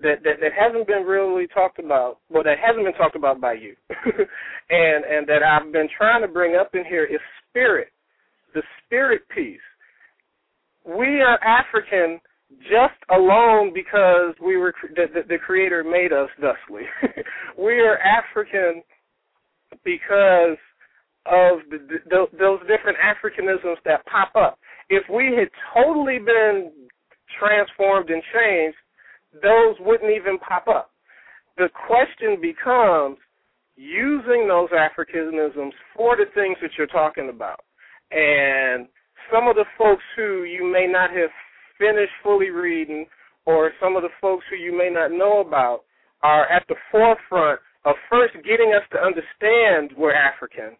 [0.00, 3.54] that, that that hasn't been really talked about, well, that hasn't been talked about by
[3.54, 7.20] you, and and that I've been trying to bring up in here is
[7.58, 7.88] spirit,
[8.54, 9.58] the spirit piece.
[10.84, 12.20] We are African
[12.62, 16.84] just alone because we were the, the, the creator made us thusly.
[17.58, 18.82] we are African
[19.84, 20.56] because
[21.26, 24.58] of the, the, those different Africanisms that pop up.
[24.88, 26.72] If we had totally been
[27.38, 28.78] transformed and changed,
[29.42, 30.90] those wouldn't even pop up.
[31.58, 33.18] The question becomes
[33.78, 37.60] using those Africanisms for the things that you're talking about.
[38.10, 38.88] And
[39.32, 41.30] some of the folks who you may not have
[41.78, 43.06] finished fully reading,
[43.46, 45.84] or some of the folks who you may not know about,
[46.22, 50.76] are at the forefront of first getting us to understand we're African,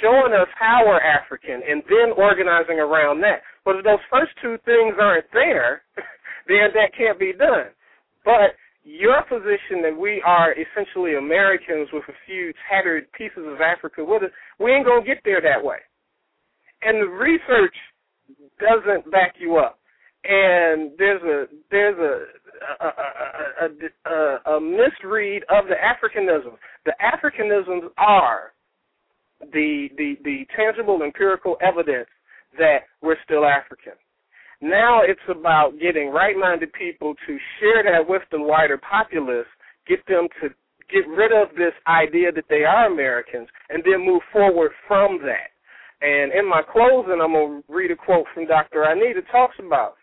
[0.00, 3.42] showing us how we're African, and then organizing around that.
[3.64, 5.82] But if those first two things aren't there,
[6.48, 7.76] then that can't be done.
[8.24, 8.56] But
[8.88, 14.22] your position that we are essentially Americans with a few tattered pieces of Africa with
[14.22, 15.78] us, we ain't gonna get there that way.
[16.82, 17.74] And the research
[18.58, 19.78] doesn't back you up
[20.24, 22.88] and there's a there's a a,
[23.66, 26.56] a, a, a misread of the Africanism.
[26.84, 28.52] The Africanisms are
[29.52, 32.08] the the the tangible empirical evidence
[32.58, 33.92] that we're still African.
[34.60, 39.46] Now it's about getting right-minded people to share that with the wider populace,
[39.86, 40.48] get them to
[40.90, 45.52] get rid of this idea that they are Americans, and then move forward from that.
[46.00, 48.84] And in my closing, I'm going to read a quote from Dr.
[48.84, 49.94] Anita talks about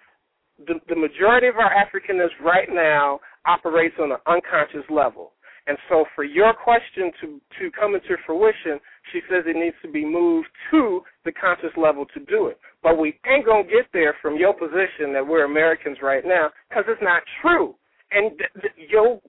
[0.60, 5.32] the, the majority of our Africanness right now operates on an unconscious level.
[5.68, 8.80] And so for your question to, to come into fruition,
[9.12, 12.60] she says it needs to be moved to the conscious level to do it.
[12.84, 16.50] But we ain't going to get there from your position that we're Americans right now
[16.70, 17.76] because it's not true.
[18.12, 18.32] And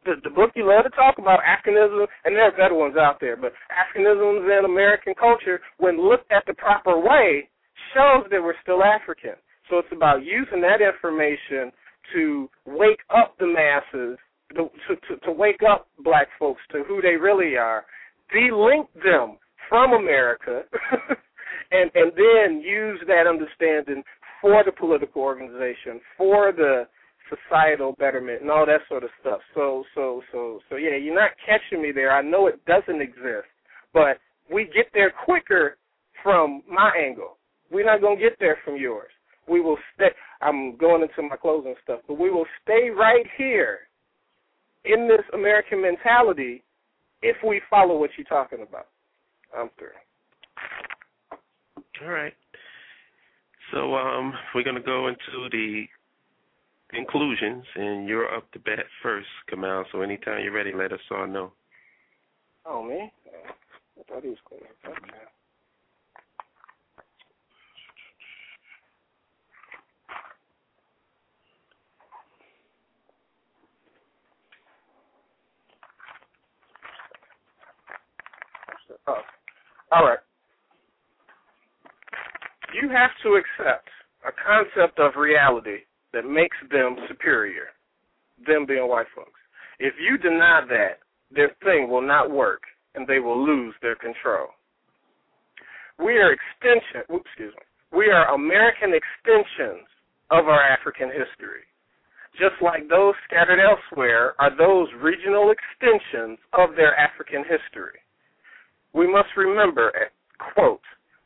[0.05, 3.17] the, the, book you love to talk about, Africanism, and there are better ones out
[3.21, 7.49] there, but Africanisms and American culture, when looked at the proper way,
[7.95, 9.35] shows that we're still African.
[9.71, 11.73] So it's about using that information
[12.15, 14.19] to wake up the masses,
[14.55, 17.85] to, to, to wake up black folks to who they really are,
[18.33, 20.63] de-link them from America,
[21.73, 24.03] and and then use that understanding
[24.41, 26.85] for the political organization, for the
[27.29, 29.41] societal betterment, and all that sort of stuff.
[29.55, 32.13] So so so so yeah, you're not catching me there.
[32.13, 33.51] I know it doesn't exist,
[33.93, 34.19] but
[34.53, 35.77] we get there quicker
[36.23, 37.39] from my angle.
[37.73, 39.11] We're not gonna get there from yours
[39.49, 40.09] we will stay.
[40.41, 43.86] I'm going into my closing stuff, but we will stay right here
[44.87, 46.63] in this American mentality
[47.23, 48.89] if we follow what you're talking about.
[49.57, 49.89] I'm through.
[52.05, 52.35] All right.
[53.73, 55.85] So um, we're going to go into the
[56.91, 59.85] conclusions, and you're up to bat first, Kamau.
[59.93, 61.53] So anytime you're ready, let us all know.
[62.65, 63.11] Oh, me?
[63.99, 64.91] I thought he was going to.
[64.91, 65.17] Okay.
[79.07, 79.23] Oh.
[79.93, 80.19] All right.
[82.75, 83.89] You have to accept
[84.27, 87.71] a concept of reality that makes them superior,
[88.47, 89.39] them being white folks.
[89.79, 90.99] If you deny that,
[91.31, 92.63] their thing will not work
[92.95, 94.49] and they will lose their control.
[95.99, 97.67] We are extension, excuse me,
[97.97, 99.87] we are American extensions
[100.31, 101.65] of our African history.
[102.33, 108.01] Just like those scattered elsewhere are those regional extensions of their African history
[108.97, 109.93] we must remember,
[110.55, 110.81] quote,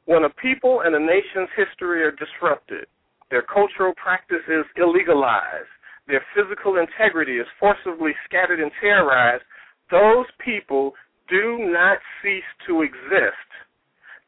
[0.07, 2.87] when a people and a nation's history are disrupted,
[3.31, 5.71] their cultural practices illegalized,
[6.09, 9.45] their physical integrity is forcibly scattered and terrorized,
[9.91, 10.95] those people
[11.29, 13.49] do not cease to exist.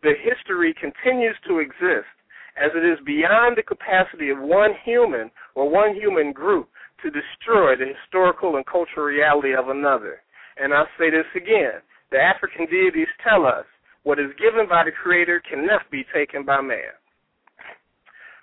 [0.04, 2.14] The history continues to exist
[2.56, 6.68] as it is beyond the capacity of one human or one human group
[7.02, 10.22] to destroy the historical and cultural reality of another.
[10.58, 11.82] And I'll say this again
[12.12, 13.64] the African deities tell us
[14.04, 16.92] what is given by the Creator cannot be taken by man.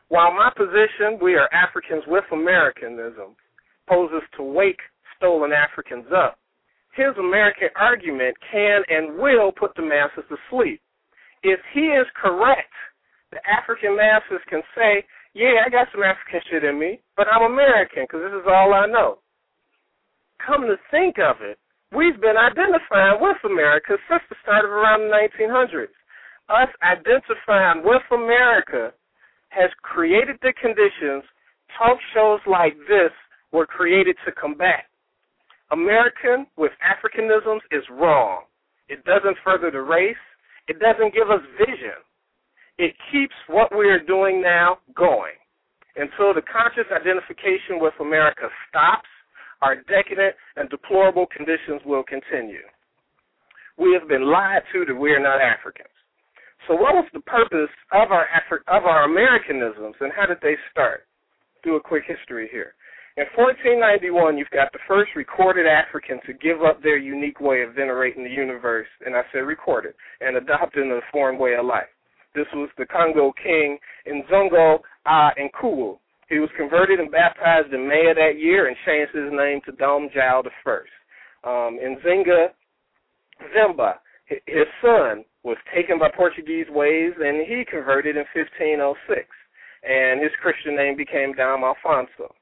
[0.10, 3.38] While my position, we are Africans with Americanism,
[3.88, 4.80] poses to wake
[5.18, 6.40] stolen Africans up,
[6.96, 10.82] his American argument can and will put the masses to sleep.
[11.44, 12.74] If he is correct,
[13.32, 17.52] the African masses can say, yeah, I got some African shit in me, but I'm
[17.52, 19.20] American because this is all I know.
[20.46, 21.60] Come to think of it,
[21.96, 25.94] we've been identifying with America since the start of around the 1900s.
[26.50, 28.94] Us identifying with America
[29.50, 31.24] has created the conditions
[31.78, 33.12] talk shows like this
[33.52, 34.86] were created to combat.
[35.72, 38.44] American with Africanisms is wrong.
[38.88, 40.18] It doesn't further the race.
[40.68, 41.98] It doesn't give us vision.
[42.78, 45.38] It keeps what we are doing now going.
[45.96, 49.10] Until the conscious identification with America stops,
[49.62, 52.64] our decadent and deplorable conditions will continue.
[53.78, 55.90] We have been lied to that we are not Africans.
[56.68, 60.56] So, what was the purpose of our Afri- of our Americanisms, and how did they
[60.72, 61.08] start?
[61.64, 62.76] Do a quick history here.
[63.18, 67.74] In 1491, you've got the first recorded African to give up their unique way of
[67.74, 71.90] venerating the universe, and I said recorded, and adopting a foreign way of life.
[72.36, 73.78] This was the Congo king
[74.08, 75.98] Nzongo Ah Nkuwu.
[76.30, 79.72] He was converted and baptized in May of that year and changed his name to
[79.74, 80.92] Dom João First.
[81.44, 82.50] Um, Nzinga
[83.42, 83.96] Mbemba,
[84.28, 89.26] his son, was taken by Portuguese ways, and he converted in 1506,
[89.84, 92.36] and his Christian name became Dom Alfonso.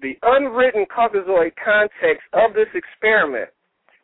[0.00, 3.50] The unwritten Caucasoid context of this experiment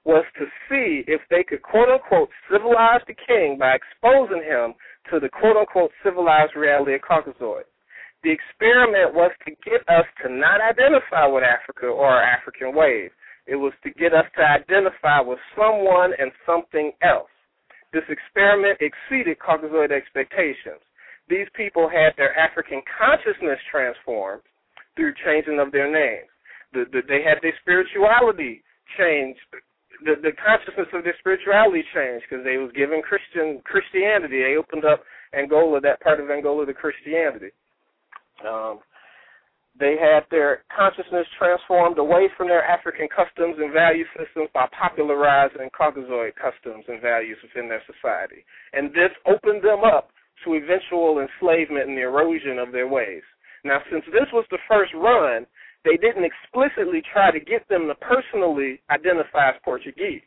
[0.04, 4.74] was to see if they could quote unquote civilize the king by exposing him
[5.10, 7.68] to the quote unquote civilized reality of Caucasoid.
[8.24, 13.10] The experiment was to get us to not identify with Africa or our African ways.
[13.46, 17.30] It was to get us to identify with someone and something else.
[17.92, 20.82] This experiment exceeded Caucasoid expectations.
[21.30, 24.42] These people had their African consciousness transformed
[24.96, 26.28] through changing of their names.
[26.72, 28.62] The, the, they had their spirituality
[28.98, 29.40] changed.
[30.04, 34.42] The, the consciousness of their spirituality changed because they was given Christian Christianity.
[34.42, 37.54] They opened up Angola, that part of Angola, to Christianity.
[38.46, 38.80] Um,
[39.78, 45.70] they had their consciousness transformed away from their African customs and value systems by popularizing
[45.70, 48.44] Caucasoid customs and values within their society.
[48.72, 50.10] And this opened them up
[50.44, 53.22] to eventual enslavement and the erosion of their ways.
[53.64, 55.46] Now, since this was the first run,
[55.84, 60.26] they didn't explicitly try to get them to personally identify as Portuguese.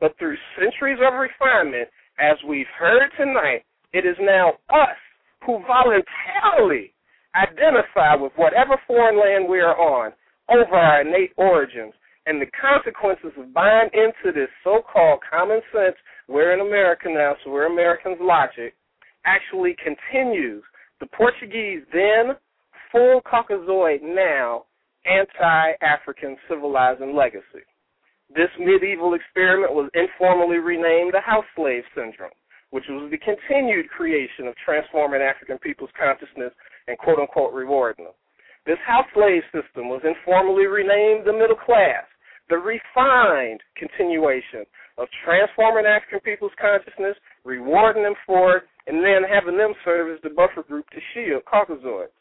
[0.00, 1.88] But through centuries of refinement,
[2.18, 5.00] as we've heard tonight, it is now us
[5.44, 6.92] who voluntarily
[7.36, 10.12] identify with whatever foreign land we are on
[10.48, 11.92] over our innate origins
[12.26, 15.96] and the consequences of buying into this so-called common sense,
[16.28, 18.74] we're in America now, so we're Americans logic,
[19.24, 20.62] actually continues
[20.98, 22.34] the Portuguese then,
[22.90, 24.64] full Caucasoid now,
[25.04, 27.62] anti-African civilizing legacy.
[28.34, 32.34] This medieval experiment was informally renamed the house slave syndrome,
[32.70, 36.52] which was the continued creation of transforming African people's consciousness
[36.88, 38.14] and quote unquote rewarding them.
[38.66, 42.02] This house slave system was informally renamed the middle class,
[42.50, 44.66] the refined continuation
[44.98, 50.22] of transforming African people's consciousness, rewarding them for it, and then having them serve as
[50.22, 52.14] the buffer group to shield Caucasoids.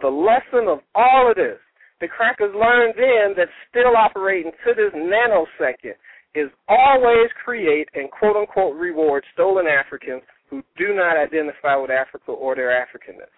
[0.00, 1.58] The lesson of all of this,
[2.00, 5.96] the crackers learned then that's still operating to this nanosecond,
[6.34, 12.32] is always create and quote unquote reward stolen Africans who do not identify with Africa
[12.32, 13.32] or their Africanness.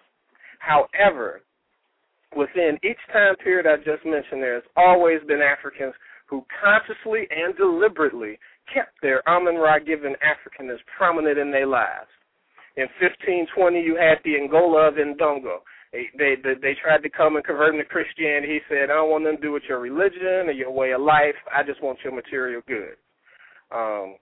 [0.59, 1.41] However,
[2.35, 5.93] within each time period I just mentioned, there has always been Africans
[6.27, 8.37] who consciously and deliberately
[8.73, 12.11] kept their Amun Ra given Africanness prominent in their lives.
[12.75, 15.63] In 1520, you had the Ngola of Ndongo.
[15.93, 18.59] They, they they tried to come and convert him to Christianity.
[18.59, 21.01] He said, "I don't want nothing to do with your religion or your way of
[21.01, 21.35] life.
[21.49, 22.99] I just want your material goods."
[23.71, 24.17] Um,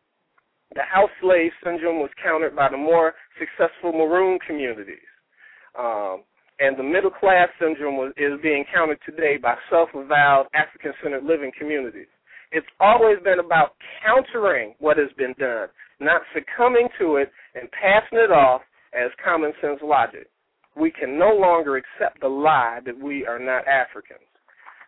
[0.74, 5.10] the house slave syndrome was countered by the more successful maroon communities.
[5.78, 6.24] Um,
[6.60, 11.24] and the middle class syndrome was, is being countered today by self avowed African centered
[11.24, 12.08] living communities.
[12.52, 13.76] It's always been about
[14.06, 15.68] countering what has been done,
[16.00, 18.62] not succumbing to it and passing it off
[18.94, 20.28] as common sense logic.
[20.78, 24.24] We can no longer accept the lie that we are not Africans.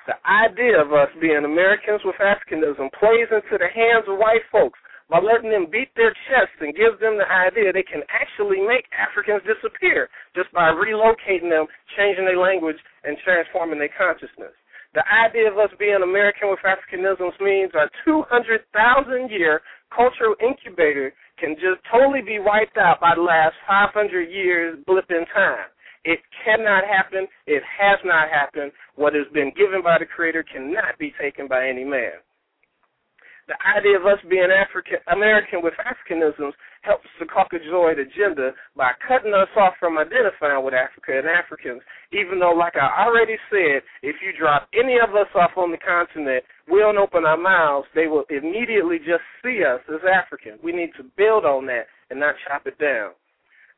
[0.08, 4.80] The idea of us being Americans with Africanism plays into the hands of white folks
[5.10, 8.86] by letting them beat their chests and gives them the idea they can actually make
[8.92, 11.66] Africans disappear just by relocating them,
[11.96, 14.52] changing their language, and transforming their consciousness.
[14.94, 19.62] The idea of us being American with Africanisms means our 200,000 year
[19.96, 25.26] cultural incubator can just totally be wiped out by the last 500 years blip in
[25.34, 25.70] time.
[26.04, 27.28] It cannot happen.
[27.46, 28.72] It has not happened.
[28.96, 32.24] What has been given by the Creator cannot be taken by any man.
[33.48, 36.52] The idea of us being African American with Africanisms
[36.84, 42.40] helps the Caucasoid agenda by cutting us off from identifying with Africa and Africans, even
[42.40, 46.44] though, like I already said, if you drop any of us off on the continent,
[46.68, 50.60] we don't open our mouths, they will immediately just see us as African.
[50.61, 53.15] We need to build on that and not chop it down.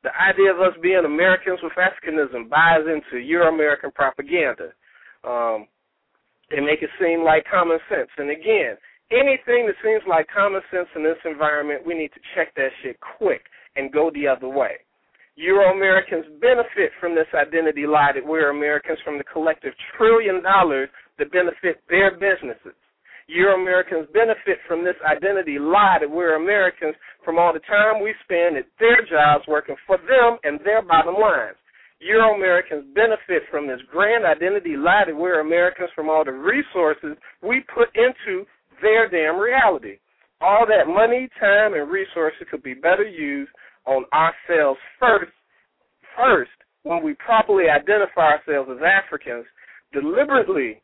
[0.02, 4.74] The idea of us being Americans with Africanism buys into Euro-American propaganda.
[5.24, 5.68] Um,
[6.52, 8.10] and make it seem like common sense.
[8.18, 8.78] And again,
[9.12, 12.98] anything that seems like common sense in this environment, we need to check that shit
[13.18, 13.42] quick
[13.76, 14.82] and go the other way.
[15.36, 20.90] Euro Americans benefit from this identity lie that we're Americans from the collective trillion dollars
[21.18, 22.76] that benefit their businesses.
[23.28, 28.14] Euro Americans benefit from this identity lie that we're Americans from all the time we
[28.26, 31.56] spend at their jobs working for them and their bottom lines.
[32.02, 37.16] Euro Americans benefit from this grand identity lie that we're Americans from all the resources
[37.44, 38.46] we put into
[38.82, 39.98] their damn reality.
[40.42, 43.52] All that money, time, and resources could be better used
[43.86, 45.32] on ourselves first,
[46.16, 46.52] first
[46.84, 49.46] when we properly identify ourselves as Africans,
[49.92, 50.82] deliberately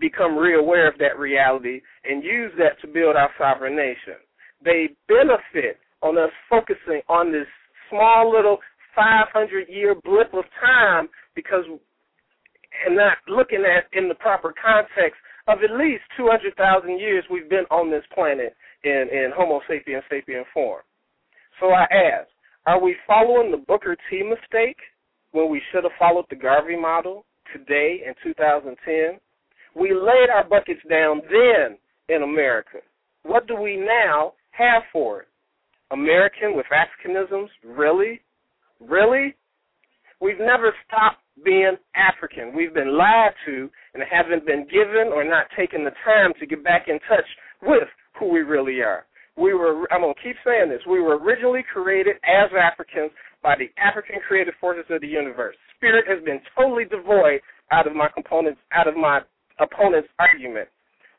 [0.00, 4.18] become reaware of that reality and use that to build our sovereign nation.
[4.64, 7.46] They benefit on us focusing on this
[7.90, 8.58] small little
[8.96, 11.64] 500 year blip of time because
[12.86, 17.66] and not looking at in the proper context of at least 200,000 years we've been
[17.70, 18.54] on this planet
[18.84, 20.82] in, in Homo sapien sapien form.
[21.60, 22.28] So I ask,
[22.66, 24.78] are we following the Booker T mistake
[25.32, 29.20] when we should have followed the Garvey model today in 2010?
[29.76, 31.76] We laid our buckets down then
[32.08, 32.78] in America.
[33.22, 35.28] What do we now have for it?
[35.90, 37.48] American with Africanisms?
[37.64, 38.20] Really?
[38.80, 39.34] Really?
[40.20, 42.54] We've never stopped being African.
[42.54, 46.62] We've been lied to and haven't been given or not taken the time to get
[46.62, 47.26] back in touch
[47.62, 47.88] with
[48.18, 49.06] who we really are.
[49.36, 50.80] We were I'm gonna keep saying this.
[50.86, 53.10] We were originally created as Africans
[53.42, 55.56] by the African creative forces of the universe.
[55.76, 57.40] Spirit has been totally devoid
[57.72, 59.20] out of my components out of my
[59.58, 60.68] opponent's argument.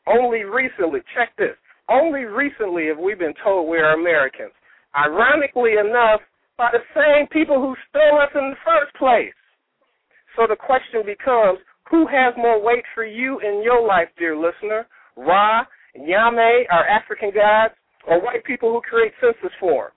[0.06, 1.56] Only recently, check this.
[1.88, 4.52] Only recently have we been told we are Americans.
[4.96, 6.20] Ironically enough,
[6.56, 9.34] by the same people who stole us in the first place.
[10.36, 11.58] So the question becomes,
[11.90, 14.86] who has more weight for you in your life, dear listener?
[15.16, 15.64] Ra,
[15.98, 17.74] Nyame, our African gods,
[18.06, 19.96] or white people who create census forms?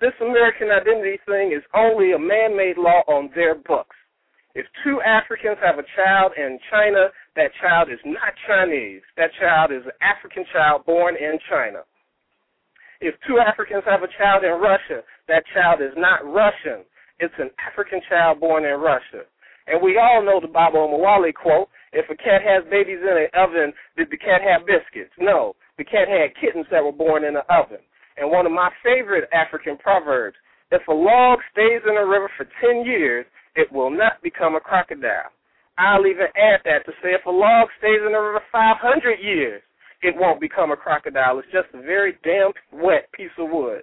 [0.00, 3.96] This American identity thing is only a man-made law on their books.
[4.54, 9.02] If two Africans have a child in China, that child is not Chinese.
[9.16, 11.82] That child is an African child born in China.
[13.00, 16.86] If two Africans have a child in Russia, that child is not Russian.
[17.18, 19.26] It's an African child born in Russia.
[19.66, 23.30] And we all know the Baba Omowale quote, if a cat has babies in an
[23.34, 25.14] oven, did the cat have biscuits?
[25.18, 25.54] No.
[25.78, 27.82] The cat had kittens that were born in an oven.
[28.16, 30.36] And one of my favorite African proverbs,
[30.70, 33.26] if a log stays in a river for 10 years,
[33.56, 35.30] it will not become a crocodile.
[35.78, 39.62] I'll even add that to say if a log stays in a river 500 years,
[40.02, 41.38] it won't become a crocodile.
[41.38, 43.82] It's just a very damp, wet piece of wood.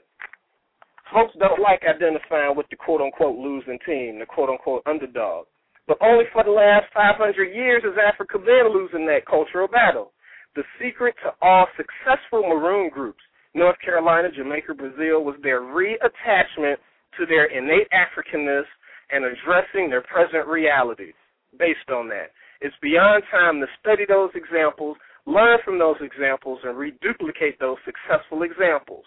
[1.14, 5.46] Folks don't like identifying with the quote unquote losing team, the quote unquote underdog.
[5.92, 7.20] But only for the last 500
[7.52, 10.14] years has Africa been losing that cultural battle.
[10.56, 13.20] The secret to all successful maroon groups,
[13.54, 16.80] North Carolina, Jamaica, Brazil, was their reattachment
[17.20, 18.64] to their innate Africanness
[19.12, 21.20] and addressing their present realities
[21.60, 22.32] based on that.
[22.62, 24.96] It's beyond time to study those examples,
[25.26, 29.04] learn from those examples, and reduplicate those successful examples.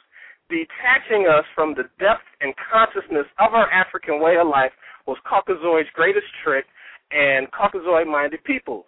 [0.50, 4.72] Detaching us from the depth and consciousness of our African way of life
[5.06, 6.64] was Caucasoid's greatest trick
[7.14, 8.86] and Caucasoid minded people.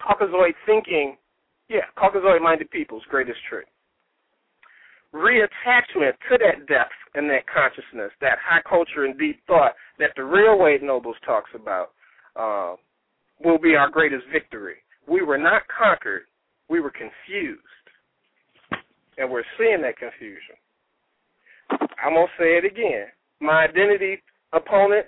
[0.00, 1.16] Caucasoid thinking,
[1.68, 3.66] yeah, Caucasoid minded people's greatest trick.
[5.14, 10.24] Reattachment to that depth and that consciousness, that high culture and deep thought that the
[10.24, 11.90] real Nobles talks about,
[12.36, 12.76] uh,
[13.44, 14.76] will be our greatest victory.
[15.06, 16.22] We were not conquered,
[16.68, 17.62] we were confused.
[19.16, 20.56] And we're seeing that confusion.
[22.02, 23.06] I'm going to say it again.
[23.40, 24.22] My identity
[24.52, 25.06] opponent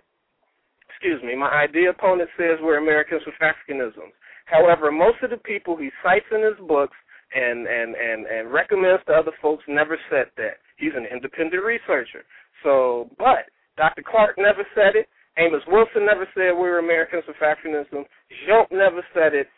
[1.01, 4.13] excuse me, my idea opponent says we're Americans with Africanisms.
[4.45, 6.97] However, most of the people he cites in his books
[7.33, 10.61] and and and and recommends to other folks never said that.
[10.77, 12.21] He's an independent researcher.
[12.63, 13.49] So, but
[13.79, 14.03] Dr.
[14.05, 15.09] Clarke never said it.
[15.39, 18.05] Amos Wilson never said we were Americans with Africanism.
[18.47, 19.49] Jump never said it.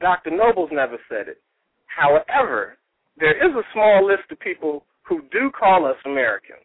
[0.00, 0.30] Dr.
[0.30, 1.40] Nobles never said it.
[1.86, 2.76] However,
[3.16, 6.60] there is a small list of people who do call us Americans.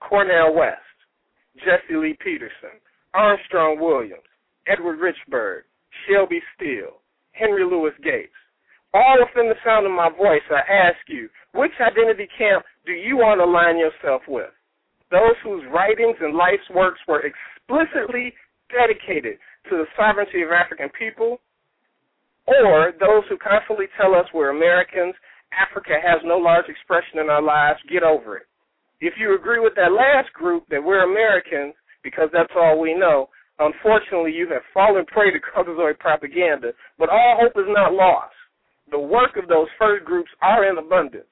[0.00, 0.92] Cornel West,
[1.56, 2.81] Jesse Lee Peterson,
[3.14, 4.26] Armstrong Williams,
[4.66, 5.62] Edward Richburg,
[6.06, 7.00] Shelby Steele,
[7.32, 8.32] Henry Louis Gates.
[8.94, 13.16] All within the sound of my voice, I ask you, which identity camp do you
[13.16, 14.52] want to align yourself with?
[15.10, 18.32] Those whose writings and life's works were explicitly
[18.72, 21.40] dedicated to the sovereignty of African people,
[22.46, 25.14] or those who constantly tell us we're Americans,
[25.52, 28.46] Africa has no large expression in our lives, get over it.
[29.00, 33.28] If you agree with that last group that we're Americans because that's all we know,
[33.58, 38.34] unfortunately you have fallen prey to Caucasoid propaganda, but all hope is not lost.
[38.90, 41.26] The work of those first groups are in abundance.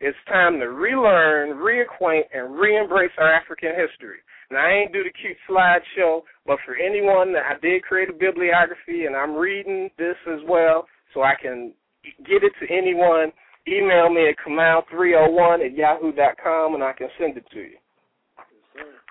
[0.00, 4.18] It's time to relearn, reacquaint, and re-embrace our African history.
[4.50, 8.12] Now, I ain't do the cute slideshow, but for anyone that I did create a
[8.12, 11.74] bibliography, and I'm reading this as well, so I can
[12.24, 13.32] get it to anyone.
[13.66, 17.76] Email me at kamal301 at yahoo.com, and I can send it to you.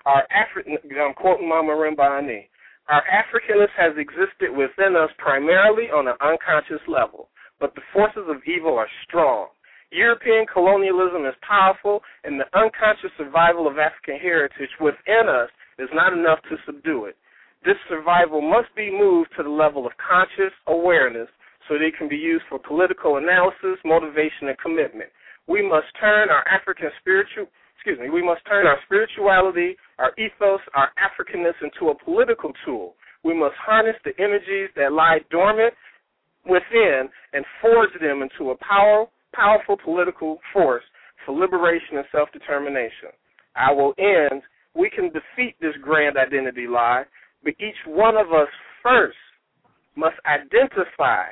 [0.08, 2.48] Our African, I'm quoting Mama Marimba Ani.
[2.88, 7.28] Our Africanness has existed within us primarily on an unconscious level,
[7.60, 9.48] but the forces of evil are strong.
[9.92, 16.16] European colonialism is powerful, and the unconscious survival of African heritage within us is not
[16.16, 17.16] enough to subdue it.
[17.68, 21.28] This survival must be moved to the level of conscious awareness
[21.68, 25.12] so that it can be used for political analysis, motivation, and commitment.
[25.46, 30.60] We must turn our African spiritual excuse me, we must turn our spirituality, our ethos,
[30.74, 32.94] our Africanness into a political tool.
[33.22, 35.74] We must harness the energies that lie dormant
[36.44, 40.82] within and forge them into a power, powerful political force
[41.24, 43.14] for liberation and self determination.
[43.54, 44.42] I will end.
[44.74, 47.04] We can defeat this grand identity lie,
[47.44, 48.48] but each one of us
[48.82, 49.16] first
[49.94, 51.26] must identify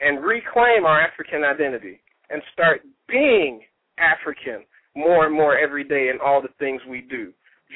[0.00, 2.00] and reclaim our African identity
[2.30, 3.62] and start being
[3.98, 4.64] African
[4.96, 7.32] more and more every day in all the things we do.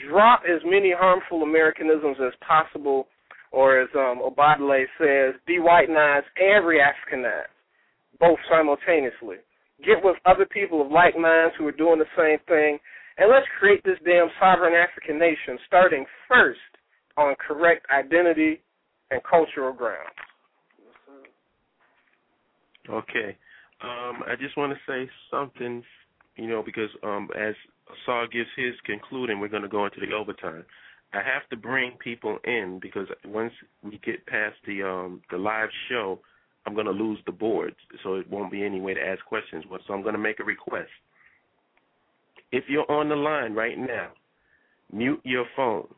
[0.09, 3.09] Drop as many harmful Americanisms as possible,
[3.51, 7.53] or as um, Obadele says, de-whitenize and re-Africanize,
[8.19, 9.37] both simultaneously
[9.85, 12.79] get with other people of like minds who are doing the same thing,
[13.19, 16.61] and let's create this damn sovereign African nation, starting first
[17.17, 18.63] on correct identity
[19.11, 20.09] and cultural grounds.
[22.89, 23.37] Okay.
[23.83, 25.83] Um, I just want to say something,
[26.37, 27.55] you know, because um, as
[28.07, 30.65] Saul gives his concluding, we're going to go into the overtime.
[31.13, 33.53] I have to bring people in because once
[33.83, 36.19] we get past the um, the live show,
[36.67, 39.65] I'm going to lose the board, so it won't be any way to ask questions.
[39.87, 40.91] So I'm going to make a request.
[42.51, 44.11] If you're on the line right now,
[44.93, 45.89] mute your phone.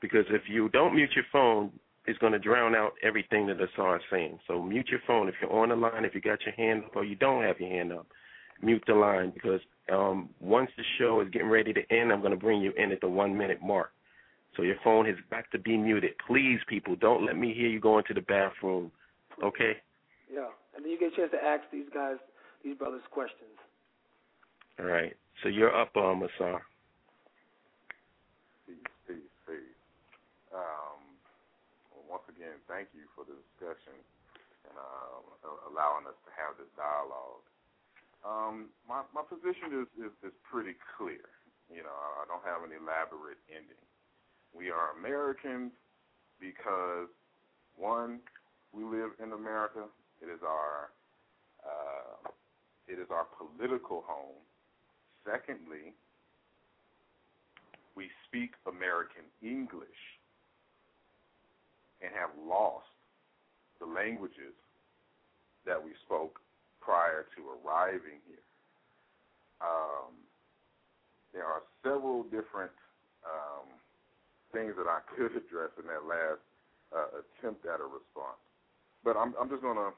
[0.00, 1.70] Because if you don't mute your phone,
[2.06, 4.38] it's going to drown out everything that Asar is saying.
[4.46, 6.96] So mute your phone if you're on the line, if you got your hand up
[6.96, 8.06] or you don't have your hand up,
[8.64, 9.60] mute the line because
[9.92, 12.92] um, once the show is getting ready to end, I'm going to bring you in
[12.92, 13.90] at the one minute mark.
[14.56, 16.12] So your phone has got to be muted.
[16.26, 18.90] Please, people, don't let me hear you going to the bathroom.
[19.42, 19.76] Okay?
[20.32, 22.16] Yeah, and then you get a chance to ask these guys,
[22.62, 23.58] these brothers, questions.
[24.78, 25.14] All right.
[25.42, 26.62] So you're up, um, Asar.
[28.66, 28.76] Peace,
[29.06, 29.78] peace, peace.
[30.54, 31.02] Um,
[32.08, 33.98] once again, thank you for the discussion
[34.70, 37.42] and uh, allowing us to have this dialogue.
[38.24, 41.28] Um, my my position is, is is pretty clear.
[41.68, 43.84] You know, I don't have an elaborate ending.
[44.56, 45.72] We are Americans
[46.40, 47.08] because
[47.76, 48.20] one,
[48.72, 49.84] we live in America.
[50.22, 50.90] It is our
[51.64, 52.28] uh,
[52.88, 54.40] it is our political home.
[55.24, 55.92] Secondly,
[57.96, 60.02] we speak American English
[62.02, 62.88] and have lost
[63.80, 64.52] the languages
[65.66, 66.40] that we spoke
[66.84, 68.44] prior to arriving here.
[69.64, 70.12] Um,
[71.32, 72.70] there are several different
[73.24, 73.66] um,
[74.52, 76.44] things that I could address in that last
[76.92, 78.38] uh, attempt at a response.
[79.02, 79.92] But I'm, I'm just gonna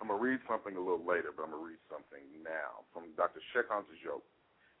[0.00, 3.42] I'm gonna read something a little later, but I'm gonna read something now from Dr.
[3.52, 4.24] Shekan Joke.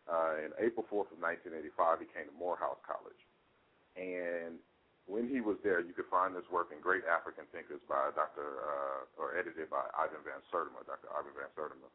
[0.06, 3.18] Uh, in April 4th of 1985, he came to Morehouse College,
[3.98, 4.62] and
[5.06, 8.42] when he was there, you could find this work in Great African Thinkers by Dr.
[8.42, 11.06] Uh, or edited by Ivan Van Sertima, Dr.
[11.14, 11.88] Ivan Van Sertima.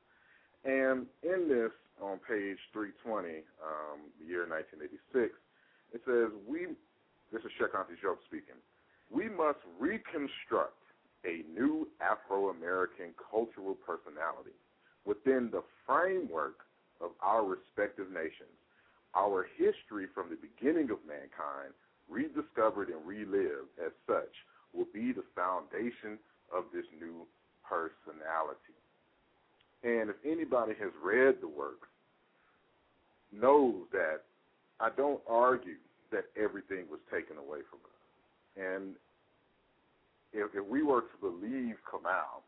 [0.64, 5.36] And in this, on page 320, um, the year 1986,
[5.92, 6.72] It says, we,
[7.36, 8.56] this is Cheikh Anta Diop speaking,
[9.12, 10.80] we must reconstruct
[11.28, 14.56] a new Afro American cultural personality
[15.04, 16.64] within the framework
[17.02, 18.56] of our respective nations.
[19.14, 21.76] Our history from the beginning of mankind,
[22.12, 24.34] rediscovered and relived as such,
[24.74, 26.20] will be the foundation
[26.54, 27.26] of this new
[27.64, 28.76] personality.
[29.84, 31.88] And if anybody has read the work,
[33.32, 34.22] knows that
[34.80, 35.80] I don't argue
[36.12, 38.02] that everything was taken away from us.
[38.60, 38.96] And
[40.34, 42.44] if, if we were to believe Kamau,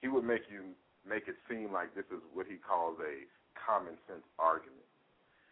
[0.00, 0.74] he would make you
[1.08, 3.24] make it seem like this is what he calls a
[3.56, 4.87] common sense argument,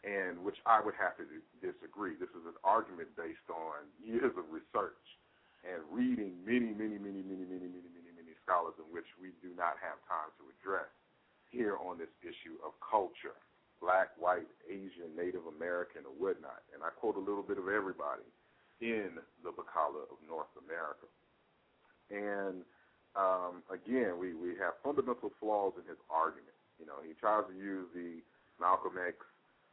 [0.07, 1.27] and which I would have to
[1.59, 2.15] disagree.
[2.15, 5.03] This is an argument based on years of research
[5.67, 9.51] and reading many, many, many, many, many, many, many, many scholars in which we do
[9.59, 10.87] not have time to address
[11.51, 13.35] here on this issue of culture,
[13.83, 16.63] black, white, Asian, Native American, or whatnot.
[16.71, 18.27] And I quote a little bit of everybody
[18.79, 21.11] in the Bakala of North America.
[22.15, 22.63] And
[23.19, 26.55] um, again, we, we have fundamental flaws in his argument.
[26.79, 28.23] You know, he tries to use the
[28.63, 29.19] Malcolm X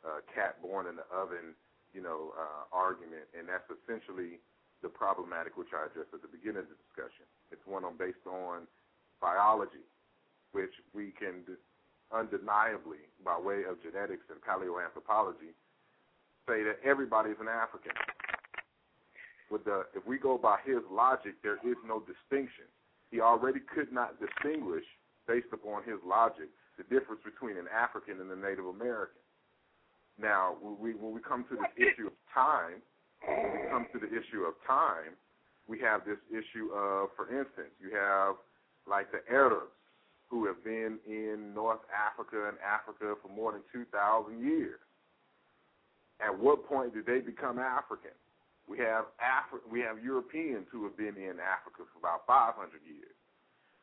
[0.05, 1.55] uh, cat born in the oven,
[1.95, 4.39] you know, uh, argument, and that's essentially
[4.83, 7.23] the problematic which I addressed at the beginning of the discussion.
[7.51, 8.67] It's one on based on
[9.23, 9.87] biology,
[10.51, 11.47] which we can
[12.11, 15.55] undeniably, by way of genetics and paleoanthropology,
[16.47, 17.95] say that everybody is an African.
[19.49, 22.67] With the, if we go by his logic, there is no distinction.
[23.09, 24.83] He already could not distinguish,
[25.27, 29.22] based upon his logic, the difference between an African and a Native American.
[30.19, 32.81] Now, when we, when we come to this issue of time,
[33.25, 35.17] when we come to the issue of time,
[35.67, 38.35] we have this issue of, for instance, you have
[38.85, 39.71] like the Arabs
[40.27, 44.79] who have been in North Africa and Africa for more than 2,000 years.
[46.19, 48.15] At what point did they become African?
[48.67, 52.55] We have Afri- we have Europeans who have been in Africa for about 500
[52.87, 53.13] years.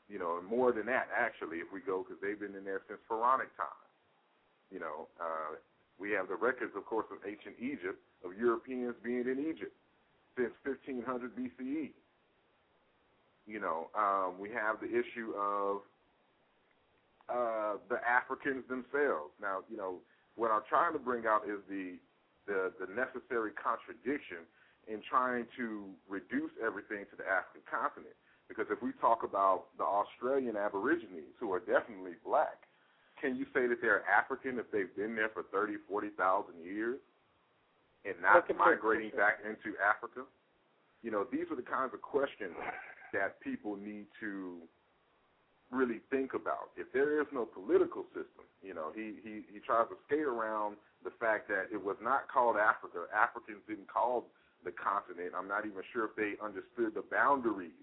[0.09, 2.83] You know, and more than that actually, if we go, because they've been in there
[2.89, 3.93] since Pharaonic times.
[4.73, 5.61] You know, uh,
[6.01, 9.77] we have the records, of course, of ancient Egypt of Europeans being in Egypt
[10.37, 11.91] since 1500 BCE.
[13.47, 15.83] You know, um, we have the issue of
[17.29, 19.37] uh, the Africans themselves.
[19.41, 20.01] Now, you know,
[20.37, 22.01] what I'm trying to bring out is the
[22.47, 24.43] the, the necessary contradiction
[24.89, 28.17] in trying to reduce everything to the African continent.
[28.49, 32.67] Because if we talk about the Australian Aborigines, who are definitely black,
[33.21, 36.99] can you say that they're African if they've been there for 30, 40,000 years
[38.05, 40.25] and not migrating back into Africa?
[41.03, 42.57] You know, these are the kinds of questions
[43.13, 44.59] that people need to
[45.71, 46.75] really think about.
[46.77, 50.77] If there is no political system, you know, he, he, he tries to skate around
[51.05, 53.07] the fact that it was not called Africa.
[53.15, 54.27] Africans didn't call
[54.65, 55.33] the continent.
[55.33, 57.77] I'm not even sure if they understood the boundaries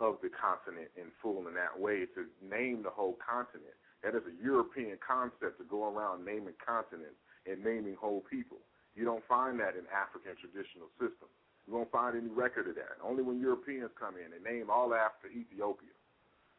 [0.00, 3.76] of the continent in full in that way to name the whole continent.
[4.02, 8.58] That is a European concept to go around naming continents and naming whole people.
[8.96, 11.32] You don't find that in African traditional systems.
[11.68, 12.98] You won't find any record of that.
[13.04, 15.94] Only when Europeans come in and name all Africa Ethiopia.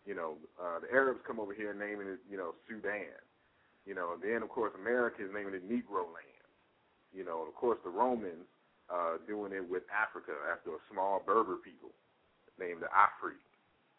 [0.06, 3.18] You know, uh, the Arabs come over here naming it, you know, Sudan.
[3.86, 6.48] You know, and then of course America is naming it Negro land.
[7.14, 8.46] You know, and of course the Romans
[8.92, 11.90] uh, doing it with Africa after a small Berber people
[12.60, 13.40] named the Afri,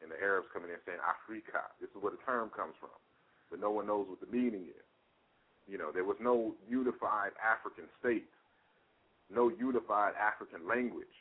[0.05, 1.67] and the Arabs coming in saying Afrika.
[1.81, 2.95] This is where the term comes from,
[3.53, 4.87] but no one knows what the meaning is.
[5.69, 8.27] You know, there was no unified African state,
[9.31, 11.15] no unified African language,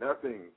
[0.00, 0.48] nothing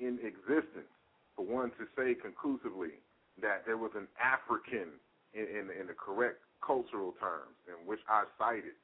[0.00, 0.90] in existence
[1.36, 2.98] for one to say conclusively
[3.40, 4.96] that there was an African
[5.34, 8.74] in, in, in the correct cultural terms, in which I cited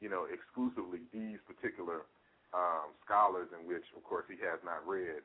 [0.00, 2.08] you know, exclusively these particular
[2.56, 5.20] um, scholars, in which, of course, he has not read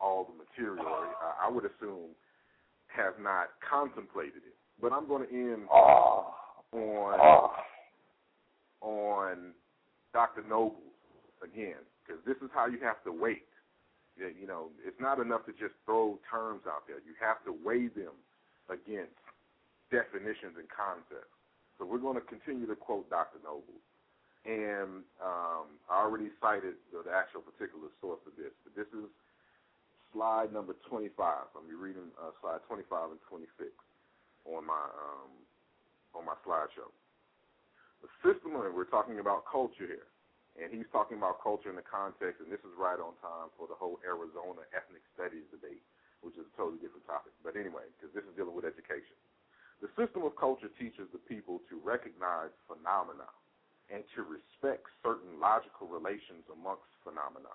[0.00, 0.86] all the material.
[0.86, 2.14] Uh, I would assume
[2.94, 4.56] has not contemplated it.
[4.80, 7.50] But I'm going to end on
[8.80, 9.52] on
[10.12, 10.42] Dr.
[10.48, 10.80] Noble
[11.44, 13.44] again, because this is how you have to wait.
[14.16, 17.00] You know, it's not enough to just throw terms out there.
[17.00, 18.12] You have to weigh them
[18.68, 19.16] against
[19.88, 21.32] definitions and concepts.
[21.78, 23.40] So we're going to continue to quote Dr.
[23.44, 23.80] Noble
[24.44, 29.04] and um, I already cited the, the, actual particular source of this, but this is
[30.12, 31.14] slide number 25.
[31.18, 33.70] I'll be reading uh, slide 25 and 26
[34.46, 35.32] on my um,
[36.14, 36.90] on my slideshow.
[38.02, 40.08] The system, and we're talking about culture here,
[40.56, 43.68] and he's talking about culture in the context, and this is right on time for
[43.68, 45.84] the whole Arizona ethnic studies debate,
[46.24, 47.36] which is a totally different topic.
[47.44, 49.14] But anyway, because this is dealing with education.
[49.84, 53.28] The system of culture teaches the people to recognize phenomena
[53.88, 57.52] and to respect certain logical relations amongst phenomena.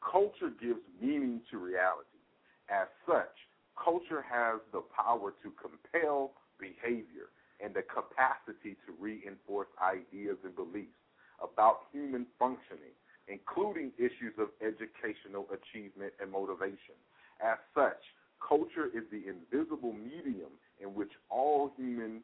[0.00, 2.22] Culture gives meaning to reality.
[2.68, 3.34] As such,
[3.82, 7.30] culture has the power to compel behavior
[7.60, 10.98] and the capacity to reinforce ideas and beliefs
[11.42, 12.94] about human functioning,
[13.26, 16.94] including issues of educational achievement and motivation.
[17.40, 18.02] As such,
[18.46, 22.22] culture is the invisible medium in which all human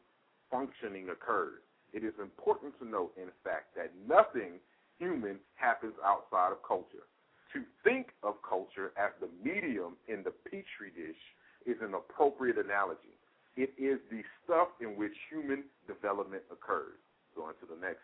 [0.50, 1.62] functioning occurs.
[1.92, 4.58] It is important to note, in fact, that nothing
[4.98, 7.06] human happens outside of culture.
[7.54, 11.22] To think of culture as the medium in the petri dish
[11.66, 13.14] is an appropriate analogy.
[13.56, 16.98] It is the stuff in which human development occurs.
[17.36, 18.02] Going to the next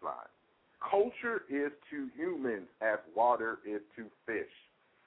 [0.00, 0.30] slide.
[0.78, 4.52] Culture is to humans as water is to fish.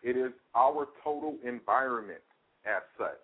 [0.04, 2.22] It is our total environment
[2.66, 3.24] as such.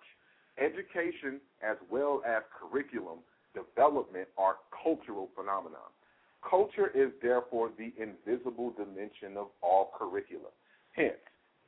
[0.57, 3.19] Education as well as curriculum
[3.53, 5.83] development are cultural phenomena.
[6.49, 10.49] Culture is therefore the invisible dimension of all curricula.
[10.91, 11.21] Hence,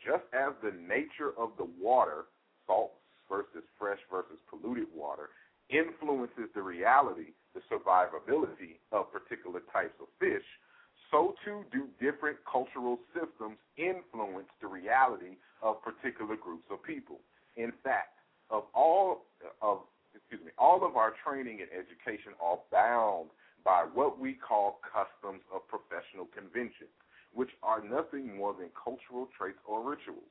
[0.03, 2.25] just as the nature of the water,
[2.67, 2.91] salt
[3.29, 5.29] versus fresh versus polluted water,
[5.69, 10.45] influences the reality, the survivability of particular types of fish,
[11.11, 17.19] so too do different cultural systems influence the reality of particular groups of people.
[17.55, 18.19] In fact,
[18.49, 19.25] of all
[19.61, 19.79] of
[20.13, 23.29] excuse me, all of our training and education are bound
[23.65, 26.87] by what we call customs of professional convention,
[27.33, 30.29] which are nothing more than cultural traits or rituals.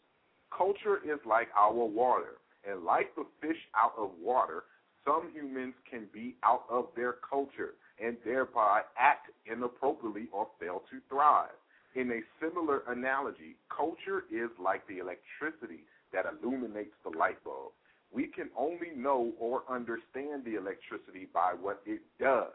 [0.56, 4.64] Culture is like our water, and like the fish out of water,
[5.04, 10.98] some humans can be out of their culture and thereby act inappropriately or fail to
[11.08, 11.52] thrive.
[11.94, 17.72] In a similar analogy, culture is like the electricity that illuminates the light bulb.
[18.12, 22.54] We can only know or understand the electricity by what it does.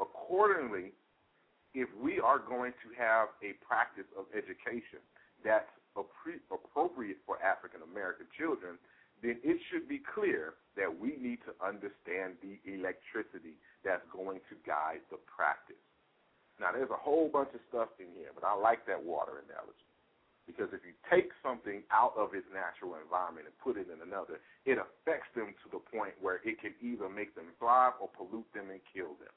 [0.00, 0.94] Accordingly,
[1.74, 5.02] if we are going to have a practice of education
[5.44, 8.78] that's appropriate for African American children,
[9.22, 14.54] then it should be clear that we need to understand the electricity that's going to
[14.62, 15.82] guide the practice.
[16.62, 19.86] Now, there's a whole bunch of stuff in here, but I like that water analogy.
[20.46, 24.40] Because if you take something out of its natural environment and put it in another,
[24.64, 28.48] it affects them to the point where it can either make them thrive or pollute
[28.56, 29.34] them and kill them.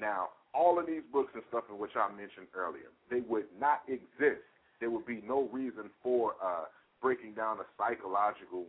[0.00, 3.82] Now, all of these books and stuff in which I mentioned earlier, they would not
[3.88, 4.42] exist.
[4.80, 6.66] There would be no reason for uh,
[7.00, 8.66] breaking down the psychological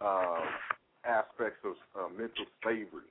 [0.00, 0.42] uh,
[1.04, 3.10] aspects of uh, mental slavery,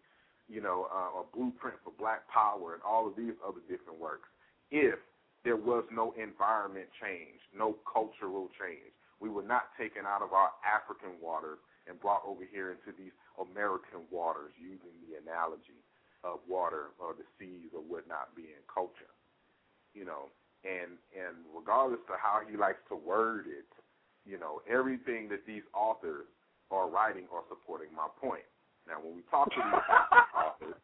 [0.49, 4.27] you know, uh, a blueprint for black power, and all of these other different works.
[4.71, 4.99] If
[5.43, 10.51] there was no environment change, no cultural change, we were not taken out of our
[10.63, 15.79] African waters and brought over here into these American waters using the analogy
[16.23, 19.11] of water or the seas or whatnot being culture.
[19.93, 20.31] You know,
[20.63, 23.67] and and regardless of how he likes to word it,
[24.25, 26.25] you know, everything that these authors
[26.71, 28.47] are writing or supporting my point.
[28.87, 30.79] Now, when we talk to these African authors,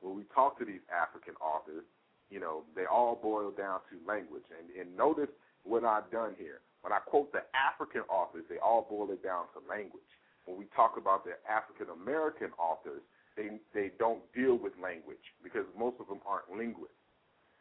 [0.00, 1.84] when we talk to these African authors,
[2.28, 4.44] you know, they all boil down to language.
[4.52, 5.32] And, and notice
[5.64, 6.60] what I've done here.
[6.82, 10.06] When I quote the African authors, they all boil it down to language.
[10.44, 13.02] When we talk about the African American authors,
[13.38, 16.98] they they don't deal with language because most of them aren't linguists,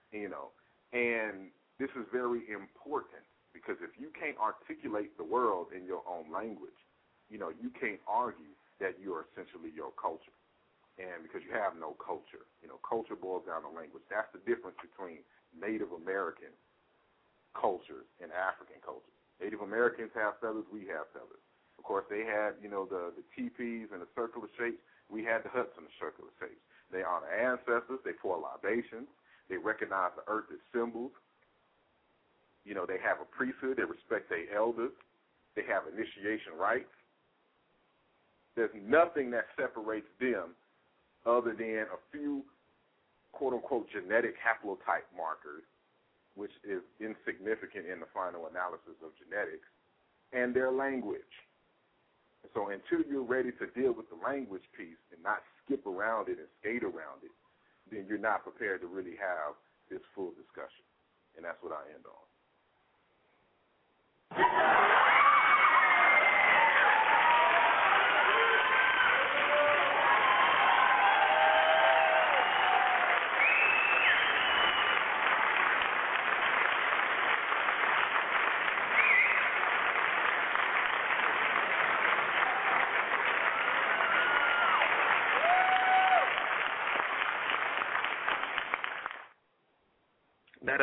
[0.09, 0.49] you know.
[0.91, 3.21] And this is very important
[3.53, 6.75] because if you can't articulate the world in your own language,
[7.29, 10.33] you know, you can't argue that you're essentially your culture.
[10.97, 14.01] And because you have no culture, you know, culture boils down to language.
[14.09, 15.21] That's the difference between
[15.53, 16.49] Native American
[17.53, 19.13] cultures and African cultures.
[19.37, 21.41] Native Americans have feathers, we have feathers.
[21.77, 24.81] Of course, they had, you know, the, the teepees and the circular shapes.
[25.09, 26.61] We had the huts in the circular shapes.
[26.91, 27.99] They honor ancestors.
[28.03, 29.07] They pour libations.
[29.49, 31.11] They recognize the earth as symbols.
[32.65, 33.77] You know, they have a priesthood.
[33.77, 34.91] They respect their elders.
[35.55, 36.91] They have initiation rites.
[38.55, 40.57] There's nothing that separates them
[41.25, 42.43] other than a few
[43.31, 45.63] quote unquote genetic haplotype markers,
[46.35, 49.67] which is insignificant in the final analysis of genetics,
[50.33, 51.21] and their language.
[52.53, 56.39] So until you're ready to deal with the language piece and not skip around it
[56.39, 57.31] and skate around it,
[57.91, 59.55] then you're not prepared to really have
[59.89, 60.83] this full discussion.
[61.35, 62.13] And that's what I end on.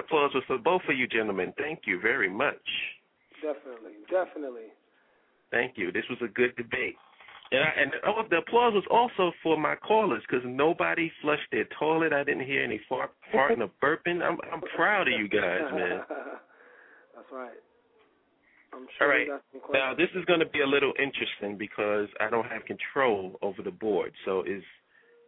[0.05, 1.53] Applause was for both of you gentlemen.
[1.57, 2.65] Thank you very much.
[3.43, 4.73] Definitely, definitely.
[5.51, 5.93] Thank you.
[5.93, 6.97] This was a good debate.
[7.53, 11.67] And, I, and oh, the applause was also for my callers because nobody flushed their
[11.79, 12.13] toilet.
[12.13, 14.23] I didn't hear any fart, farting or burping.
[14.23, 16.01] I'm I'm proud of you guys, man.
[17.15, 17.61] That's right.
[18.73, 19.29] I'm sure All right.
[19.73, 23.63] Now this is going to be a little interesting because I don't have control over
[23.63, 24.13] the board.
[24.25, 24.65] So is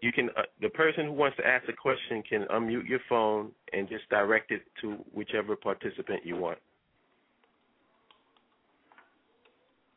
[0.06, 3.50] you can uh, the person who wants to ask a question can unmute your phone
[3.72, 6.58] and just direct it to whichever participant you want.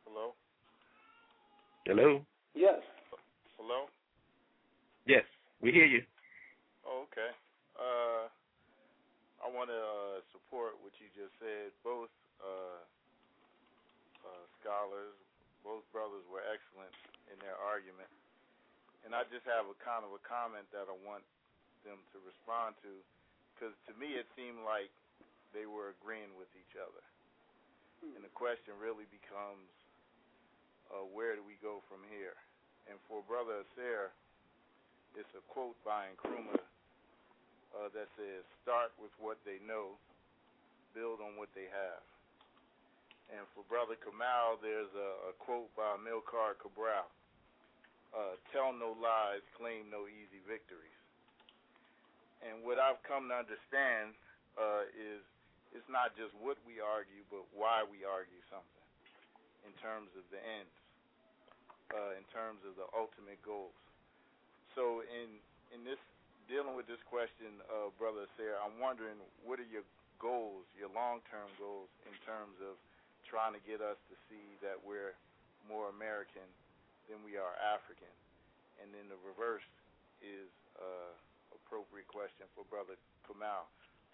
[0.09, 0.33] Hello?
[1.85, 2.25] Hello.
[2.55, 2.81] Yes.
[3.61, 3.85] Hello?
[5.05, 5.21] Yes,
[5.61, 6.01] we hear you.
[6.81, 7.29] Oh, okay.
[7.77, 8.25] Uh,
[9.45, 11.69] I want to uh, support what you just said.
[11.85, 12.09] Both
[12.41, 12.81] uh,
[14.25, 15.13] uh, scholars,
[15.61, 16.97] both brothers were excellent
[17.29, 18.09] in their argument.
[19.07, 21.23] And I just have a kind of a comment that I want
[21.87, 22.91] them to respond to,
[23.55, 24.91] because to me it seemed like
[25.55, 27.01] they were agreeing with each other.
[28.03, 29.67] And the question really becomes,
[30.87, 32.39] uh, where do we go from here?
[32.87, 34.15] And for Brother Asar,
[35.19, 36.63] it's a quote by Nkrumah
[37.75, 39.99] uh, that says, "Start with what they know,
[40.95, 42.01] build on what they have."
[43.29, 47.05] And for Brother Kamau, there's a, a quote by Amilcar Cabral:
[48.15, 50.97] uh, "Tell no lies, claim no easy victories."
[52.41, 54.15] And what I've come to understand
[54.55, 55.21] uh, is
[55.73, 58.85] it's not just what we argue, but why we argue something
[59.67, 60.75] in terms of the ends,
[61.93, 63.75] uh, in terms of the ultimate goals.
[64.73, 65.37] So in
[65.75, 66.01] in this
[66.49, 69.85] dealing with this question, uh, brother Asar, I'm wondering what are your
[70.17, 72.73] goals, your long-term goals in terms of
[73.29, 75.13] trying to get us to see that we're
[75.69, 76.45] more American
[77.05, 78.09] than we are African,
[78.81, 79.65] and then the reverse
[80.25, 80.49] is
[80.81, 81.13] uh,
[81.53, 82.97] appropriate question for brother
[83.29, 83.69] Kamau.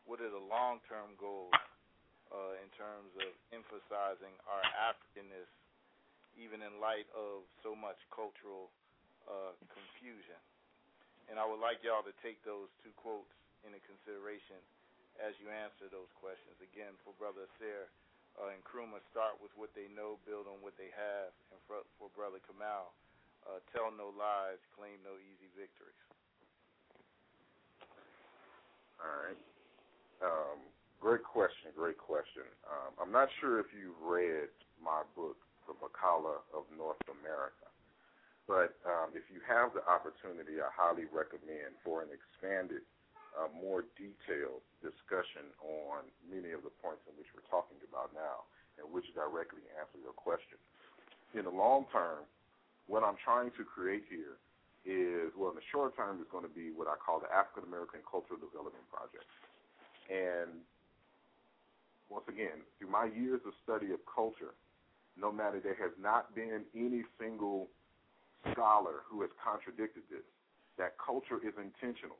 [0.05, 1.53] What are the long-term goals
[2.29, 5.49] uh, in terms of emphasizing our Africanness,
[6.37, 8.69] even in light of so much cultural
[9.25, 10.37] uh, confusion?
[11.25, 13.33] And I would like y'all to take those two quotes
[13.65, 14.61] into consideration
[15.17, 16.53] as you answer those questions.
[16.61, 17.89] Again, for Brother Asar
[18.37, 21.33] uh, Nkrumah, start with what they know, build on what they have.
[21.49, 22.93] And for, for Brother Kamau,
[23.49, 25.97] uh, tell no lies, claim no easy victories.
[29.01, 29.54] All right.
[30.23, 30.59] Um,
[30.99, 31.71] great question.
[31.75, 32.47] Great question.
[32.67, 35.37] Um, I'm not sure if you've read my book,
[35.67, 37.67] The Bakala of North America,
[38.47, 42.85] but um, if you have the opportunity, I highly recommend for an expanded,
[43.35, 48.47] uh, more detailed discussion on many of the points in which we're talking about now,
[48.79, 50.55] and which directly answer your question.
[51.35, 52.23] In the long term,
[52.87, 54.39] what I'm trying to create here
[54.85, 57.65] is, well, in the short term, is going to be what I call the African
[57.65, 59.25] American Cultural Development Project.
[60.09, 60.61] And
[62.09, 64.53] once again, through my years of study of culture,
[65.17, 67.67] no matter there has not been any single
[68.51, 70.25] scholar who has contradicted this,
[70.77, 72.19] that culture is intentional,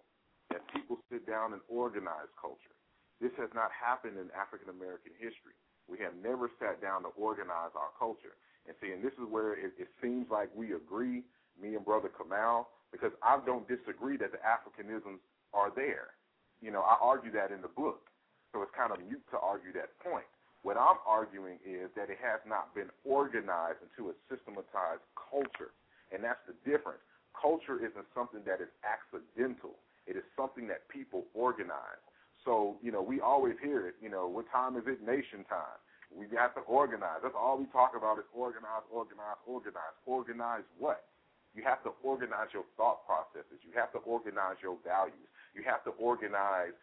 [0.50, 2.74] that people sit down and organize culture.
[3.22, 5.56] This has not happened in African American history.
[5.88, 8.36] We have never sat down to organize our culture.
[8.66, 11.22] And see, and this is where it, it seems like we agree,
[11.62, 15.22] me and Brother Kamau, because I don't disagree that the Africanisms
[15.54, 16.18] are there.
[16.66, 18.10] You know, I argue that in the book.
[18.50, 20.26] So it's kind of mute to argue that point.
[20.66, 25.78] What I'm arguing is that it has not been organized into a systematized culture.
[26.10, 27.06] And that's the difference.
[27.38, 29.78] Culture isn't something that is accidental.
[30.10, 32.02] It is something that people organize.
[32.42, 35.06] So, you know, we always hear it, you know, what time is it?
[35.06, 35.78] Nation time.
[36.10, 37.22] We have to organize.
[37.22, 39.94] That's all we talk about is organize, organize, organize.
[40.06, 41.06] Organize what?
[41.54, 43.62] You have to organize your thought processes.
[43.62, 45.30] You have to organize your values.
[45.56, 46.76] You have to organize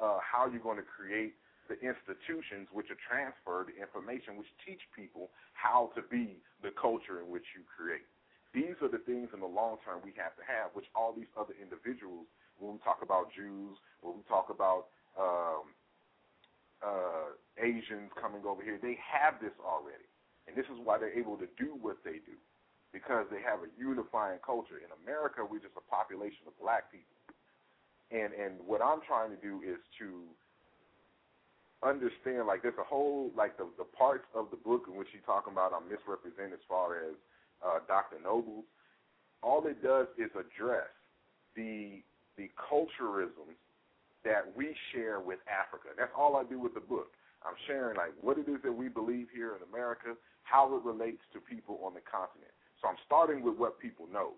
[0.00, 1.36] uh, how you're going to create
[1.68, 7.20] the institutions which are transfer the information, which teach people how to be the culture
[7.20, 8.04] in which you create.
[8.52, 11.30] These are the things in the long term we have to have, which all these
[11.36, 12.28] other individuals,
[12.60, 15.72] when we talk about Jews, when we talk about um,
[16.84, 20.06] uh, Asians coming over here, they have this already.
[20.46, 22.36] And this is why they're able to do what they do,
[22.92, 24.76] because they have a unifying culture.
[24.78, 27.13] In America, we're just a population of black people.
[28.10, 30.24] And and what I'm trying to do is to
[31.82, 35.24] understand like there's a whole like the the parts of the book in which he's
[35.26, 37.14] talking about I'm misrepresented as far as
[37.64, 38.16] uh, Dr.
[38.22, 38.64] Nobles.
[39.42, 40.88] All it does is address
[41.56, 42.02] the
[42.36, 43.58] the culturalisms
[44.24, 45.92] that we share with Africa.
[45.96, 47.12] That's all I do with the book.
[47.44, 51.20] I'm sharing like what it is that we believe here in America, how it relates
[51.32, 52.52] to people on the continent.
[52.80, 54.32] So I'm starting with what people know,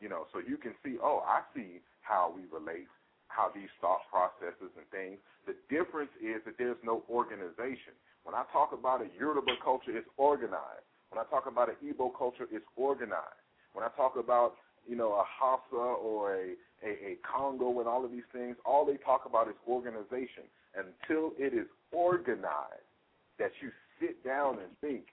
[0.00, 2.86] you know, so you can see, oh, I see how we relate,
[3.34, 5.18] how these thought processes and things.
[5.46, 7.98] The difference is that there's no organization.
[8.22, 10.86] When I talk about a Yoruba culture, it's organized.
[11.10, 13.42] When I talk about an Igbo culture, it's organized.
[13.74, 14.54] When I talk about
[14.86, 16.54] you know a Hausa or a,
[16.86, 20.46] a a Congo and all of these things, all they talk about is organization.
[20.74, 22.90] Until it is organized,
[23.38, 23.70] that you
[24.00, 25.06] sit down and think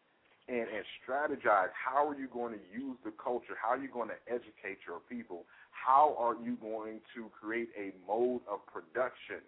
[0.52, 4.12] and, and strategize how are you going to use the culture, how are you going
[4.12, 9.40] to educate your people, how are you going to create a mode of production.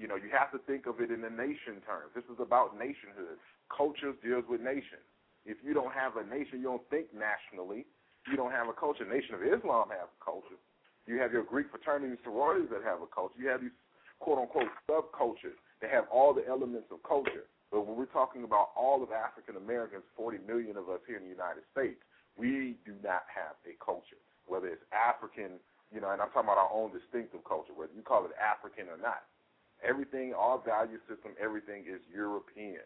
[0.00, 2.16] You know, you have to think of it in the nation terms.
[2.16, 3.36] This is about nationhood.
[3.68, 5.04] Cultures deals with nations.
[5.44, 7.84] If you don't have a nation, you don't think nationally.
[8.24, 9.04] You don't have a culture.
[9.04, 10.56] Nation of Islam has a culture.
[11.04, 13.36] You have your Greek fraternities and sororities that have a culture.
[13.36, 13.76] You have these
[14.20, 17.44] quote unquote subcultures that have all the elements of culture.
[17.70, 21.24] But when we're talking about all of African Americans, 40 million of us here in
[21.24, 22.02] the United States,
[22.36, 25.62] we do not have a culture, whether it's African,
[25.94, 28.90] you know, and I'm talking about our own distinctive culture, whether you call it African
[28.90, 29.22] or not.
[29.86, 32.84] Everything, our value system, everything is European.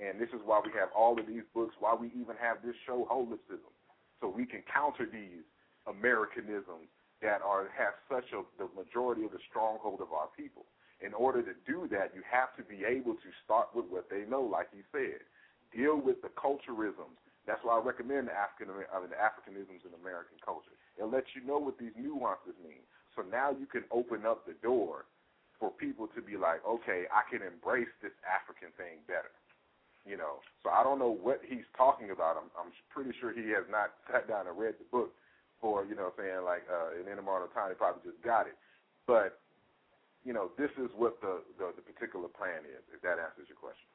[0.00, 2.76] And this is why we have all of these books, why we even have this
[2.86, 3.72] show, Holipsism,
[4.20, 5.44] so we can counter these
[5.88, 6.88] Americanisms
[7.20, 10.64] that are have such a the majority of the stronghold of our people
[11.00, 14.28] in order to do that, you have to be able to start with what they
[14.28, 15.24] know, like you said.
[15.72, 17.16] Deal with the culturisms.
[17.48, 20.76] That's why I recommend the African I mean, the Africanisms in American culture.
[21.00, 22.84] It lets you know what these nuances mean.
[23.16, 25.08] So now you can open up the door
[25.58, 29.32] for people to be like, okay, I can embrace this African thing better.
[30.08, 32.40] You know, so I don't know what he's talking about.
[32.40, 35.12] I'm, I'm pretty sure he has not sat down and read the book
[35.60, 38.56] for, you know, saying like uh, amount of time he probably just got it.
[39.04, 39.44] But
[40.24, 43.56] you know, this is what the, the, the particular plan is, if that answers your
[43.56, 43.88] question.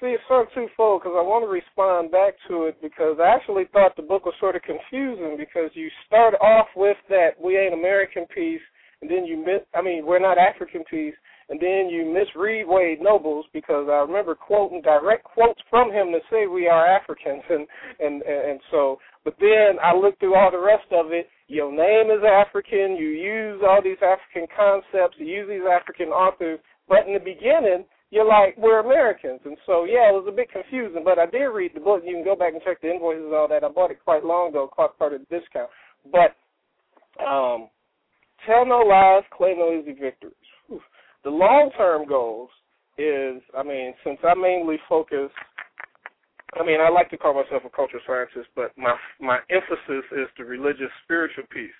[0.00, 3.28] See, it's sort of twofold because I want to respond back to it because I
[3.36, 7.58] actually thought the book was sort of confusing because you start off with that we
[7.58, 8.64] ain't American piece,
[9.02, 11.12] and then you miss, I mean, we're not African piece,
[11.50, 16.20] and then you misread Wade Nobles because I remember quoting direct quotes from him to
[16.30, 17.66] say we are Africans, and
[18.00, 18.98] and and so.
[19.24, 23.08] But then I looked through all the rest of it, your name is African, you
[23.08, 28.26] use all these African concepts, you use these African authors, but in the beginning, you're
[28.26, 29.40] like, we're Americans.
[29.44, 32.02] And so, yeah, it was a bit confusing, but I did read the book.
[32.04, 33.64] You can go back and check the invoices and all that.
[33.64, 35.70] I bought it quite long ago, caught part of the discount.
[36.10, 36.38] But
[37.22, 37.68] um,
[38.46, 40.34] tell no lies, claim no easy victories.
[40.68, 40.80] Whew.
[41.24, 42.50] The long term goals
[42.96, 45.30] is, I mean, since I mainly focus
[46.58, 50.28] I mean, I like to call myself a cultural scientist, but my my emphasis is
[50.36, 51.76] the religious spiritual piece.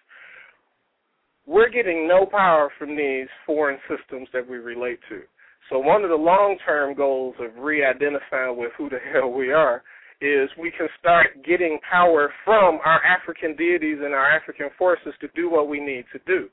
[1.47, 5.23] We're getting no power from these foreign systems that we relate to.
[5.69, 9.83] So one of the long-term goals of re-identifying with who the hell we are
[10.21, 15.29] is we can start getting power from our African deities and our African forces to
[15.35, 16.49] do what we need to do.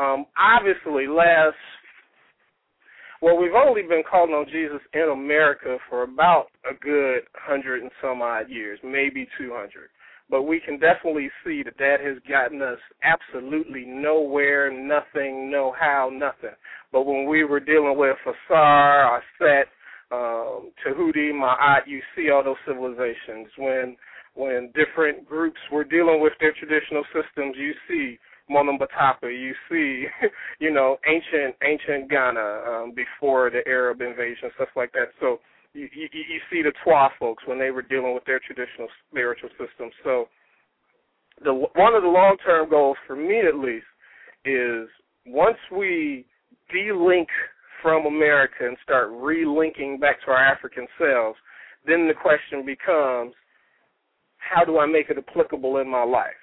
[0.00, 1.56] Um, obviously, last
[3.22, 7.90] well, we've only been calling on Jesus in America for about a good hundred and
[8.02, 9.70] some odd years, maybe 200.
[10.28, 16.10] But we can definitely see that that has gotten us absolutely nowhere, nothing, no how,
[16.12, 16.56] nothing.
[16.90, 19.68] But when we were dealing with Asar, Aset,
[20.10, 23.48] um, Tehuti, Ma'at, you see all those civilizations.
[23.56, 23.96] When
[24.34, 28.18] when different groups were dealing with their traditional systems, you see
[28.50, 29.22] Monomotapa.
[29.24, 30.06] You see,
[30.60, 35.08] you know, ancient ancient Ghana um, before the Arab invasion, stuff like that.
[35.20, 35.38] So
[35.74, 39.50] you, you, you see the Twa folks when they were dealing with their traditional spiritual
[39.50, 39.92] systems.
[40.04, 40.26] So
[41.42, 43.86] the one of the long term goals for me at least
[44.44, 44.88] is
[45.26, 46.26] once we
[46.72, 47.28] de-link
[47.82, 51.36] from America and start relinking back to our African selves,
[51.86, 53.34] then the question becomes,
[54.38, 56.41] how do I make it applicable in my life?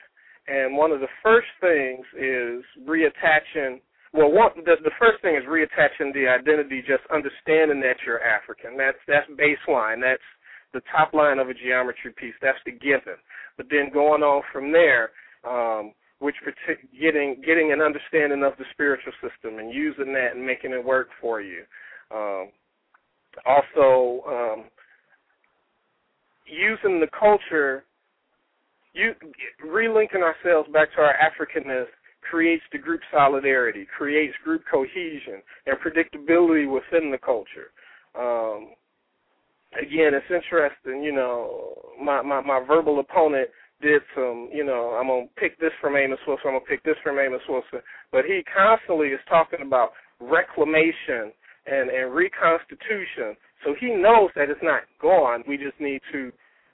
[0.49, 3.79] And one of the first things is reattaching.
[4.13, 8.75] Well, one, the, the first thing is reattaching the identity, just understanding that you're African.
[8.75, 10.01] That's that's baseline.
[10.01, 10.25] That's
[10.73, 12.33] the top line of a geometry piece.
[12.41, 13.21] That's the given.
[13.57, 15.11] But then going on from there,
[15.47, 16.35] um, which
[16.99, 21.09] getting getting an understanding of the spiritual system and using that and making it work
[21.21, 21.63] for you.
[22.09, 22.49] Um,
[23.45, 24.63] also, um,
[26.47, 27.83] using the culture
[28.93, 29.13] you
[29.65, 31.85] relinking ourselves back to our Africanness
[32.29, 37.71] creates the group solidarity, creates group cohesion and predictability within the culture.
[38.17, 38.71] Um,
[39.73, 41.03] again, it's interesting.
[41.03, 43.49] You know, my, my my verbal opponent
[43.81, 44.49] did some.
[44.51, 46.47] You know, I'm gonna pick this from Amos Wilson.
[46.47, 47.79] I'm gonna pick this from Amos Wilson.
[48.11, 51.31] But he constantly is talking about reclamation
[51.65, 53.37] and and reconstitution.
[53.63, 55.43] So he knows that it's not gone.
[55.47, 56.31] We just need to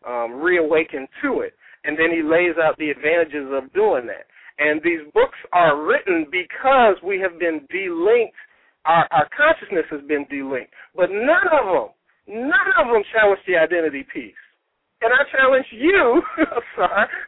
[0.08, 1.54] um, reawaken to it
[1.86, 4.26] and then he lays out the advantages of doing that.
[4.58, 8.40] And these books are written because we have been delinked,
[8.86, 10.72] our, our consciousness has been delinked.
[10.96, 11.90] But none of them,
[12.50, 14.40] none of them challenge the identity piece.
[15.04, 16.24] And I challenge you,
[16.76, 16.88] sir,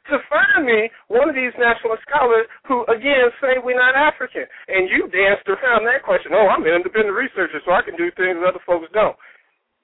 [0.10, 4.48] to find me one of these nationalist scholars who, again, say we're not African.
[4.72, 6.32] And you danced around that question.
[6.32, 9.20] Oh, I'm an independent researcher, so I can do things other folks don't.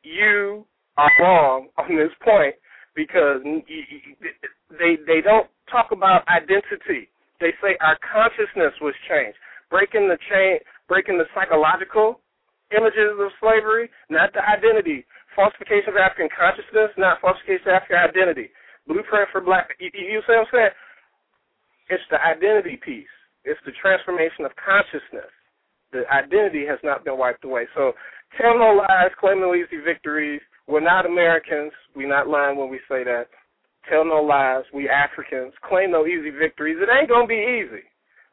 [0.02, 0.66] You
[0.98, 2.56] are wrong on this point
[2.96, 7.10] because they they don't talk about identity.
[7.42, 9.38] They say our consciousness was changed,
[9.70, 12.22] breaking the chain, breaking the psychological
[12.76, 15.06] images of slavery, not the identity.
[15.36, 18.48] Falsification of African consciousness, not falsification of African identity.
[18.86, 19.74] Blueprint for black.
[19.80, 20.76] You, you see what I'm saying?
[21.90, 23.10] It's the identity piece.
[23.44, 25.30] It's the transformation of consciousness.
[25.92, 27.66] The identity has not been wiped away.
[27.76, 27.94] So
[28.40, 30.42] tell no lies, claim no easy victories.
[30.68, 31.72] We're not Americans.
[31.96, 33.28] We're not lying when we say that
[33.90, 36.78] tell no lies, we Africans, claim no easy victories.
[36.80, 37.84] It ain't to be easy.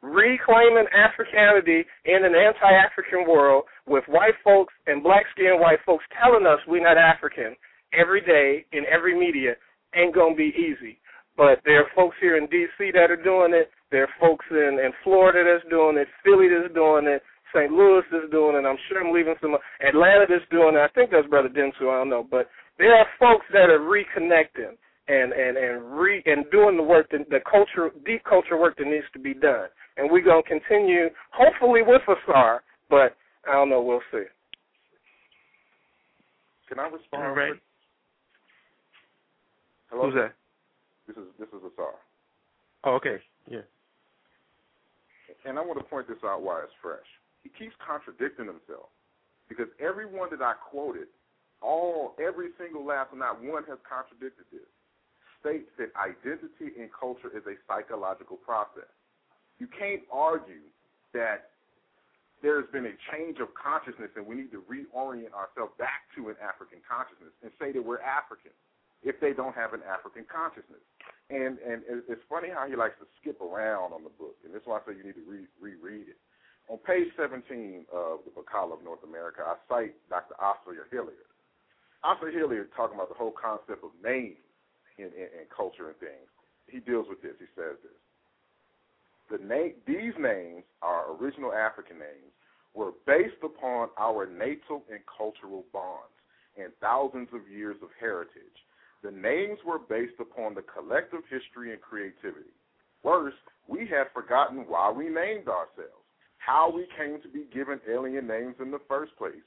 [0.01, 6.05] Reclaiming Africanity in an anti African world with white folks and black skinned white folks
[6.21, 7.55] telling us we're not African
[7.93, 9.53] every day in every media
[9.95, 10.97] ain't to be easy.
[11.37, 12.91] But there are folks here in D.C.
[12.93, 13.69] that are doing it.
[13.91, 17.21] There are folks in, in Florida that's doing it, Philly that's doing it,
[17.53, 17.71] St.
[17.71, 18.67] Louis is doing it.
[18.67, 20.79] I'm sure I'm leaving some Atlanta is doing it.
[20.79, 21.91] I think that's Brother Densu.
[21.91, 22.47] I don't know, but
[22.77, 24.75] there are folks that are reconnecting
[25.07, 28.87] and and and re and doing the work that the culture deep culture work that
[28.87, 29.67] needs to be done.
[29.97, 33.15] And we're gonna continue hopefully with Asar, but
[33.47, 34.23] I don't know, we'll see.
[36.69, 37.23] Can I respond?
[37.23, 37.53] All right.
[39.89, 40.05] Hello?
[40.05, 40.33] Who's that?
[41.07, 41.93] This is this is Asar.
[42.85, 43.17] Oh, okay.
[43.49, 43.59] Yeah.
[45.45, 46.99] And I want to point this out why it's fresh.
[47.43, 48.93] He keeps contradicting himself.
[49.49, 51.11] Because everyone that I quoted,
[51.61, 54.69] all every single last not one has contradicted this
[55.41, 58.89] states that identity and culture is a psychological process.
[59.57, 60.69] You can't argue
[61.13, 61.51] that
[62.41, 66.37] there's been a change of consciousness and we need to reorient ourselves back to an
[66.41, 68.53] African consciousness and say that we're African
[69.01, 70.81] if they don't have an African consciousness.
[71.29, 74.65] And and it's funny how he likes to skip around on the book, and that's
[74.65, 76.19] why I say you need to re- reread it.
[76.71, 80.39] On page 17 of the Bakala of North America, I cite Dr.
[80.39, 81.27] Asa Hilliard.
[82.01, 84.39] Asa Hilliard talking about the whole concept of names
[84.97, 86.31] in, in, in culture and things.
[86.71, 87.35] He deals with this.
[87.43, 87.99] He says this.
[89.27, 92.31] The name, these names, our original African names,
[92.73, 96.15] were based upon our natal and cultural bonds
[96.55, 98.59] and thousands of years of heritage.
[99.03, 102.55] The names were based upon the collective history and creativity.
[103.03, 103.35] Worse,
[103.67, 106.00] we had forgotten why we named ourselves,
[106.45, 109.45] how we came to be given alien names in the first place.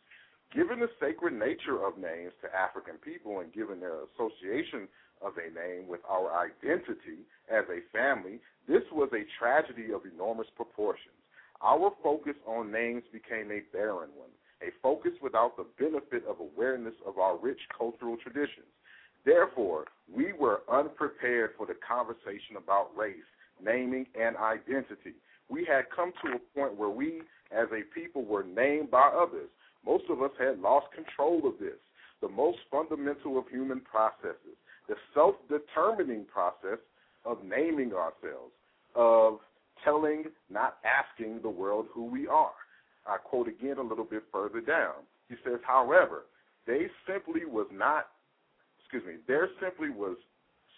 [0.54, 4.86] Given the sacred nature of names to African people and given their association
[5.20, 10.46] of a name with our identity as a family, this was a tragedy of enormous
[10.54, 11.18] proportions.
[11.60, 14.30] Our focus on names became a barren one,
[14.62, 18.70] a focus without the benefit of awareness of our rich cultural traditions.
[19.24, 23.26] Therefore, we were unprepared for the conversation about race,
[23.60, 25.14] naming, and identity.
[25.48, 29.48] We had come to a point where we, as a people, were named by others.
[29.84, 31.78] Most of us had lost control of this,
[32.20, 34.56] the most fundamental of human processes
[34.88, 36.78] the self determining process
[37.24, 38.52] of naming ourselves,
[38.94, 39.38] of
[39.82, 42.52] telling, not asking the world who we are.
[43.06, 44.94] I quote again a little bit further down.
[45.28, 46.24] He says, however,
[46.66, 48.08] they simply was not,
[48.80, 50.16] excuse me, there simply was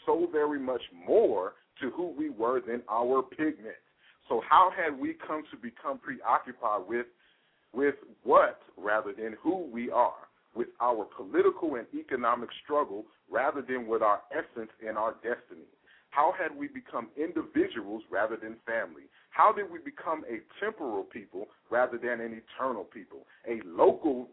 [0.05, 3.77] so very much more to who we were than our pigment.
[4.29, 7.07] So how had we come to become preoccupied with
[7.73, 10.27] with what rather than who we are?
[10.57, 15.69] with our political and economic struggle rather than with our essence and our destiny?
[16.11, 19.05] How had we become individuals rather than family?
[19.31, 23.27] How did we become a temporal people rather than an eternal people?
[23.47, 24.29] A local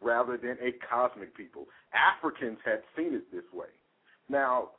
[0.00, 1.66] rather than a cosmic people?
[1.92, 3.72] Africans had seen it this way.
[4.28, 4.70] Now,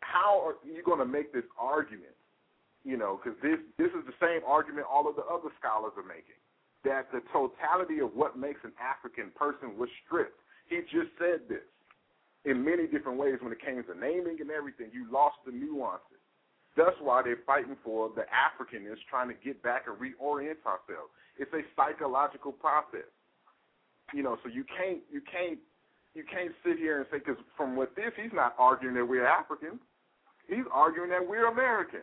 [0.00, 2.16] how are you going to make this argument?
[2.84, 6.06] You know, because this this is the same argument all of the other scholars are
[6.06, 6.38] making
[6.84, 10.38] that the totality of what makes an African person was stripped.
[10.66, 11.66] He just said this
[12.44, 14.90] in many different ways when it came to naming and everything.
[14.92, 16.18] You lost the nuances.
[16.76, 21.12] That's why they're fighting for the African is trying to get back and reorient ourselves.
[21.38, 23.08] It's a psychological process.
[24.14, 25.58] You know, so you can't you can't
[26.14, 29.26] you can't sit here and say because from what this he's not arguing that we're
[29.26, 29.78] African.
[30.48, 32.02] He's arguing that we're American.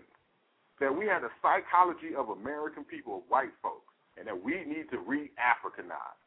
[0.80, 5.00] That we had a psychology of American people, white folks and that we need to
[5.00, 6.20] re-Africanize.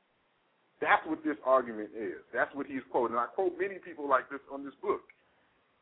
[0.80, 2.24] That's what this argument is.
[2.32, 3.14] That's what he's quoting.
[3.16, 5.04] And I quote many people like this on this book,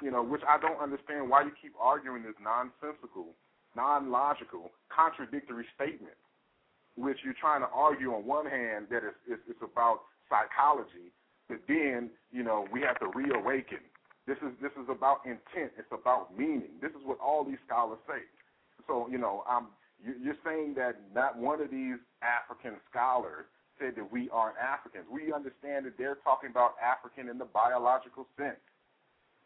[0.02, 3.32] you know, which I don't understand why you keep arguing this nonsensical
[3.76, 6.16] non-logical, contradictory statement,
[6.97, 11.15] which you're trying to argue on one hand that it's, it's, it's about psychology,
[11.49, 13.78] but then you know we have to reawaken.
[14.26, 15.73] This is this is about intent.
[15.78, 16.78] It's about meaning.
[16.82, 18.23] This is what all these scholars say.
[18.91, 19.70] So you know, I'm
[20.02, 23.47] you're saying that not one of these African scholars
[23.78, 25.07] said that we aren't Africans.
[25.07, 28.59] We understand that they're talking about African in the biological sense.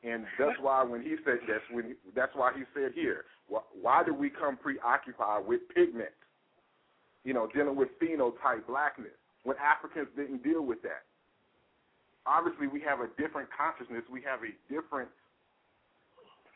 [0.02, 4.14] And that's why when he said that's when that's why he said here, why do
[4.14, 6.16] we come preoccupied with pigment?
[7.24, 11.04] You know, dealing with phenotype blackness when Africans didn't deal with that.
[12.26, 14.04] Obviously, we have a different consciousness.
[14.10, 15.08] We have a different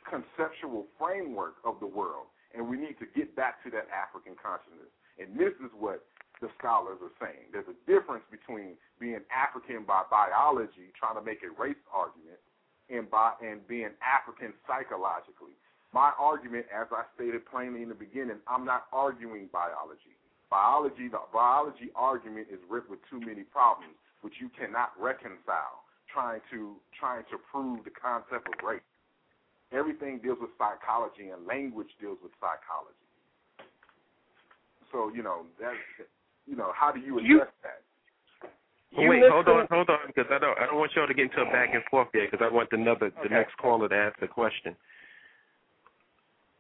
[0.09, 4.91] conceptual framework of the world, and we need to get back to that African consciousness.
[5.19, 6.05] And this is what
[6.41, 7.51] the scholars are saying.
[7.51, 12.39] There's a difference between being African by biology, trying to make a race argument,
[12.89, 15.59] and by and being African psychologically.
[15.93, 20.17] My argument, as I stated plainly in the beginning, I'm not arguing biology.
[20.51, 25.85] Biology, the biology argument is ripped with too many problems, which you cannot reconcile.
[26.09, 28.81] Trying to trying to prove the concept of race.
[29.73, 32.97] Everything deals with psychology, and language deals with psychology.
[34.93, 35.77] So you know that's
[36.47, 37.83] you know how do you address you, that?
[38.91, 41.25] You wait, hold on, hold on, because I don't, I don't want y'all to get
[41.25, 44.17] into a back and forth there, because I want another, the next caller to ask
[44.23, 44.75] a question.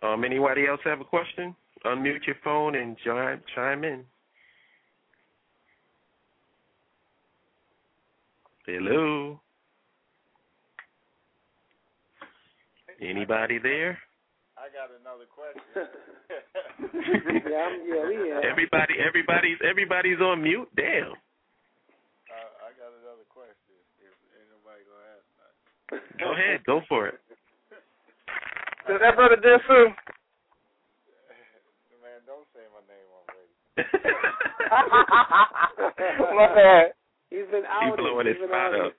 [0.02, 1.56] Um, anybody else have a question?
[1.86, 4.04] Unmute your phone and chime chime in.
[8.66, 9.40] Hello.
[13.00, 13.98] Anybody there?
[14.58, 15.62] I got another question.
[17.46, 18.42] yeah, I'm, yeah, we are.
[18.42, 20.66] Everybody, everybody's, everybody's on mute.
[20.74, 21.14] Damn.
[21.14, 23.78] Uh, I got another question.
[24.02, 25.54] If anybody gonna ask that.
[26.18, 27.22] Go ahead, go for it.
[28.90, 29.94] Is that brother Densu?
[32.02, 33.54] Man, don't say my name already.
[36.34, 36.98] my bad.
[37.30, 37.94] He's been out.
[37.94, 38.90] He's blowing his spot up.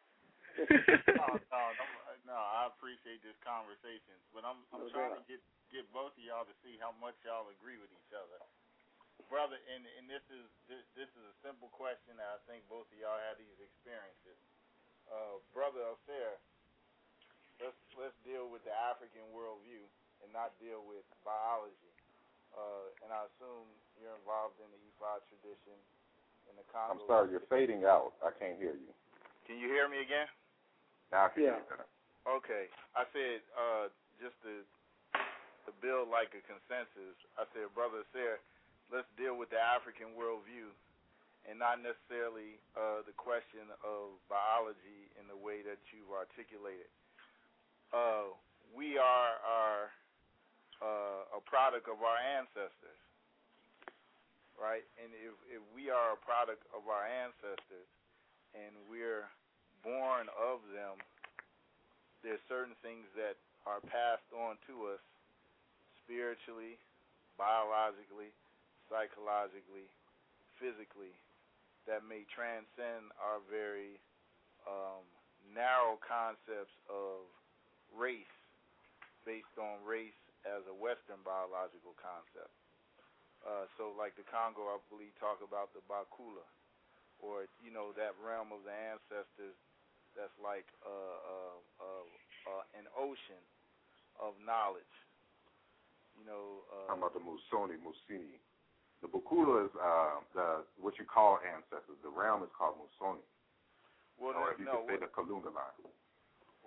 [0.59, 1.88] no, no,
[2.29, 4.93] no, no, I appreciate this conversation, but I'm I'm okay.
[4.93, 5.41] trying to get
[5.73, 8.37] get both of y'all to see how much y'all agree with each other,
[9.33, 9.57] brother.
[9.73, 12.97] And and this is this, this is a simple question that I think both of
[13.01, 14.37] y'all had these experiences.
[15.09, 16.37] Uh, brother Affair,
[17.57, 19.81] let's let's deal with the African worldview
[20.21, 21.93] and not deal with biology.
[22.53, 23.65] Uh, and I assume
[23.97, 25.77] you're involved in the Ifa tradition
[26.49, 26.97] in the Congo.
[26.97, 28.13] I'm sorry, you're fading out.
[28.21, 28.93] I can't hear you.
[29.49, 30.29] Can you hear me again?
[31.09, 31.57] Now I can yeah.
[31.57, 31.98] hear you.
[32.29, 32.69] Okay.
[32.93, 33.85] I said uh,
[34.21, 34.61] just to
[35.67, 37.17] to build like a consensus.
[37.37, 38.39] I said, brother Asar,
[38.89, 40.71] let's deal with the African worldview
[41.49, 46.89] and not necessarily uh, the question of biology in the way that you've articulated
[47.93, 48.33] uh,
[48.73, 49.83] we are are
[50.81, 53.01] uh, a product of our ancestors,
[54.55, 54.85] right?
[55.01, 57.89] And if if we are a product of our ancestors,
[58.53, 59.25] and we're
[59.81, 61.01] born of them,
[62.23, 65.03] there's certain things that are passed on to us
[66.03, 66.75] spiritually,
[67.37, 68.33] biologically,
[68.89, 69.87] psychologically,
[70.59, 71.13] physically
[71.87, 73.97] that may transcend our very
[74.67, 75.01] um,
[75.55, 77.25] narrow concepts of
[77.95, 78.35] race
[79.25, 82.51] based on race as a Western biological concept.
[83.41, 86.43] Uh, so, like the Congo, I believe, talk about the Bakulu,
[87.23, 89.55] or you know that realm of the ancestors
[90.17, 92.05] that's like uh, uh, uh,
[92.49, 93.43] uh, an ocean
[94.17, 94.95] of knowledge.
[96.19, 98.37] You know, uh, talking about the Musoni, Musini.
[98.99, 101.95] The Bakulu is uh, the what you call ancestors.
[102.03, 103.23] The realm is called Musoni.
[104.19, 105.79] Well, or if you no, could say the Kalunga line.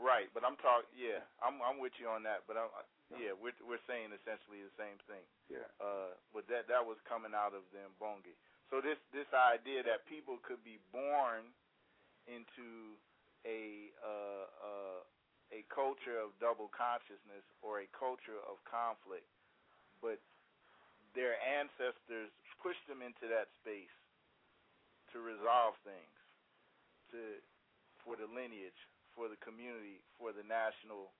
[0.01, 0.89] Right, but I'm talking.
[0.97, 2.49] Yeah, I'm I'm with you on that.
[2.49, 2.73] But I'm
[3.21, 5.25] yeah, we're we're saying essentially the same thing.
[5.53, 5.69] Yeah.
[5.77, 8.33] Uh, but that that was coming out of the Mbongi.
[8.73, 11.53] So this this idea that people could be born
[12.25, 12.97] into
[13.47, 15.01] a uh, uh,
[15.53, 19.29] a culture of double consciousness or a culture of conflict,
[20.01, 20.17] but
[21.13, 22.33] their ancestors
[22.65, 23.93] pushed them into that space
[25.13, 26.17] to resolve things,
[27.13, 27.21] to
[28.01, 28.79] for the lineage,
[29.13, 31.13] for the community, for the national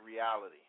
[0.00, 0.64] reality.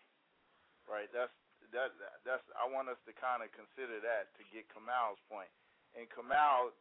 [0.89, 1.07] Right?
[1.15, 1.33] That's
[1.71, 1.93] that
[2.25, 5.51] that's I want us to kind of consider that to get Kamau's point.
[5.97, 6.73] And Kamau,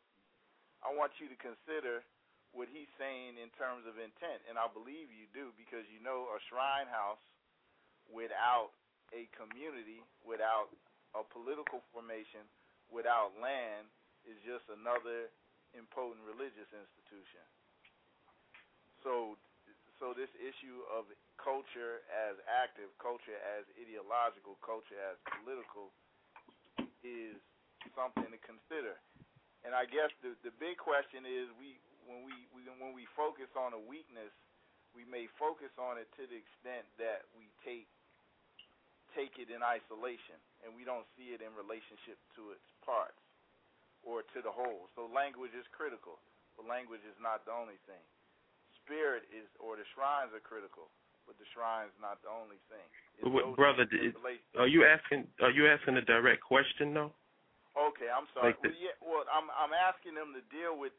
[0.85, 2.05] I want you to consider
[2.57, 6.33] what he's saying in terms of intent, and I believe you do because you know
[6.33, 7.21] a shrine house
[8.09, 8.73] without
[9.13, 10.73] a community, without
[11.17, 12.45] a political formation,
[12.89, 13.89] without land
[14.25, 15.29] is just another
[15.77, 17.45] impotent religious institution.
[19.05, 19.37] So
[20.01, 21.11] so this issue of
[21.43, 25.91] culture as active, culture as ideological, culture as political
[27.03, 27.35] is
[27.99, 28.95] something to consider.
[29.67, 31.77] And I guess the the big question is we
[32.09, 34.33] when we, we when we focus on a weakness,
[34.97, 37.87] we may focus on it to the extent that we take
[39.13, 43.21] take it in isolation and we don't see it in relationship to its parts
[44.05, 44.89] or to the whole.
[44.97, 46.21] So language is critical,
[46.57, 48.01] but language is not the only thing.
[48.85, 50.89] Spirit is or the shrines are critical,
[51.29, 52.89] but the shrine's is not the only thing.
[53.53, 54.17] Brother, it,
[54.57, 57.13] are you asking are you asking a direct question though?
[57.77, 58.57] Okay, I'm sorry.
[58.57, 60.97] Like well, yeah, well, I'm I'm asking them to deal with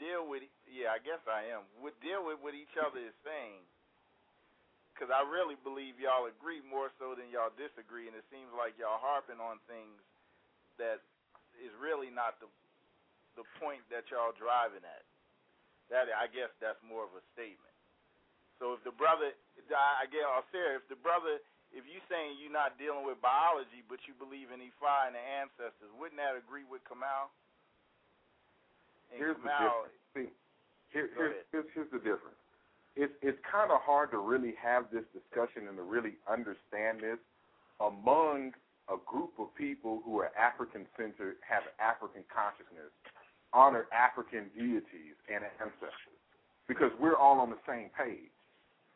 [0.00, 1.68] deal with yeah, I guess I am.
[1.78, 3.62] With deal with what each other is saying.
[4.96, 8.74] Cuz I really believe y'all agree more so than y'all disagree and it seems like
[8.80, 10.00] y'all harping on things
[10.80, 11.04] that
[11.60, 12.48] is really not the
[13.38, 15.04] the point that y'all driving at.
[15.92, 17.70] That I guess that's more of a statement.
[18.60, 19.32] So if the brother,
[19.72, 20.84] I all serious.
[20.84, 21.40] If the brother,
[21.72, 25.24] if you saying you're not dealing with biology, but you believe in Ifa and the
[25.40, 27.32] ancestors, wouldn't that agree with Kamau?
[29.10, 29.94] Here's the difference.
[30.14, 30.28] See,
[30.92, 32.38] here, here's, here's here's the difference.
[32.96, 37.18] It's it's kind of hard to really have this discussion and to really understand this
[37.80, 38.52] among
[38.90, 42.90] a group of people who are African centered, have African consciousness,
[43.54, 46.18] honor African deities and ancestors,
[46.66, 48.34] because we're all on the same page.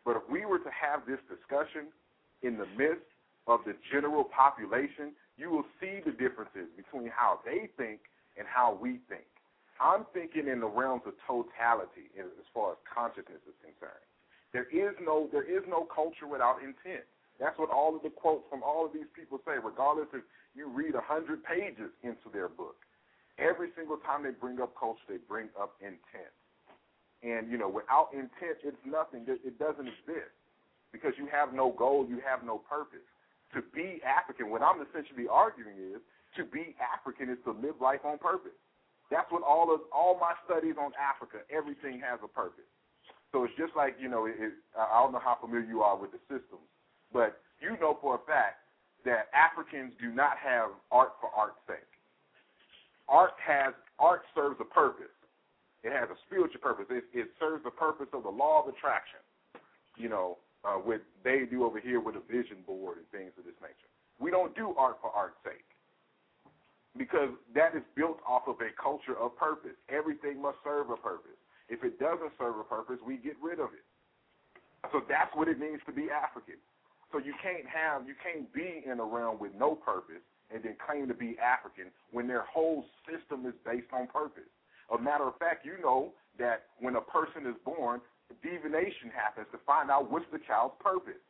[0.05, 1.94] But if we were to have this discussion
[2.43, 3.07] in the midst
[3.47, 8.01] of the general population, you will see the differences between how they think
[8.36, 9.26] and how we think.
[9.80, 14.06] I'm thinking in the realms of totality as far as consciousness is concerned.
[14.54, 17.02] There is no there is no culture without intent.
[17.42, 20.22] That's what all of the quotes from all of these people say, regardless if
[20.54, 22.78] you read a hundred pages into their book.
[23.38, 26.30] Every single time they bring up culture, they bring up intent.
[27.26, 29.26] And you know, without intent, it's nothing.
[29.26, 30.30] It doesn't exist
[30.94, 33.02] because you have no goal, you have no purpose.
[33.58, 35.98] To be African, what I'm essentially arguing is
[36.38, 38.54] to be African is to live life on purpose.
[39.10, 42.68] That's what all of all my studies on Africa, everything has a purpose.
[43.33, 45.97] So it's just like you know, it, it, I don't know how familiar you are
[45.97, 46.65] with the systems,
[47.12, 48.65] but you know for a fact
[49.05, 51.91] that Africans do not have art for art's sake.
[53.08, 55.12] Art has art serves a purpose.
[55.84, 56.86] It has a spiritual purpose.
[56.89, 59.20] It, it serves the purpose of the law of attraction.
[59.99, 63.44] You know, uh, what they do over here with a vision board and things of
[63.44, 63.92] this nature.
[64.18, 65.73] We don't do art for art's sake
[66.97, 69.76] because that is built off of a culture of purpose.
[69.89, 71.39] Everything must serve a purpose.
[71.68, 73.84] If it doesn't serve a purpose, we get rid of it.
[74.92, 76.60] So that's what it means to be African.
[77.10, 80.76] So you can't have, you can't be in a realm with no purpose and then
[80.84, 84.50] claim to be African when their whole system is based on purpose.
[84.92, 88.00] A matter of fact, you know that when a person is born,
[88.42, 91.23] divination happens to find out what's the child's purpose.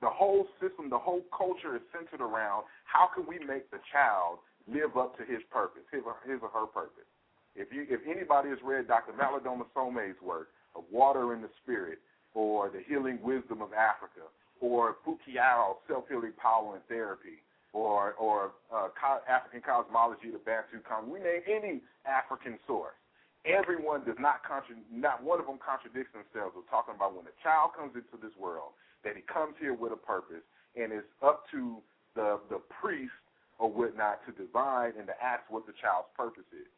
[0.00, 4.38] The whole system, the whole culture is centered around how can we make the child
[4.68, 7.08] live up to his purpose, his or, his or her purpose.
[7.56, 9.12] If you, if anybody has read Dr.
[9.12, 11.98] Malidoma Somé's work of Water in the Spirit,
[12.34, 14.28] or The Healing Wisdom of Africa,
[14.60, 17.40] or Fu-Kiau, Self Healing Power and Therapy,
[17.72, 18.88] or or uh,
[19.28, 21.08] African cosmology, the Bantu con.
[21.08, 22.96] We name any African source.
[23.44, 26.52] Everyone does not contra- not one of them contradicts themselves.
[26.56, 29.94] We're talking about when a child comes into this world, that he comes here with
[29.94, 30.42] a purpose,
[30.74, 31.78] and it's up to
[32.18, 33.14] the the priest
[33.62, 36.68] or whatnot to divine and to ask what the child's purpose is.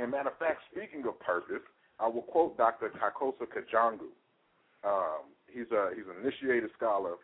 [0.00, 1.62] And matter of fact, speaking of purpose,
[2.00, 2.90] I will quote Dr.
[2.90, 4.10] Kakosa Kajangu.
[4.82, 7.20] Um, he's a he's an initiated scholar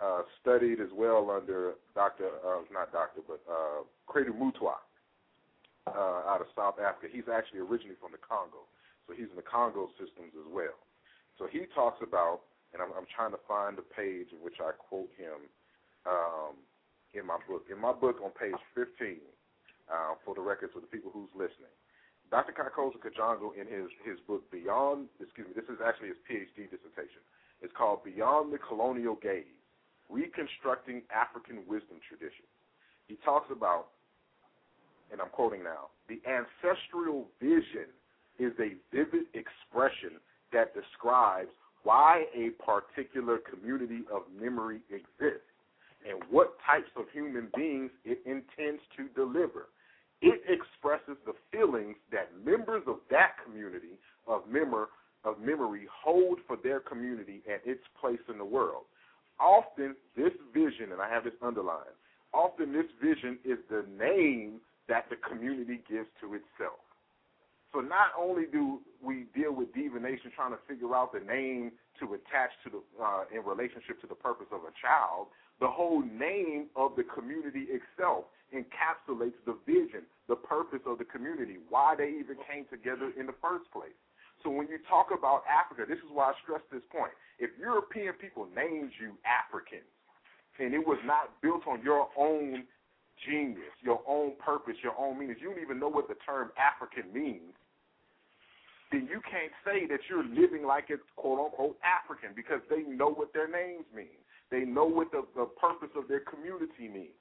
[0.00, 2.26] uh, studied as well under Dr.
[2.42, 3.22] Uh, not Dr.
[3.28, 4.82] but uh, Mutwa
[5.86, 7.06] uh, out of South Africa.
[7.12, 8.66] He's actually originally from the Congo,
[9.06, 10.76] so he's in the Congo systems as well.
[11.38, 12.40] So he talks about,
[12.74, 15.46] and I'm, I'm trying to find the page in which I quote him
[16.04, 16.58] um,
[17.14, 17.70] in my book.
[17.70, 19.22] In my book on page 15,
[19.86, 21.70] uh, for the records for the people who's listening,
[22.34, 22.50] Dr.
[22.50, 27.22] Kakosa Kajango in his his book Beyond, excuse me, this is actually his PhD dissertation.
[27.62, 29.46] It's called Beyond the Colonial Gaze
[30.10, 32.50] Reconstructing African Wisdom Traditions.
[33.06, 33.94] He talks about,
[35.12, 37.86] and I'm quoting now, the ancestral vision
[38.40, 40.18] is a vivid expression
[40.52, 41.52] that describes
[41.84, 45.46] why a particular community of memory exists
[46.08, 49.68] and what types of human beings it intends to deliver.
[50.20, 54.88] It expresses the feelings that members of that community of memor
[55.24, 58.84] of memory hold for their community and its place in the world
[59.40, 61.96] often this vision, and I have this underlined,
[62.32, 66.83] often this vision is the name that the community gives to itself.
[67.74, 72.14] So not only do we deal with divination, trying to figure out the name to
[72.14, 75.26] attach to the uh, in relationship to the purpose of a child,
[75.58, 81.58] the whole name of the community itself encapsulates the vision, the purpose of the community,
[81.68, 83.98] why they even came together in the first place.
[84.46, 87.10] So when you talk about Africa, this is why I stress this point.
[87.42, 89.90] If European people named you Africans,
[90.62, 92.62] and it was not built on your own
[93.26, 97.10] genius, your own purpose, your own meanings, you don't even know what the term African
[97.10, 97.54] means,
[98.94, 103.10] then you can't say that you're living like it's quote unquote African because they know
[103.10, 104.22] what their names mean.
[104.54, 107.18] They know what the, the purpose of their community means.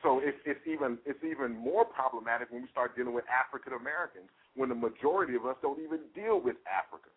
[0.00, 4.32] So it's, it's even it's even more problematic when we start dealing with African Americans
[4.56, 7.12] when the majority of us don't even deal with Africa.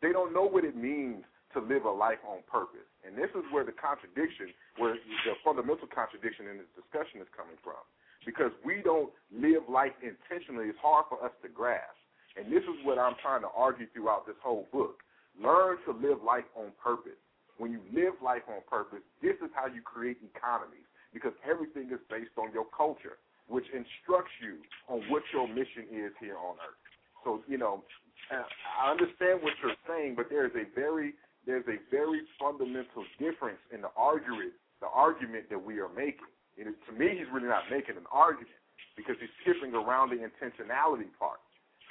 [0.00, 2.86] They don't know what it means to live a life on purpose.
[3.06, 7.56] And this is where the contradiction, where the fundamental contradiction in this discussion is coming
[7.62, 7.78] from.
[8.26, 12.03] Because we don't live life intentionally, it's hard for us to grasp.
[12.36, 14.98] And this is what I'm trying to argue throughout this whole book.
[15.38, 17.18] Learn to live life on purpose.
[17.58, 22.02] When you live life on purpose, this is how you create economies because everything is
[22.10, 24.58] based on your culture, which instructs you
[24.90, 26.82] on what your mission is here on earth.
[27.22, 27.86] So, you know,
[28.30, 31.14] I understand what you're saying, but there is a very
[31.46, 36.28] there's a very fundamental difference in the argument the argument that we are making.
[36.58, 38.58] To me, he's really not making an argument
[38.96, 41.40] because he's skipping around the intentionality part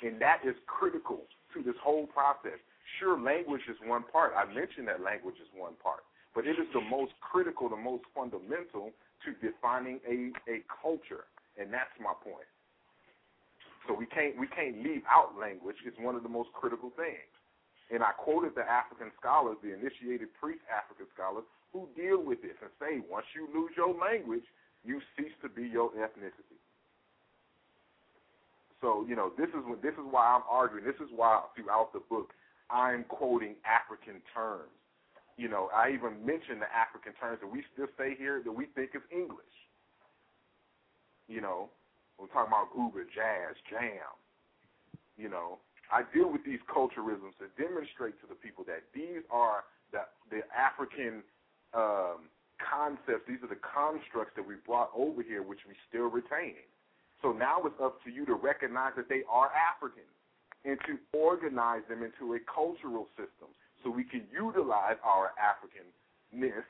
[0.03, 1.23] and that is critical
[1.55, 2.59] to this whole process.
[2.99, 4.33] Sure, language is one part.
[4.35, 6.03] I mentioned that language is one part,
[6.35, 8.91] but it is the most critical, the most fundamental
[9.23, 11.25] to defining a, a culture,
[11.57, 12.47] and that's my point.
[13.87, 15.75] So we can't we can't leave out language.
[15.83, 17.27] It's one of the most critical things.
[17.91, 21.43] And I quoted the African scholars, the initiated priest African scholars,
[21.75, 24.47] who deal with this and say once you lose your language,
[24.87, 26.62] you cease to be your ethnicity.
[28.83, 30.83] So you know, this is this is why I'm arguing.
[30.83, 32.35] This is why throughout the book
[32.69, 34.75] I'm quoting African terms.
[35.39, 38.67] You know, I even mention the African terms that we still say here that we
[38.75, 39.55] think is English.
[41.31, 41.71] You know,
[42.19, 44.11] we're talking about goober, jazz, jam.
[45.15, 49.63] You know, I deal with these culturalisms to demonstrate to the people that these are
[49.95, 51.23] the the African
[51.71, 52.27] um,
[52.59, 53.31] concepts.
[53.31, 56.67] These are the constructs that we brought over here, which we still retain.
[57.23, 60.03] So now it's up to you to recognize that they are African
[60.65, 63.47] and to organize them into a cultural system
[63.81, 66.67] so we can utilize our Africanness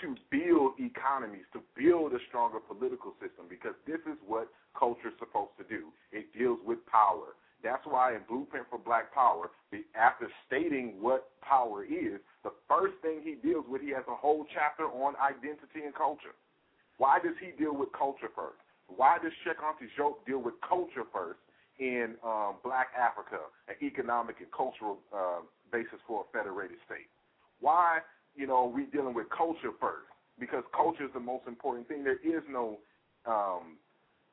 [0.00, 5.18] to build economies, to build a stronger political system, because this is what culture is
[5.18, 5.88] supposed to do.
[6.12, 7.36] It deals with power.
[7.62, 9.50] That's why in Blueprint for Black Power,
[9.94, 14.44] after stating what power is, the first thing he deals with, he has a whole
[14.52, 16.34] chapter on identity and culture.
[16.98, 18.61] Why does he deal with culture first?
[18.96, 21.40] Why does Anta Diop deal with culture first
[21.78, 23.38] in um, Black Africa,
[23.68, 25.40] an economic and cultural uh,
[25.70, 27.08] basis for a federated state?
[27.60, 28.00] Why,
[28.34, 30.10] you know, we dealing with culture first?
[30.38, 32.04] Because culture is the most important thing.
[32.04, 32.78] There is no
[33.26, 33.78] um,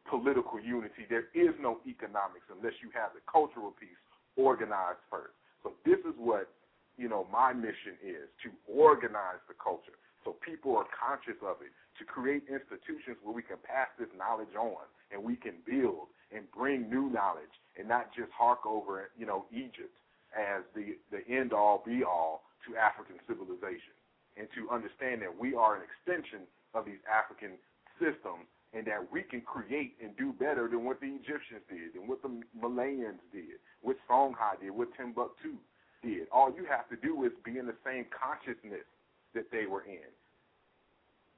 [0.10, 1.06] political unity.
[1.10, 4.00] There is no economics unless you have the cultural piece
[4.36, 5.36] organized first.
[5.64, 6.50] So this is what
[6.98, 11.72] you know my mission is to organize the culture so people are conscious of it
[11.98, 16.46] to create institutions where we can pass this knowledge on and we can build and
[16.52, 19.96] bring new knowledge and not just hark over, you know, Egypt
[20.36, 23.96] as the, the end all be all to African civilization
[24.38, 27.58] and to understand that we are an extension of these African
[27.98, 32.08] systems and that we can create and do better than what the Egyptians did and
[32.08, 35.58] what the Malians did, what Songhai did, what Timbuktu
[36.04, 36.30] did.
[36.32, 38.86] All you have to do is be in the same consciousness
[39.34, 40.10] that they were in.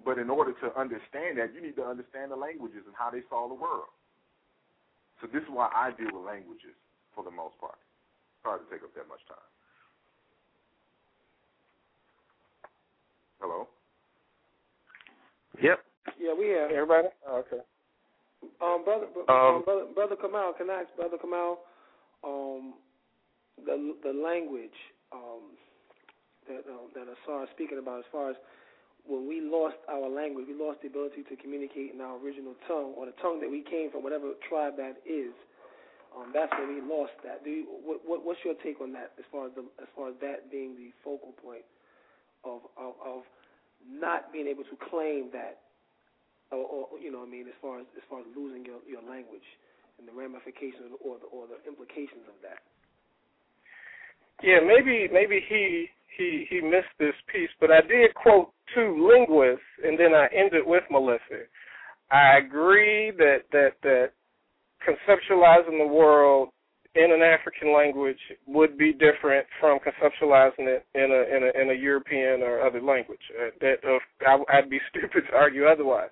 [0.03, 3.22] But in order to understand that, you need to understand the languages and how they
[3.30, 3.94] saw the world.
[5.22, 6.74] So this is why I deal with languages
[7.14, 7.78] for the most part.
[8.44, 9.50] Sorry to take up that much time.
[13.40, 13.68] Hello.
[15.61, 15.80] Yep.
[16.20, 17.10] Yeah, we have everybody.
[17.28, 17.61] Oh, okay.
[18.61, 21.58] Um, brother, um, brother, brother Kamau, can I ask brother Kamau,
[22.24, 22.74] um,
[23.64, 24.74] the the language
[25.14, 25.53] um,
[26.48, 28.38] that uh, that Asar is speaking about, as far as
[29.06, 32.94] when we lost our language, we lost the ability to communicate in our original tongue
[32.94, 35.34] or the tongue that we came from, whatever tribe that is.
[36.11, 37.40] Um, that's when we lost that.
[37.44, 40.11] Do you, what, what, what's your take on that, as far as the, as far
[40.11, 41.64] as that being the focal point
[42.44, 43.22] of of, of
[43.88, 45.64] not being able to claim that,
[46.52, 48.84] or, or you know, what I mean, as far as as far as losing your
[48.84, 49.45] your language
[49.98, 52.60] and the ramifications or the or the implications of that.
[54.44, 55.88] Yeah, maybe maybe he
[56.18, 60.64] he he missed this piece, but I did quote two linguists, and then I ended
[60.66, 61.48] with Melissa.
[62.12, 64.12] I agree that that that
[64.88, 66.50] conceptualizing the world
[66.96, 71.70] in an African language would be different from conceptualizing it in a in a in
[71.72, 73.22] a European or other language.
[73.40, 76.10] Uh, that uh, I, I'd be stupid to argue otherwise.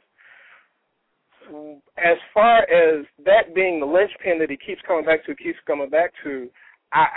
[1.97, 5.89] As far as that being the linchpin that he keeps coming back to, keeps coming
[5.89, 6.47] back to,
[6.93, 7.07] I, I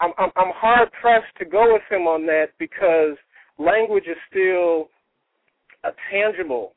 [0.00, 3.16] I'm I'm, I'm hard pressed to go with him on that because
[3.58, 4.88] language is still
[5.84, 6.74] a tangible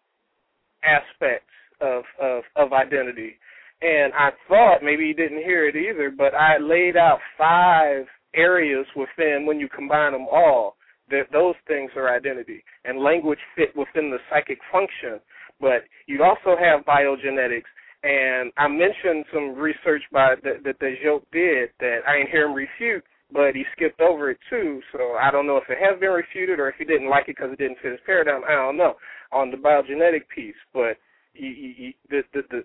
[0.83, 1.49] aspect
[1.81, 3.37] of of of identity
[3.81, 8.85] and I thought maybe you didn't hear it either, but I laid out five areas
[8.95, 10.75] within when you combine them all
[11.09, 15.19] that those things are identity and language fit within the psychic function.
[15.61, 17.69] But you also have biogenetics,
[18.03, 22.47] and I mentioned some research by that that the Diop did that I didn't hear
[22.47, 24.81] him refute, but he skipped over it too.
[24.91, 27.35] So I don't know if it has been refuted or if he didn't like it
[27.35, 28.41] because it didn't fit his paradigm.
[28.47, 28.95] I don't know
[29.31, 30.97] on the biogenetic piece, but
[31.33, 32.63] he, he, he, the, the the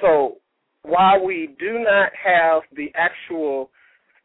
[0.00, 0.36] so
[0.82, 3.70] while we do not have the actual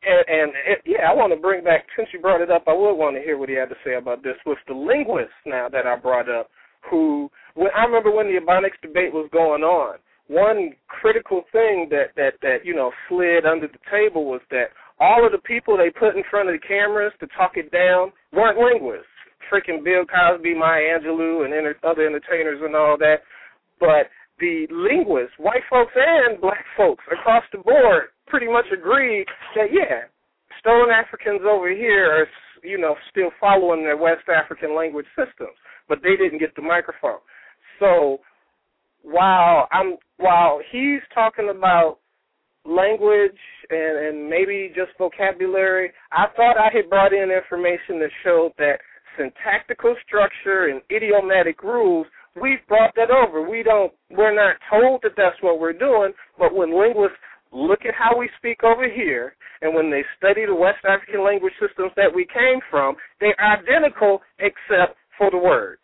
[0.01, 2.63] and, and yeah, I want to bring back since you brought it up.
[2.67, 5.35] I would want to hear what he had to say about this with the linguists
[5.45, 6.49] now that I brought up.
[6.89, 12.15] Who when I remember when the Ebonics debate was going on, one critical thing that
[12.15, 15.89] that that you know slid under the table was that all of the people they
[15.89, 19.07] put in front of the cameras to talk it down weren't linguists.
[19.51, 23.25] Freaking Bill Cosby, Maya Angelou, and other entertainers and all that,
[23.79, 29.25] but the linguists, white folks and black folks across the board, pretty much agree
[29.55, 30.07] that yeah,
[30.59, 32.27] stolen Africans over here are
[32.63, 35.57] you know still following their West African language systems,
[35.89, 37.19] but they didn't get the microphone.
[37.79, 38.19] So
[39.01, 41.97] while I'm while he's talking about
[42.65, 48.51] language and and maybe just vocabulary, I thought I had brought in information that showed
[48.57, 48.79] that
[49.17, 52.07] syntactical structure and idiomatic rules
[52.41, 53.47] we've brought that over.
[53.47, 57.17] We don't we're not told that that's what we're doing, but when linguists
[57.51, 61.53] look at how we speak over here and when they study the West African language
[61.59, 65.81] systems that we came from, they're identical except for the words.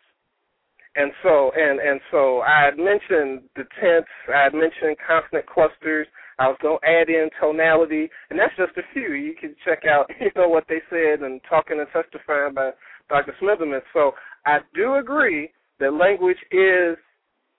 [0.96, 6.08] And so and and so I had mentioned the tense, I had mentioned consonant clusters,
[6.38, 9.12] I was gonna add in tonality, and that's just a few.
[9.12, 12.70] You can check out, you know, what they said and talking and testifying by
[13.10, 13.34] Dr.
[13.40, 13.80] Smitherman.
[13.92, 14.12] So
[14.46, 16.96] I do agree that language is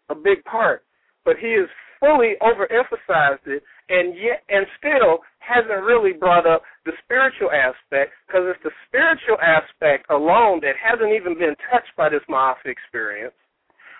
[0.10, 0.84] a big part,
[1.24, 6.92] but he has fully overemphasized it and yet and still hasn't really brought up the
[7.04, 12.24] spiritual aspect because it's the spiritual aspect alone that hasn't even been touched by this
[12.30, 13.36] Ma'afa experience.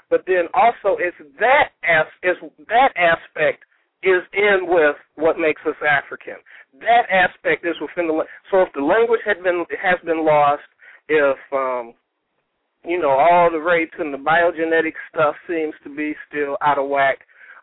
[0.10, 3.64] But then also it's that as is that aspect
[4.04, 6.40] is in with what makes us African.
[6.80, 10.68] That aspect is within the so if the language had been has been lost,
[11.08, 11.96] if um
[12.86, 16.88] you know, all the rates and the biogenetic stuff seems to be still out of
[16.90, 17.20] whack.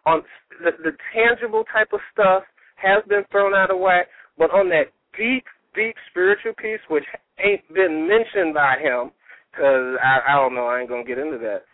[0.06, 0.22] On
[0.62, 2.42] the, the tangible type of stuff
[2.76, 7.04] has been thrown out of whack, but on that deep, deep spiritual piece, which
[7.38, 9.10] ain't been mentioned by him,
[9.50, 11.64] because I, I don't know, I ain't gonna get into that.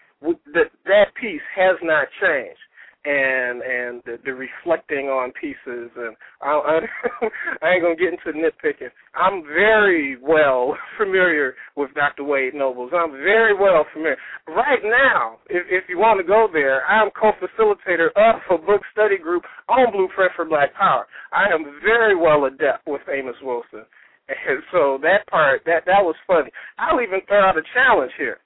[0.53, 2.61] That that piece has not changed
[3.05, 6.81] and and the, the reflecting on pieces and I, I,
[7.63, 8.91] I ain't gonna get into nitpicking.
[9.15, 12.25] I'm very well familiar with Dr.
[12.25, 12.93] Wade Nobles.
[12.95, 14.19] I'm very well familiar.
[14.49, 19.17] Right now, if if you want to go there, I'm co-facilitator of a book study
[19.17, 21.07] group on Blueprint for Black Power.
[21.33, 23.87] I am very well adept with Amos Wilson.
[24.29, 26.51] And so that part that that was funny.
[26.79, 28.39] I'll even throw out a challenge here.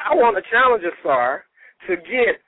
[0.00, 1.44] I want to challenge Asar
[1.88, 2.40] to get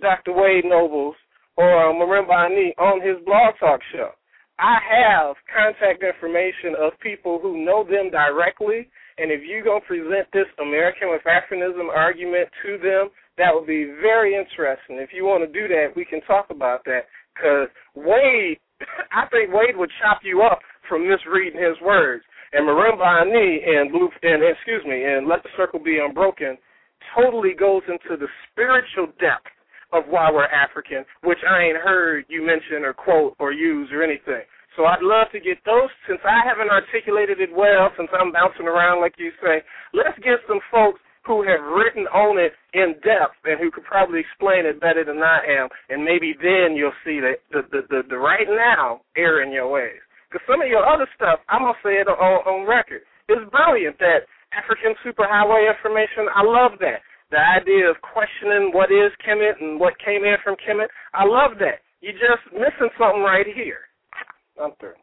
[0.00, 0.32] Dr.
[0.32, 1.14] Wade Nobles
[1.56, 4.10] or Marimba Ani on his blog talk show.
[4.58, 9.86] I have contact information of people who know them directly, and if you're going to
[9.86, 14.98] present this American with Africanism argument to them, that would be very interesting.
[14.98, 18.58] If you want to do that, we can talk about that because Wade,
[19.14, 22.24] I think Wade would chop you up from misreading his words.
[22.52, 26.58] And Marimba Ani and Blue, and excuse me, and Let the Circle Be Unbroken
[27.14, 29.54] totally goes into the spiritual depth
[29.92, 34.02] of why we're African, which I ain't heard you mention or quote or use or
[34.02, 34.44] anything.
[34.76, 38.68] So I'd love to get those, since I haven't articulated it well, since I'm bouncing
[38.68, 43.36] around like you say, let's get some folks who have written on it in depth
[43.44, 47.20] and who could probably explain it better than I am, and maybe then you'll see
[47.20, 50.00] the the the, the, the right now error in your ways.
[50.30, 53.98] Because some of your other stuff, I'm gonna say it on, on record, is brilliant.
[53.98, 54.24] That
[54.56, 59.94] African superhighway information, I love that the idea of questioning what is Kemet and what
[59.98, 60.88] came in from Kemet.
[61.14, 61.84] I love that.
[62.00, 63.90] You're just missing something right here.
[64.60, 64.98] I'm through.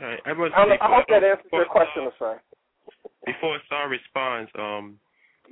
[0.00, 0.20] All right.
[0.26, 2.40] I, was, I, I hope that answers your question, sir.
[3.24, 4.98] Before Sar responds, um,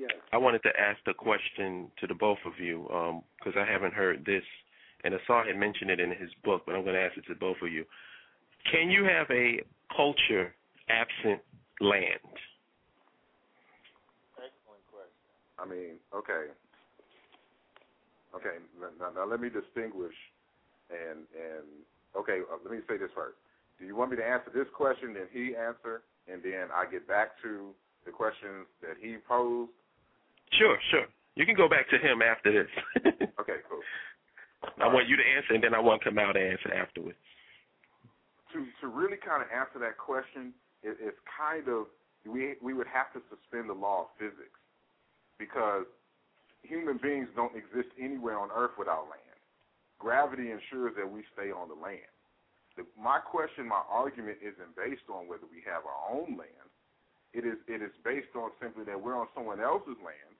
[0.00, 0.10] Yes.
[0.32, 3.92] I wanted to ask the question to the both of you because um, I haven't
[3.92, 4.42] heard this,
[5.04, 7.34] and Asar had mentioned it in his book, but I'm going to ask it to
[7.34, 7.84] both of you.
[8.72, 9.60] Can you have a
[9.94, 10.54] culture
[10.88, 11.42] absent
[11.80, 12.32] land?
[14.40, 15.20] Excellent question.
[15.60, 16.48] I mean, okay.
[18.34, 20.14] Okay, now, now let me distinguish
[20.90, 21.66] and and
[22.16, 23.36] okay, uh, let me say this first.
[23.78, 27.08] Do you want me to answer this question, then he answer, and then I get
[27.08, 27.72] back to
[28.04, 29.72] the questions that he posed?
[30.52, 31.06] Sure, sure.
[31.34, 32.70] You can go back to him after this.
[33.40, 33.80] okay, cool.
[34.78, 37.18] I want you to answer, and then I want to come out and answer afterwards.
[38.52, 41.90] To to really kind of answer that question, it, it's kind of
[42.26, 44.59] we we would have to suspend the law of physics
[45.40, 45.88] because
[46.62, 49.40] human beings don't exist anywhere on Earth without land.
[49.98, 52.12] Gravity ensures that we stay on the land.
[52.76, 56.68] The, my question, my argument isn't based on whether we have our own land.
[57.32, 60.34] It is it is based on simply that we're on someone else's land,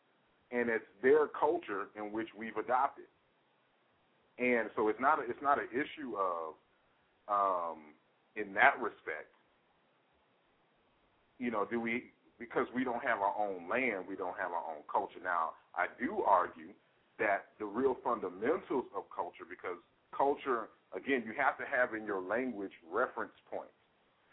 [0.50, 3.06] and it's their culture in which we've adopted.
[4.38, 6.54] And so it's not a, it's not an issue of
[7.28, 7.94] um,
[8.34, 9.30] in that respect.
[11.38, 14.64] You know, do we because we don't have our own land, we don't have our
[14.64, 15.20] own culture.
[15.22, 16.72] Now, I do argue
[17.20, 19.76] that the real fundamentals of culture, because
[20.16, 23.76] culture, again, you have to have in your language reference points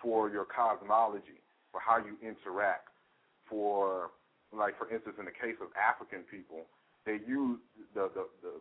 [0.02, 1.44] for your cosmology,
[1.76, 2.88] for how you interact,
[3.44, 4.16] for,
[4.56, 6.64] like, for instance, in the case of African people,
[7.04, 7.60] they use
[7.92, 8.54] the, the, the,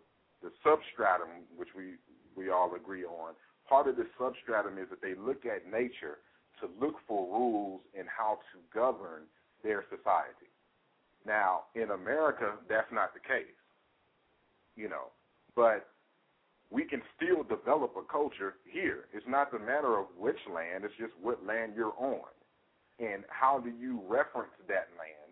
[0.42, 2.02] the substratum, which we,
[2.34, 3.39] we all agree on.
[3.68, 6.18] Part of the substratum is that they look at nature
[6.60, 9.23] to look for rules and how to govern
[9.62, 10.51] their society.
[11.26, 13.59] Now, in America, that's not the case,
[14.76, 15.10] you know,
[15.55, 15.89] but
[16.70, 19.07] we can still develop a culture here.
[19.12, 22.31] It's not the matter of which land, it's just what land you're on.
[22.99, 25.26] And how do you reference that land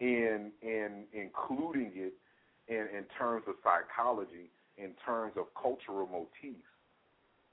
[0.00, 2.12] in in including it
[2.68, 6.62] in, in terms of psychology, in terms of cultural motifs.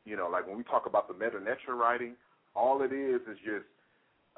[0.06, 2.14] You know, like when we talk about the Neter writing,
[2.56, 3.68] all it is is just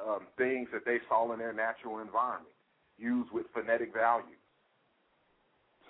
[0.01, 2.53] um, things that they saw in their natural environment,
[2.97, 4.41] used with phonetic values.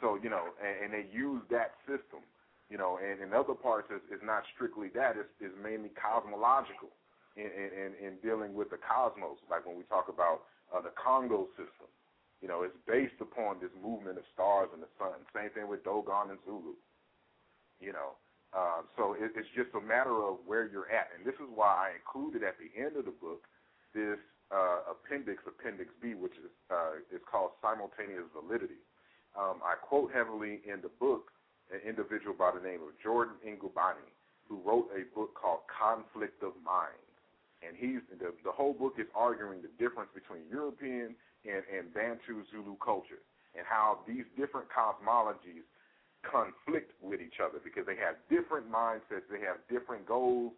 [0.02, 2.24] So you know, and, and they use that system.
[2.70, 5.16] You know, and in other parts, it's, it's not strictly that.
[5.16, 6.92] It's, it's mainly cosmological
[7.40, 9.40] in, in, in dealing with the cosmos.
[9.48, 10.44] Like when we talk about
[10.76, 11.88] uh, the Congo system,
[12.44, 15.16] you know, it's based upon this movement of stars and the sun.
[15.32, 16.76] Same thing with Dogon and Zulu.
[17.80, 18.20] You know,
[18.56, 21.92] uh, so it, it's just a matter of where you're at, and this is why
[21.92, 23.44] I included at the end of the book
[23.94, 24.20] this
[24.52, 28.80] uh, appendix, Appendix B, which is uh, is called simultaneous validity.
[29.36, 31.32] Um, I quote heavily in the book
[31.72, 34.08] an individual by the name of Jordan Ngubane,
[34.48, 37.12] who wrote a book called Conflict of Minds,
[37.60, 41.12] and he's the the whole book is arguing the difference between European
[41.44, 43.20] and, and Bantu Zulu culture
[43.58, 45.66] and how these different cosmologies
[46.28, 50.52] conflict with each other because they have different mindsets, they have different goals,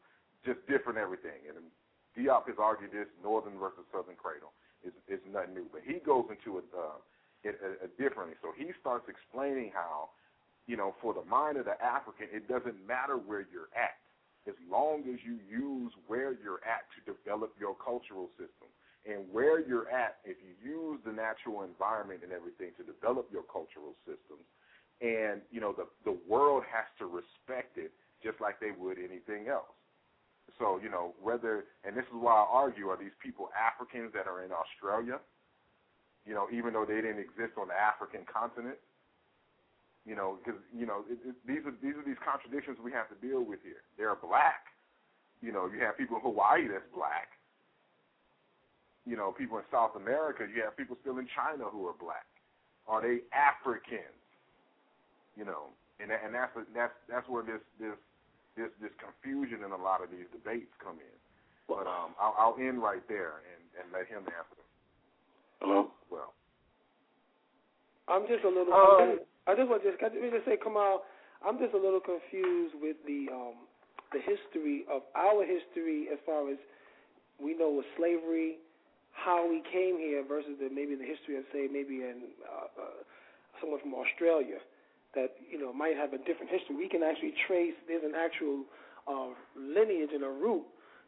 [0.46, 1.46] just different everything.
[1.48, 1.70] And
[2.18, 4.52] Diop has argued this northern versus southern cradle
[4.84, 7.00] is is nothing new, but he goes into it, uh,
[7.44, 8.36] it uh, differently.
[8.42, 10.10] So he starts explaining how,
[10.68, 14.00] you know, for the mind of the African, it doesn't matter where you're at,
[14.48, 18.72] as long as you use where you're at to develop your cultural system.
[19.08, 23.48] And where you're at, if you use the natural environment and everything to develop your
[23.48, 24.44] cultural systems,
[25.02, 27.92] and you know the the world has to respect it
[28.24, 29.72] just like they would anything else.
[30.58, 34.28] So, you know, whether, and this is why I argue, are these people Africans that
[34.28, 35.24] are in Australia?
[36.28, 38.76] You know, even though they didn't exist on the African continent?
[40.04, 43.08] You know, because, you know, it, it, these are these are these contradictions we have
[43.08, 43.84] to deal with here.
[43.96, 44.68] They're black.
[45.40, 47.40] You know, you have people in Hawaii that's black.
[49.08, 52.28] You know, people in South America, you have people still in China who are black.
[52.88, 54.19] Are they Africans?
[55.38, 57.98] You know, and and that's that's that's where this this
[58.58, 61.18] this this confusion in a lot of these debates come in.
[61.70, 64.64] But um, I'll, I'll end right there and, and let him answer.
[65.62, 65.92] Hello.
[66.10, 66.34] Well,
[68.10, 68.74] I'm just a little.
[68.74, 71.06] Um, I just want to just, can I just say, Kamau,
[71.46, 73.70] I'm just a little confused with the um,
[74.12, 76.58] the history of our history as far as
[77.38, 78.58] we know with slavery,
[79.14, 83.00] how we came here versus the, maybe the history of say maybe in uh, uh,
[83.62, 84.58] someone from Australia
[85.16, 86.76] that you know might have a different history.
[86.76, 87.74] We can actually trace.
[87.88, 88.66] There's an actual
[89.08, 90.64] uh, lineage and a root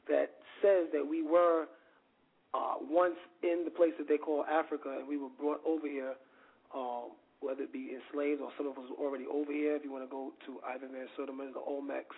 [0.08, 1.66] that says that we were
[2.54, 6.16] uh, once in the place that they call Africa, and we were brought over here,
[6.74, 9.76] um, whether it be enslaved or some of us were already over here.
[9.76, 12.18] If you want to go to either Minnesota, the Olmecs,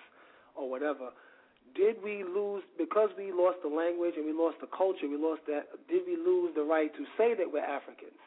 [0.56, 1.12] or whatever.
[1.76, 5.10] Did we lose because we lost the language and we lost the culture?
[5.10, 5.74] We lost that.
[5.90, 8.20] Did we lose the right to say that we're Africans?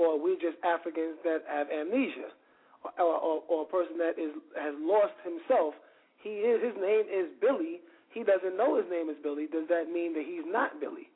[0.00, 2.32] or we're just Africans that have amnesia,
[2.84, 5.74] or, or, or a person that is has lost himself.
[6.22, 7.80] He is his name is Billy.
[8.12, 9.46] He doesn't know his name is Billy.
[9.46, 11.08] Does that mean that he's not Billy?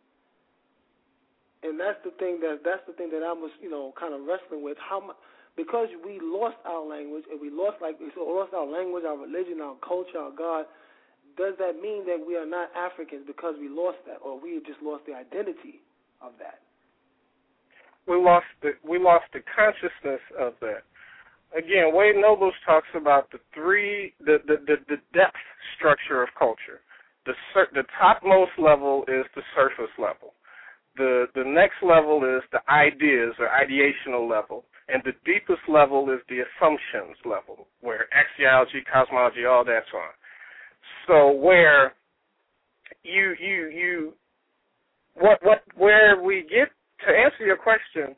[1.65, 4.25] And that's the thing that that's the thing that I was you know kind of
[4.29, 4.77] wrestling with.
[4.79, 5.17] How much
[5.57, 9.61] because we lost our language and we lost like we lost our language, our religion,
[9.63, 10.67] our culture, our God.
[11.37, 14.79] Does that mean that we are not Africans because we lost that, or we just
[14.83, 15.83] lost the identity
[16.23, 16.63] of that?
[18.07, 20.85] We lost the we lost the consciousness of that.
[21.57, 25.37] Again, Wade Nobles talks about the three the the the, the depth
[25.77, 26.81] structure of culture.
[27.27, 30.35] The sur- the topmost level is the surface level.
[30.97, 36.21] The the next level is the ideas or ideational level and the deepest level is
[36.29, 40.13] the assumptions level, where axiology, cosmology, all that's on.
[41.07, 41.95] So where
[43.03, 44.13] you you you
[45.15, 46.69] what what where we get
[47.07, 48.15] to answer your question,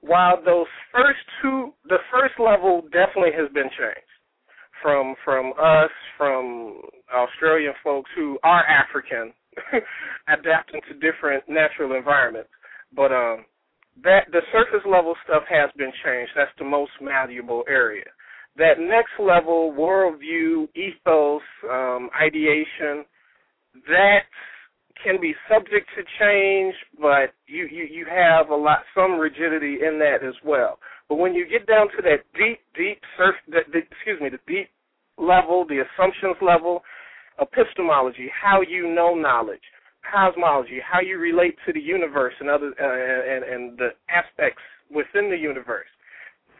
[0.00, 4.10] while those first two the first level definitely has been changed
[4.82, 6.80] from from us, from
[7.14, 9.32] Australian folks who are African,
[10.28, 12.50] adapting to different natural environments.
[12.94, 13.44] But um
[14.02, 16.32] that the surface level stuff has been changed.
[16.34, 18.06] That's the most malleable area.
[18.56, 23.04] That next level, worldview, ethos, um, ideation,
[23.86, 24.24] that
[25.04, 29.98] can be subject to change, but you, you, you have a lot some rigidity in
[29.98, 30.78] that as well.
[31.08, 34.40] But when you get down to that deep, deep surf, the, the, excuse me, the
[34.46, 34.70] deep
[35.18, 36.82] level, the assumptions level,
[37.40, 39.62] epistemology, how you know knowledge,
[40.04, 45.30] cosmology, how you relate to the universe and other uh, and and the aspects within
[45.30, 45.88] the universe.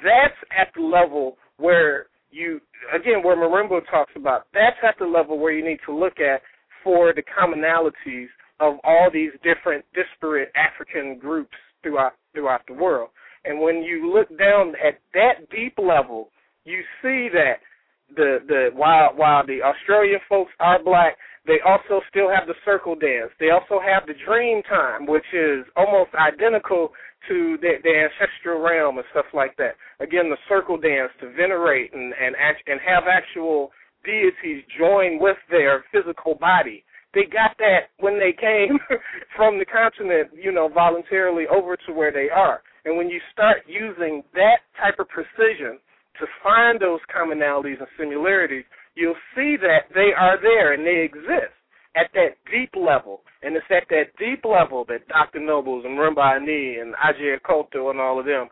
[0.02, 2.60] That's at the level where you
[2.94, 4.46] again where Marimba talks about.
[4.54, 6.42] That's at the level where you need to look at
[6.82, 8.28] for the commonalities
[8.60, 13.10] of all these different disparate African groups throughout throughout the world.
[13.44, 16.28] And when you look down at that deep level,
[16.64, 17.60] you see that
[18.14, 22.94] the the while while the Australian folks are black, they also still have the circle
[22.94, 23.30] dance.
[23.40, 26.90] They also have the dream time, which is almost identical
[27.28, 29.76] to the, the ancestral realm and stuff like that.
[30.00, 33.70] Again, the circle dance to venerate and and act, and have actual
[34.04, 36.84] deities join with their physical body.
[37.12, 38.78] They got that when they came
[39.36, 42.62] from the continent, you know, voluntarily over to where they are.
[42.84, 45.78] And when you start using that type of precision
[46.18, 48.64] to find those commonalities and similarities,
[48.94, 51.54] you'll see that they are there and they exist
[51.96, 53.22] at that deep level.
[53.42, 55.40] And it's at that deep level that Dr.
[55.40, 58.48] Nobles and Marimba Ani and Agyei Akoto and all of them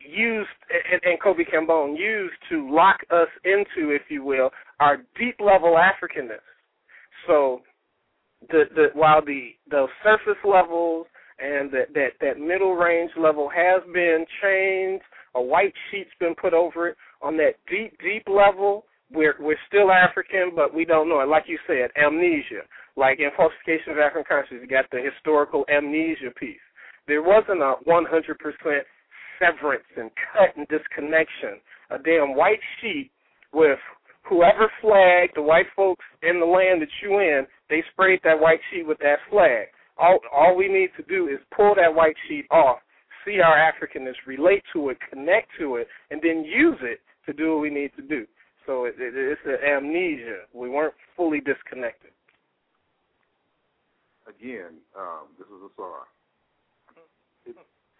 [0.00, 0.48] used,
[0.92, 5.76] and, and Kobi Kambon used to lock us into, if you will, our deep level
[5.76, 6.44] Africanness.
[7.26, 7.62] So
[8.48, 11.06] the the while the the surface levels
[11.38, 15.04] and that that that middle range level has been changed,
[15.34, 16.96] a white sheet's been put over it.
[17.22, 21.28] On that deep deep level, we're we're still African, but we don't know it.
[21.28, 22.62] Like you said, amnesia.
[22.96, 26.58] Like in falsification of African consciousness, you got the historical amnesia piece.
[27.06, 28.34] There wasn't a 100%
[29.38, 31.60] severance and cut and disconnection.
[31.90, 33.10] A damn white sheet
[33.52, 33.78] with
[34.28, 38.60] whoever flag, the white folks in the land that you in, they sprayed that white
[38.70, 39.68] sheet with that flag.
[39.96, 42.78] All all we need to do is pull that white sheet off,
[43.24, 47.52] see our Africanness, relate to it, connect to it, and then use it to do
[47.52, 48.26] what we need to do.
[48.66, 50.44] So it, it, it's an amnesia.
[50.52, 52.10] We weren't fully disconnected.
[54.28, 56.04] Again, um, this is a sorry.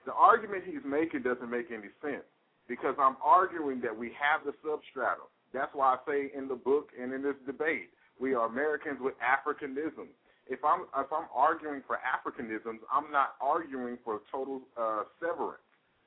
[0.09, 2.25] The argument he's making doesn't make any sense
[2.65, 5.28] because I'm arguing that we have the substratum.
[5.53, 9.12] That's why I say in the book and in this debate, we are Americans with
[9.20, 10.09] Africanism.
[10.49, 15.61] If I'm if I'm arguing for Africanisms, I'm not arguing for total uh, severance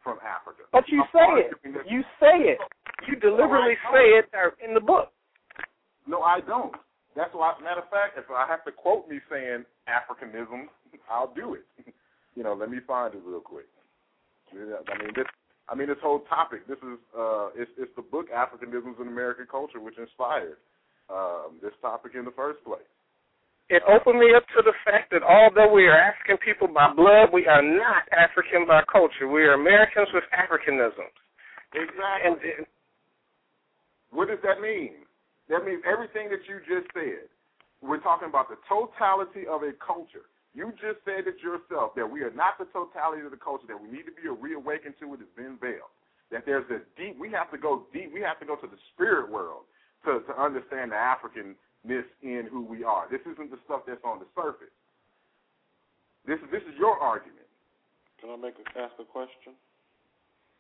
[0.04, 0.66] from Africa.
[0.74, 1.86] But you I'm say it.
[1.86, 2.62] You say it.
[3.06, 4.26] You deliberately no, say it
[4.66, 5.14] in the book.
[6.08, 6.74] No, I don't.
[7.16, 10.74] That's why, matter of fact, if I have to quote me saying Africanism,
[11.06, 11.66] I'll do it.
[12.36, 13.68] you know, let me find it real quick.
[14.54, 15.26] I mean, this.
[15.70, 16.68] I mean, this whole topic.
[16.68, 20.58] This is uh, it's, it's the book Africanisms in American Culture, which inspired
[21.10, 22.84] um, this topic in the first place
[23.72, 27.32] it opened me up to the fact that although we are African people by blood,
[27.32, 29.32] we are not African by culture.
[29.32, 31.16] We are Americans with Africanisms.
[31.72, 32.20] Exactly.
[32.28, 32.68] And, and
[34.12, 35.08] what does that mean?
[35.48, 37.32] That means everything that you just said.
[37.80, 40.28] We're talking about the totality of a culture.
[40.54, 43.68] You just said it yourself that we are not the totality of the culture.
[43.68, 45.92] That we need to be a reawakened to it has been veiled.
[46.32, 47.16] That there's a deep.
[47.20, 48.12] We have to go deep.
[48.14, 49.64] We have to go to the spirit world
[50.06, 51.56] to to understand the African
[51.88, 53.08] this in who we are.
[53.10, 54.76] This isn't the stuff that's on the surface.
[56.28, 57.48] This is this is your argument.
[58.20, 59.56] Can I make a, ask a question?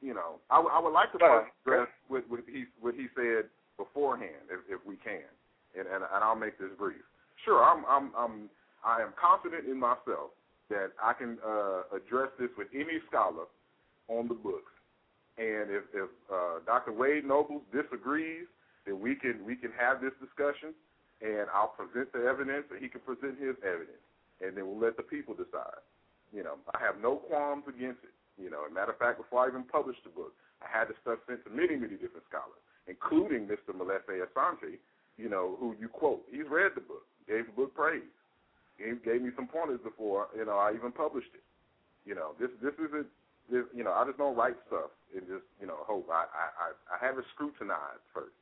[0.01, 1.45] you know, I, I would like to Right.
[1.61, 3.45] address what, what he what he said
[3.77, 5.29] beforehand, if, if we can,
[5.77, 7.05] and, and and I'll make this brief.
[7.45, 8.49] Sure, I'm I'm I'm
[8.83, 10.33] I am confident in myself
[10.69, 13.45] that I can uh, address this with any scholar
[14.07, 14.71] on the books,
[15.37, 16.91] and if if uh, Dr.
[16.91, 18.47] Wade Nobles disagrees,
[18.85, 20.73] then we can we can have this discussion,
[21.21, 24.01] and I'll present the evidence, and he can present his evidence,
[24.41, 25.83] and then we'll let the people decide.
[26.33, 28.15] You know, I have no qualms against it.
[28.41, 30.31] You know, as a matter of fact, before I even published the book,
[30.63, 33.75] I had the stuff sent to many, many different scholars, including Mr.
[33.75, 34.79] Molefi Asante,
[35.17, 36.23] you know, who you quote.
[36.31, 38.07] He's read the book, gave the book praise,
[38.81, 41.45] gave, gave me some pointers before, you know, I even published it.
[42.05, 43.05] You know, this this isn't,
[43.51, 46.09] this, you know, I just don't write stuff and just, you know, hope.
[46.09, 48.33] I I I, have it scrutinized first,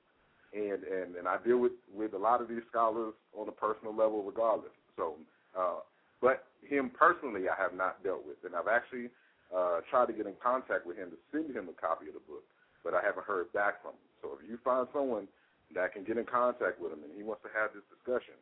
[0.55, 3.91] and and and I deal with with a lot of these scholars on a personal
[3.91, 4.71] level, regardless.
[4.95, 5.15] So,
[5.59, 5.83] uh,
[6.21, 9.11] but him personally, I have not dealt with, and I've actually
[9.51, 12.23] uh, tried to get in contact with him to send him a copy of the
[12.23, 12.43] book,
[12.83, 14.09] but I haven't heard back from him.
[14.23, 15.27] So if you find someone
[15.75, 18.39] that can get in contact with him and he wants to have this discussion,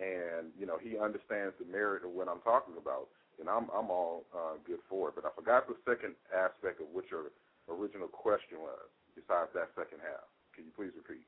[0.00, 3.92] and you know he understands the merit of what I'm talking about, and I'm I'm
[3.92, 5.14] all uh, good for it.
[5.14, 7.28] But I forgot the second aspect of what your
[7.68, 8.88] original question was.
[9.14, 10.24] Besides that second half,
[10.56, 11.26] can you please repeat?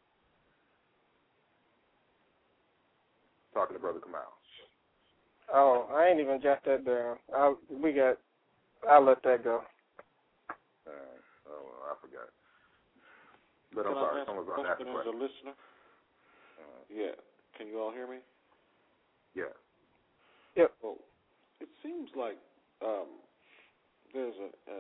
[3.53, 4.25] Talking to Brother Kamau.
[5.53, 7.21] Oh, I ain't even jot that down.
[7.37, 8.17] I, we got.
[8.89, 9.61] I'll let that go.
[10.87, 11.17] Uh,
[11.51, 12.33] oh, I forgot.
[13.75, 15.55] But Can I'm sorry, someone's a going to ask question as a listener?
[16.57, 17.15] Uh, Yeah.
[17.59, 18.25] Can you all hear me?
[20.57, 20.71] Yeah.
[20.83, 20.99] Well,
[21.61, 22.39] it seems like
[22.85, 23.09] um,
[24.13, 24.79] there's a, a,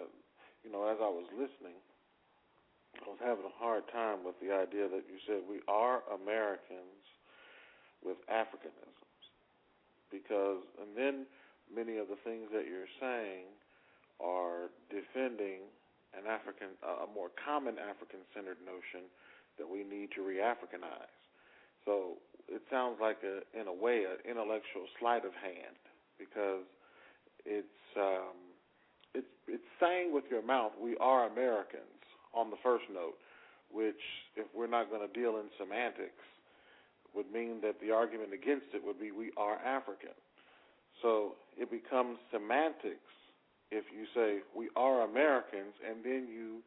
[0.64, 1.78] you know, as I was listening,
[3.00, 7.02] I was having a hard time with the idea that you said we are Americans
[8.04, 9.22] with Africanisms,
[10.10, 11.24] because, and then
[11.72, 13.46] many of the things that you're saying
[14.20, 15.64] are defending
[16.12, 19.08] an African, a more common African-centered notion
[19.56, 21.16] that we need to re-Africanize.
[21.84, 25.76] So it sounds like, a, in a way, an intellectual sleight of hand
[26.18, 26.64] because
[27.44, 28.36] it's um,
[29.14, 31.82] it's it's saying with your mouth we are Americans
[32.34, 33.14] on the first note,
[33.70, 34.00] which
[34.36, 36.24] if we're not going to deal in semantics,
[37.14, 40.16] would mean that the argument against it would be we are African.
[41.02, 43.12] So it becomes semantics
[43.70, 46.62] if you say we are Americans and then you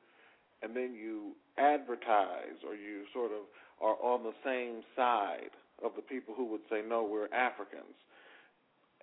[0.61, 3.45] and then you advertise or you sort of
[3.81, 5.51] are on the same side
[5.83, 7.95] of the people who would say no we're Africans.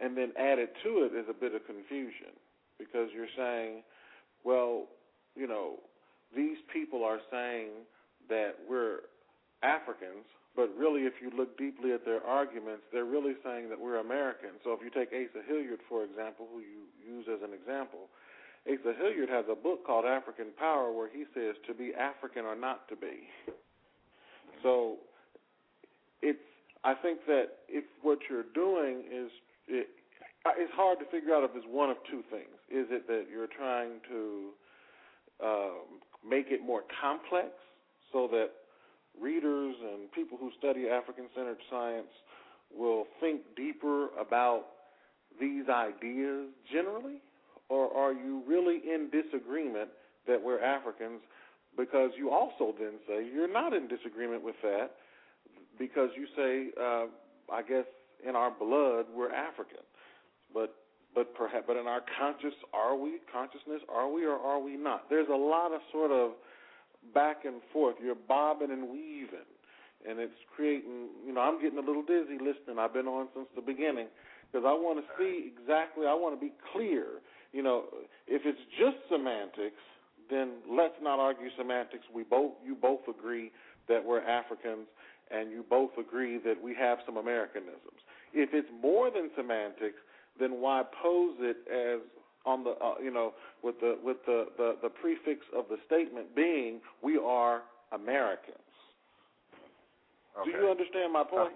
[0.00, 2.34] And then added to it is a bit of confusion
[2.78, 3.82] because you're saying,
[4.44, 4.86] well,
[5.36, 5.76] you know,
[6.34, 7.70] these people are saying
[8.28, 9.00] that we're
[9.62, 10.26] Africans,
[10.56, 14.60] but really, if you look deeply at their arguments, they're really saying that we're Americans.
[14.64, 18.10] So if you take Asa Hilliard, for example, who you use as an example,
[18.66, 22.54] Asa Hilliard has a book called African Power where he says to be African or
[22.54, 23.28] not to be.
[24.62, 24.96] So
[26.20, 26.38] it's
[26.84, 29.30] I think that if what you're doing is
[29.68, 29.88] it,
[30.58, 32.54] it's hard to figure out if it's one of two things.
[32.70, 34.50] Is it that you're trying to
[35.42, 37.50] um, make it more complex
[38.12, 38.50] so that
[39.20, 42.10] readers and people who study African centered science
[42.74, 44.64] will think deeper about
[45.40, 47.20] these ideas generally?
[47.68, 49.88] Or are you really in disagreement
[50.26, 51.20] that we're Africans?
[51.76, 54.92] Because you also then say you're not in disagreement with that
[55.78, 57.06] because you say, uh,
[57.52, 57.86] I guess
[58.26, 59.84] in our blood we're African,
[60.52, 60.74] but
[61.14, 65.08] but perhaps but in our conscious are we consciousness are we or are we not?
[65.10, 66.32] There's a lot of sort of
[67.14, 67.96] back and forth.
[68.02, 69.50] You're bobbing and weaving,
[70.08, 71.08] and it's creating.
[71.26, 72.78] You know, I'm getting a little dizzy listening.
[72.78, 74.08] I've been on since the beginning
[74.50, 76.06] because I want to see exactly.
[76.06, 77.20] I want to be clear.
[77.52, 77.84] You know,
[78.26, 79.82] if it's just semantics,
[80.32, 82.04] then let's not argue semantics.
[82.14, 83.52] We both you both agree
[83.88, 84.86] that we're Africans,
[85.30, 88.00] and you both agree that we have some Americanisms.
[88.32, 89.98] If it's more than semantics,
[90.40, 92.00] then why pose it as
[92.44, 96.34] on the uh, you know with the with the, the the prefix of the statement
[96.34, 97.62] being we are
[97.92, 98.58] Americans.
[100.40, 100.50] Okay.
[100.50, 101.52] Do you understand my point?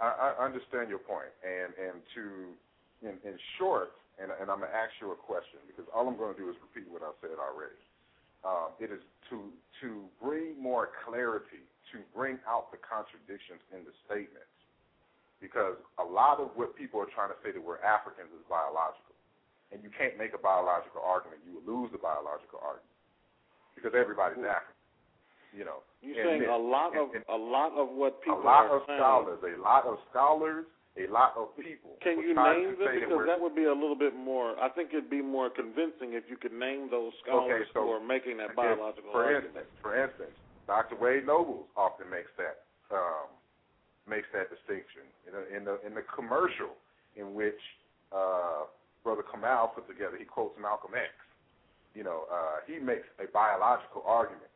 [0.00, 2.54] I, I understand your point, and and to
[3.02, 6.34] in, in short, and, and I'm gonna ask you a question because all I'm going
[6.34, 7.78] to do is repeat what I said already.
[8.46, 9.50] Um, it is to
[9.82, 14.54] to bring more clarity, to bring out the contradictions in the statements,
[15.42, 19.14] because a lot of what people are trying to say that we're Africans is biological,
[19.74, 21.42] and you can't make a biological argument.
[21.46, 22.94] You will lose the biological argument
[23.74, 24.74] because everybody's African.
[25.50, 28.38] You know, You're saying then- a lot of and- and- a lot of what people
[28.38, 28.98] a lot are of saying.
[29.00, 30.66] scholars, a lot of scholars
[30.98, 31.94] a lot of people.
[32.02, 32.90] Can you name them?
[32.98, 34.58] Because that would be a little bit more.
[34.58, 37.90] I think it'd be more convincing if you could name those scholars Okay, so who
[37.94, 39.54] are making that biological for argument.
[39.54, 40.34] instance, for instance,
[40.66, 40.96] Dr.
[40.98, 43.30] Wade Nobles often makes that um,
[44.08, 46.74] makes that distinction in, a, in the in the commercial
[47.14, 47.60] in which
[48.10, 48.66] uh,
[49.04, 50.16] Brother Kamau put together.
[50.18, 51.14] He quotes Malcolm X.
[51.94, 54.52] You know, uh, he makes a biological argument,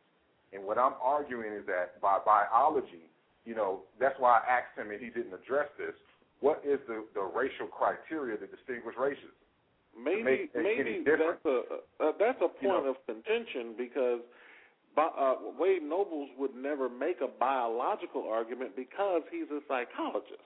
[0.53, 3.09] and what I'm arguing is that by biology,
[3.43, 5.97] you know, that's why I asked him, and he didn't address this.
[6.43, 9.31] What is the the racial criteria to distinguish races?
[9.95, 11.61] Maybe maybe that's a
[12.03, 12.91] uh, that's a You point know.
[12.91, 14.19] of contention because
[14.97, 20.43] uh, Wade Nobles would never make a biological argument because he's a psychologist.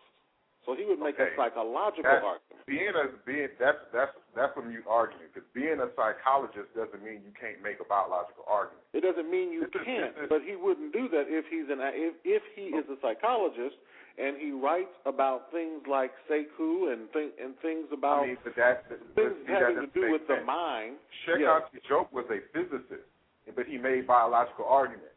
[0.68, 1.32] So he would make Okay.
[1.32, 2.44] a psychological That's- argument.
[2.68, 7.24] Being a being that's that's that's a mute argument because being a psychologist doesn't mean
[7.24, 8.84] you can't make a biological argument.
[8.92, 12.16] It doesn't mean you is- can't, but he wouldn't do that if he's an if
[12.28, 13.78] if he is a psychologist
[14.20, 18.56] and he writes about things like Sakhu and th- and things about I mean, but
[18.58, 20.98] that but things that having to do with the mind.
[21.26, 21.64] Cheikh Yes.
[21.88, 23.08] Diop was a physicist,
[23.56, 25.16] but he made biological arguments.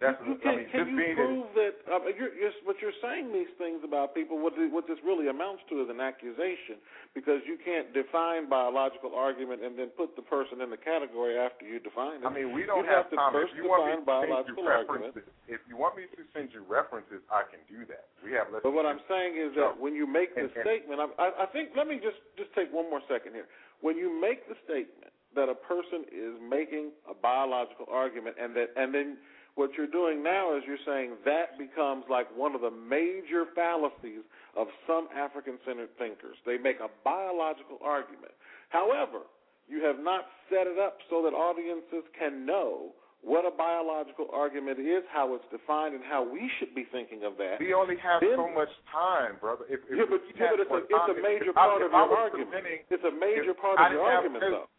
[0.00, 1.74] That's You I can, mean, can just you prove that?
[1.84, 4.40] Uh, you're, you're, but you're saying these things about people.
[4.40, 6.80] What, the, what this really amounts to is an accusation,
[7.12, 11.68] because you can't define biological argument and then put the person in the category after
[11.68, 12.24] you define it.
[12.24, 13.36] I mean, we don't you have, have to time.
[13.36, 15.12] first If you want me define to send biological you argument.
[15.20, 18.08] references, if you want me to send you references, I can do that.
[18.24, 18.48] We have.
[18.48, 21.12] Let's But what I'm saying is that when you make the And- and- statement, I,
[21.20, 21.76] I, I think.
[21.76, 23.52] Let me just just take one more second here.
[23.84, 28.72] When you make the statement that a person is making a biological argument, and that
[28.80, 29.20] and then
[29.60, 34.24] what you're doing now is you're saying that becomes like one of the major fallacies
[34.56, 36.40] of some African-centered thinkers.
[36.48, 38.32] They make a biological argument.
[38.72, 39.28] However,
[39.68, 44.80] you have not set it up so that audiences can know what a biological argument
[44.80, 47.60] is, how it's defined, and how we should be thinking of that.
[47.60, 49.68] We only have Then- so much time, brother.
[49.68, 52.16] If, if yeah, but, yeah, but it's, a, it's a major part if of your
[52.16, 52.64] argument.
[52.88, 54.72] It's a major part of your argument, though.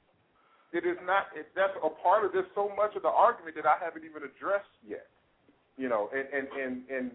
[0.72, 1.28] It is not.
[1.36, 2.32] It, that's a part of.
[2.32, 5.12] There's so much of the argument that I haven't even addressed yet.
[5.76, 7.06] You know, and and and and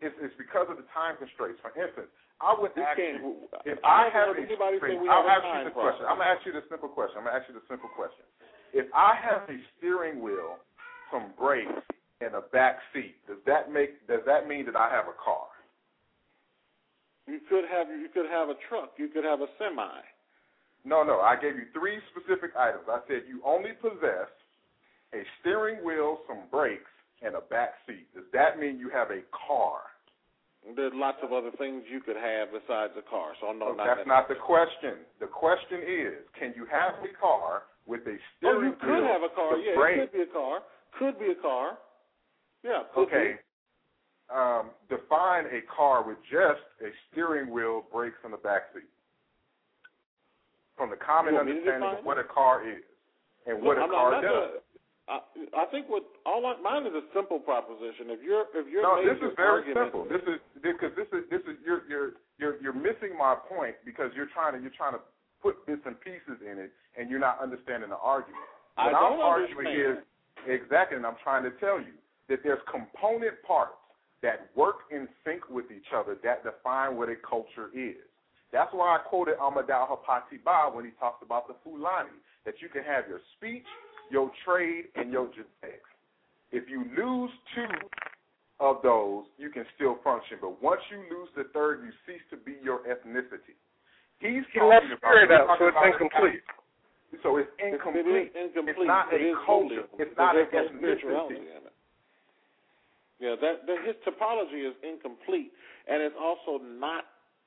[0.00, 1.60] it's, it's because of the time constraints.
[1.60, 2.08] For instance,
[2.40, 5.74] I would We ask you if I I have a we I'll ask you this
[5.74, 6.06] question.
[6.08, 7.20] I'm gonna ask you the simple question.
[7.20, 8.24] I'm gonna ask you the simple question.
[8.72, 10.60] If I have a steering wheel,
[11.10, 11.82] some brakes,
[12.20, 14.06] and a back seat, does that make?
[14.06, 15.50] Does that mean that I have a car?
[17.26, 18.94] You could have you could have a truck.
[18.96, 20.00] You could have a semi.
[20.84, 21.20] No, no.
[21.20, 22.84] I gave you three specific items.
[22.88, 24.30] I said you only possess
[25.14, 26.90] a steering wheel, some brakes,
[27.22, 28.06] and a back seat.
[28.14, 29.80] Does that mean you have a car?
[30.76, 33.32] There's lots of other things you could have besides a car.
[33.40, 34.06] So no, Oh, not that's that.
[34.06, 35.06] not the question.
[35.20, 38.60] The question is, can you have a car with a steering wheel?
[38.60, 39.56] Oh, you could wheel, have a car.
[39.56, 39.98] Yeah, brakes?
[40.02, 40.58] it could be a car.
[40.98, 41.78] Could be a car.
[42.62, 42.82] Yeah.
[42.94, 43.38] Could Okay.
[43.38, 44.34] Be.
[44.34, 48.84] Um, define a car with just a steering wheel, brakes, and a back seat.
[50.78, 52.86] From the common You want me to understanding of what a car is
[53.50, 54.62] and Look, what a I'm car not, does.
[54.62, 54.66] a-
[55.08, 55.24] I,
[55.56, 58.12] I think what all I, mine is a simple proposition.
[58.12, 60.04] If you're if you're no, this is very argument, simple.
[60.04, 64.12] This is because this is this is you're you're you're you're missing my point because
[64.14, 65.00] you're trying to you're trying to
[65.40, 68.44] put bits and pieces in it and you're not understanding the argument.
[68.76, 70.04] I What I'm don't arguing understand.
[70.46, 71.96] is exactly, and I'm trying to tell you
[72.28, 73.80] that there's component parts
[74.20, 77.96] that work in sync with each other that define what a culture is.
[78.52, 82.68] That's why I quoted Amadou Hampâté Bâ when he talks about the Fulani, that you
[82.68, 83.66] can have your speech,
[84.10, 85.84] your trade, and your genetics.
[86.50, 87.68] If you lose two
[88.58, 90.38] of those, you can still function.
[90.40, 93.52] But once you lose the third, you cease to be your ethnicity.
[94.18, 96.42] He's He left talking about, spirit he's out, so it's about- incomplete.
[97.22, 98.32] So it's incomplete.
[98.34, 98.76] It is incomplete.
[98.80, 99.84] It's not It a culture.
[99.88, 101.44] totally It's not There's an no ethnicity.
[101.52, 101.72] it.
[103.20, 105.52] Yeah, that, that his topology is incomplete,
[105.88, 107.04] and it's also not.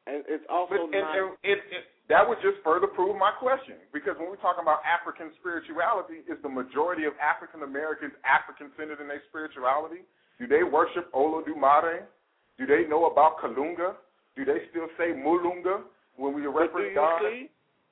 [0.07, 1.13] And it's also But, and, not.
[1.13, 3.77] and it, it, that would just further prove my question.
[3.93, 8.99] Because when we're talking about African spirituality, is the majority of African Americans African centered
[8.99, 10.01] in their spirituality?
[10.41, 12.09] Do they worship Olo Olodumare?
[12.57, 13.95] Do they know about Kalunga?
[14.35, 15.85] Do they still say Mulunga
[16.17, 17.21] when we reference God?
[17.21, 17.49] see?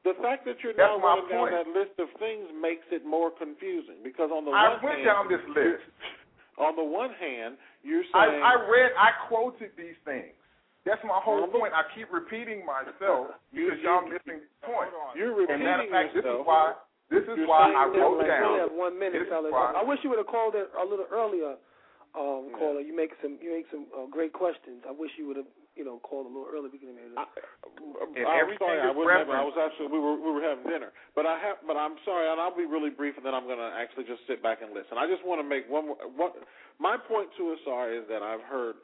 [0.07, 3.29] The fact that you're That's now running down that list of things makes it more
[3.35, 5.83] confusing because on the I one went hand, down this list.
[6.57, 10.38] on the one hand, you're I, saying I read, I quoted these things.
[10.85, 11.73] That's my whole point.
[11.75, 14.89] I keep repeating myself because y'all missing the point.
[15.15, 16.73] you're And repeating of fact, this is why
[17.11, 18.59] this is why I wrote like We down.
[18.69, 19.51] have one minute, fellas.
[19.53, 21.57] I wish you would have called it a little earlier,
[22.15, 22.57] um, Yeah.
[22.57, 22.81] caller.
[22.81, 24.85] You make some you make some uh, great questions.
[24.87, 26.71] I wish you would have you know called a little earlier.
[26.71, 27.17] We could have made it.
[27.17, 29.35] And I'm everything sorry, I was never.
[29.35, 31.59] I was actually we were we were having dinner, but I have.
[31.67, 34.21] But I'm sorry, and I'll be really brief, and then I'm going to actually just
[34.29, 34.97] sit back and listen.
[34.97, 35.99] I just want to make one more.
[36.15, 36.31] One,
[36.79, 38.75] my point to Asar is that I've heard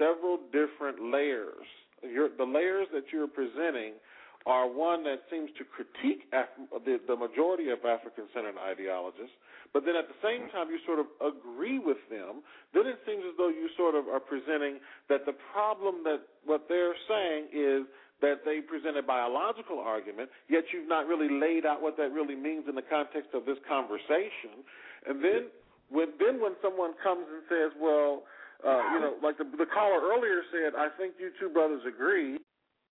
[0.00, 1.68] several different layers.
[2.00, 4.00] The layers that you're presenting
[4.48, 6.56] are one that seems to critique Af-
[6.88, 9.36] the, the majority of African centered ideologists,
[9.76, 12.40] but then at the same time you sort of agree with them,
[12.72, 14.80] then it seems as though you sort of are presenting
[15.12, 17.84] that the problem that what they're saying is
[18.24, 22.36] that they present a biological argument, yet you've not really laid out what that really
[22.36, 24.64] means in the context of this conversation.
[25.04, 25.52] And then
[25.92, 28.24] when then when someone comes and says, well,
[28.66, 32.38] uh, you know, like the, the caller earlier said, I think you two brothers agree.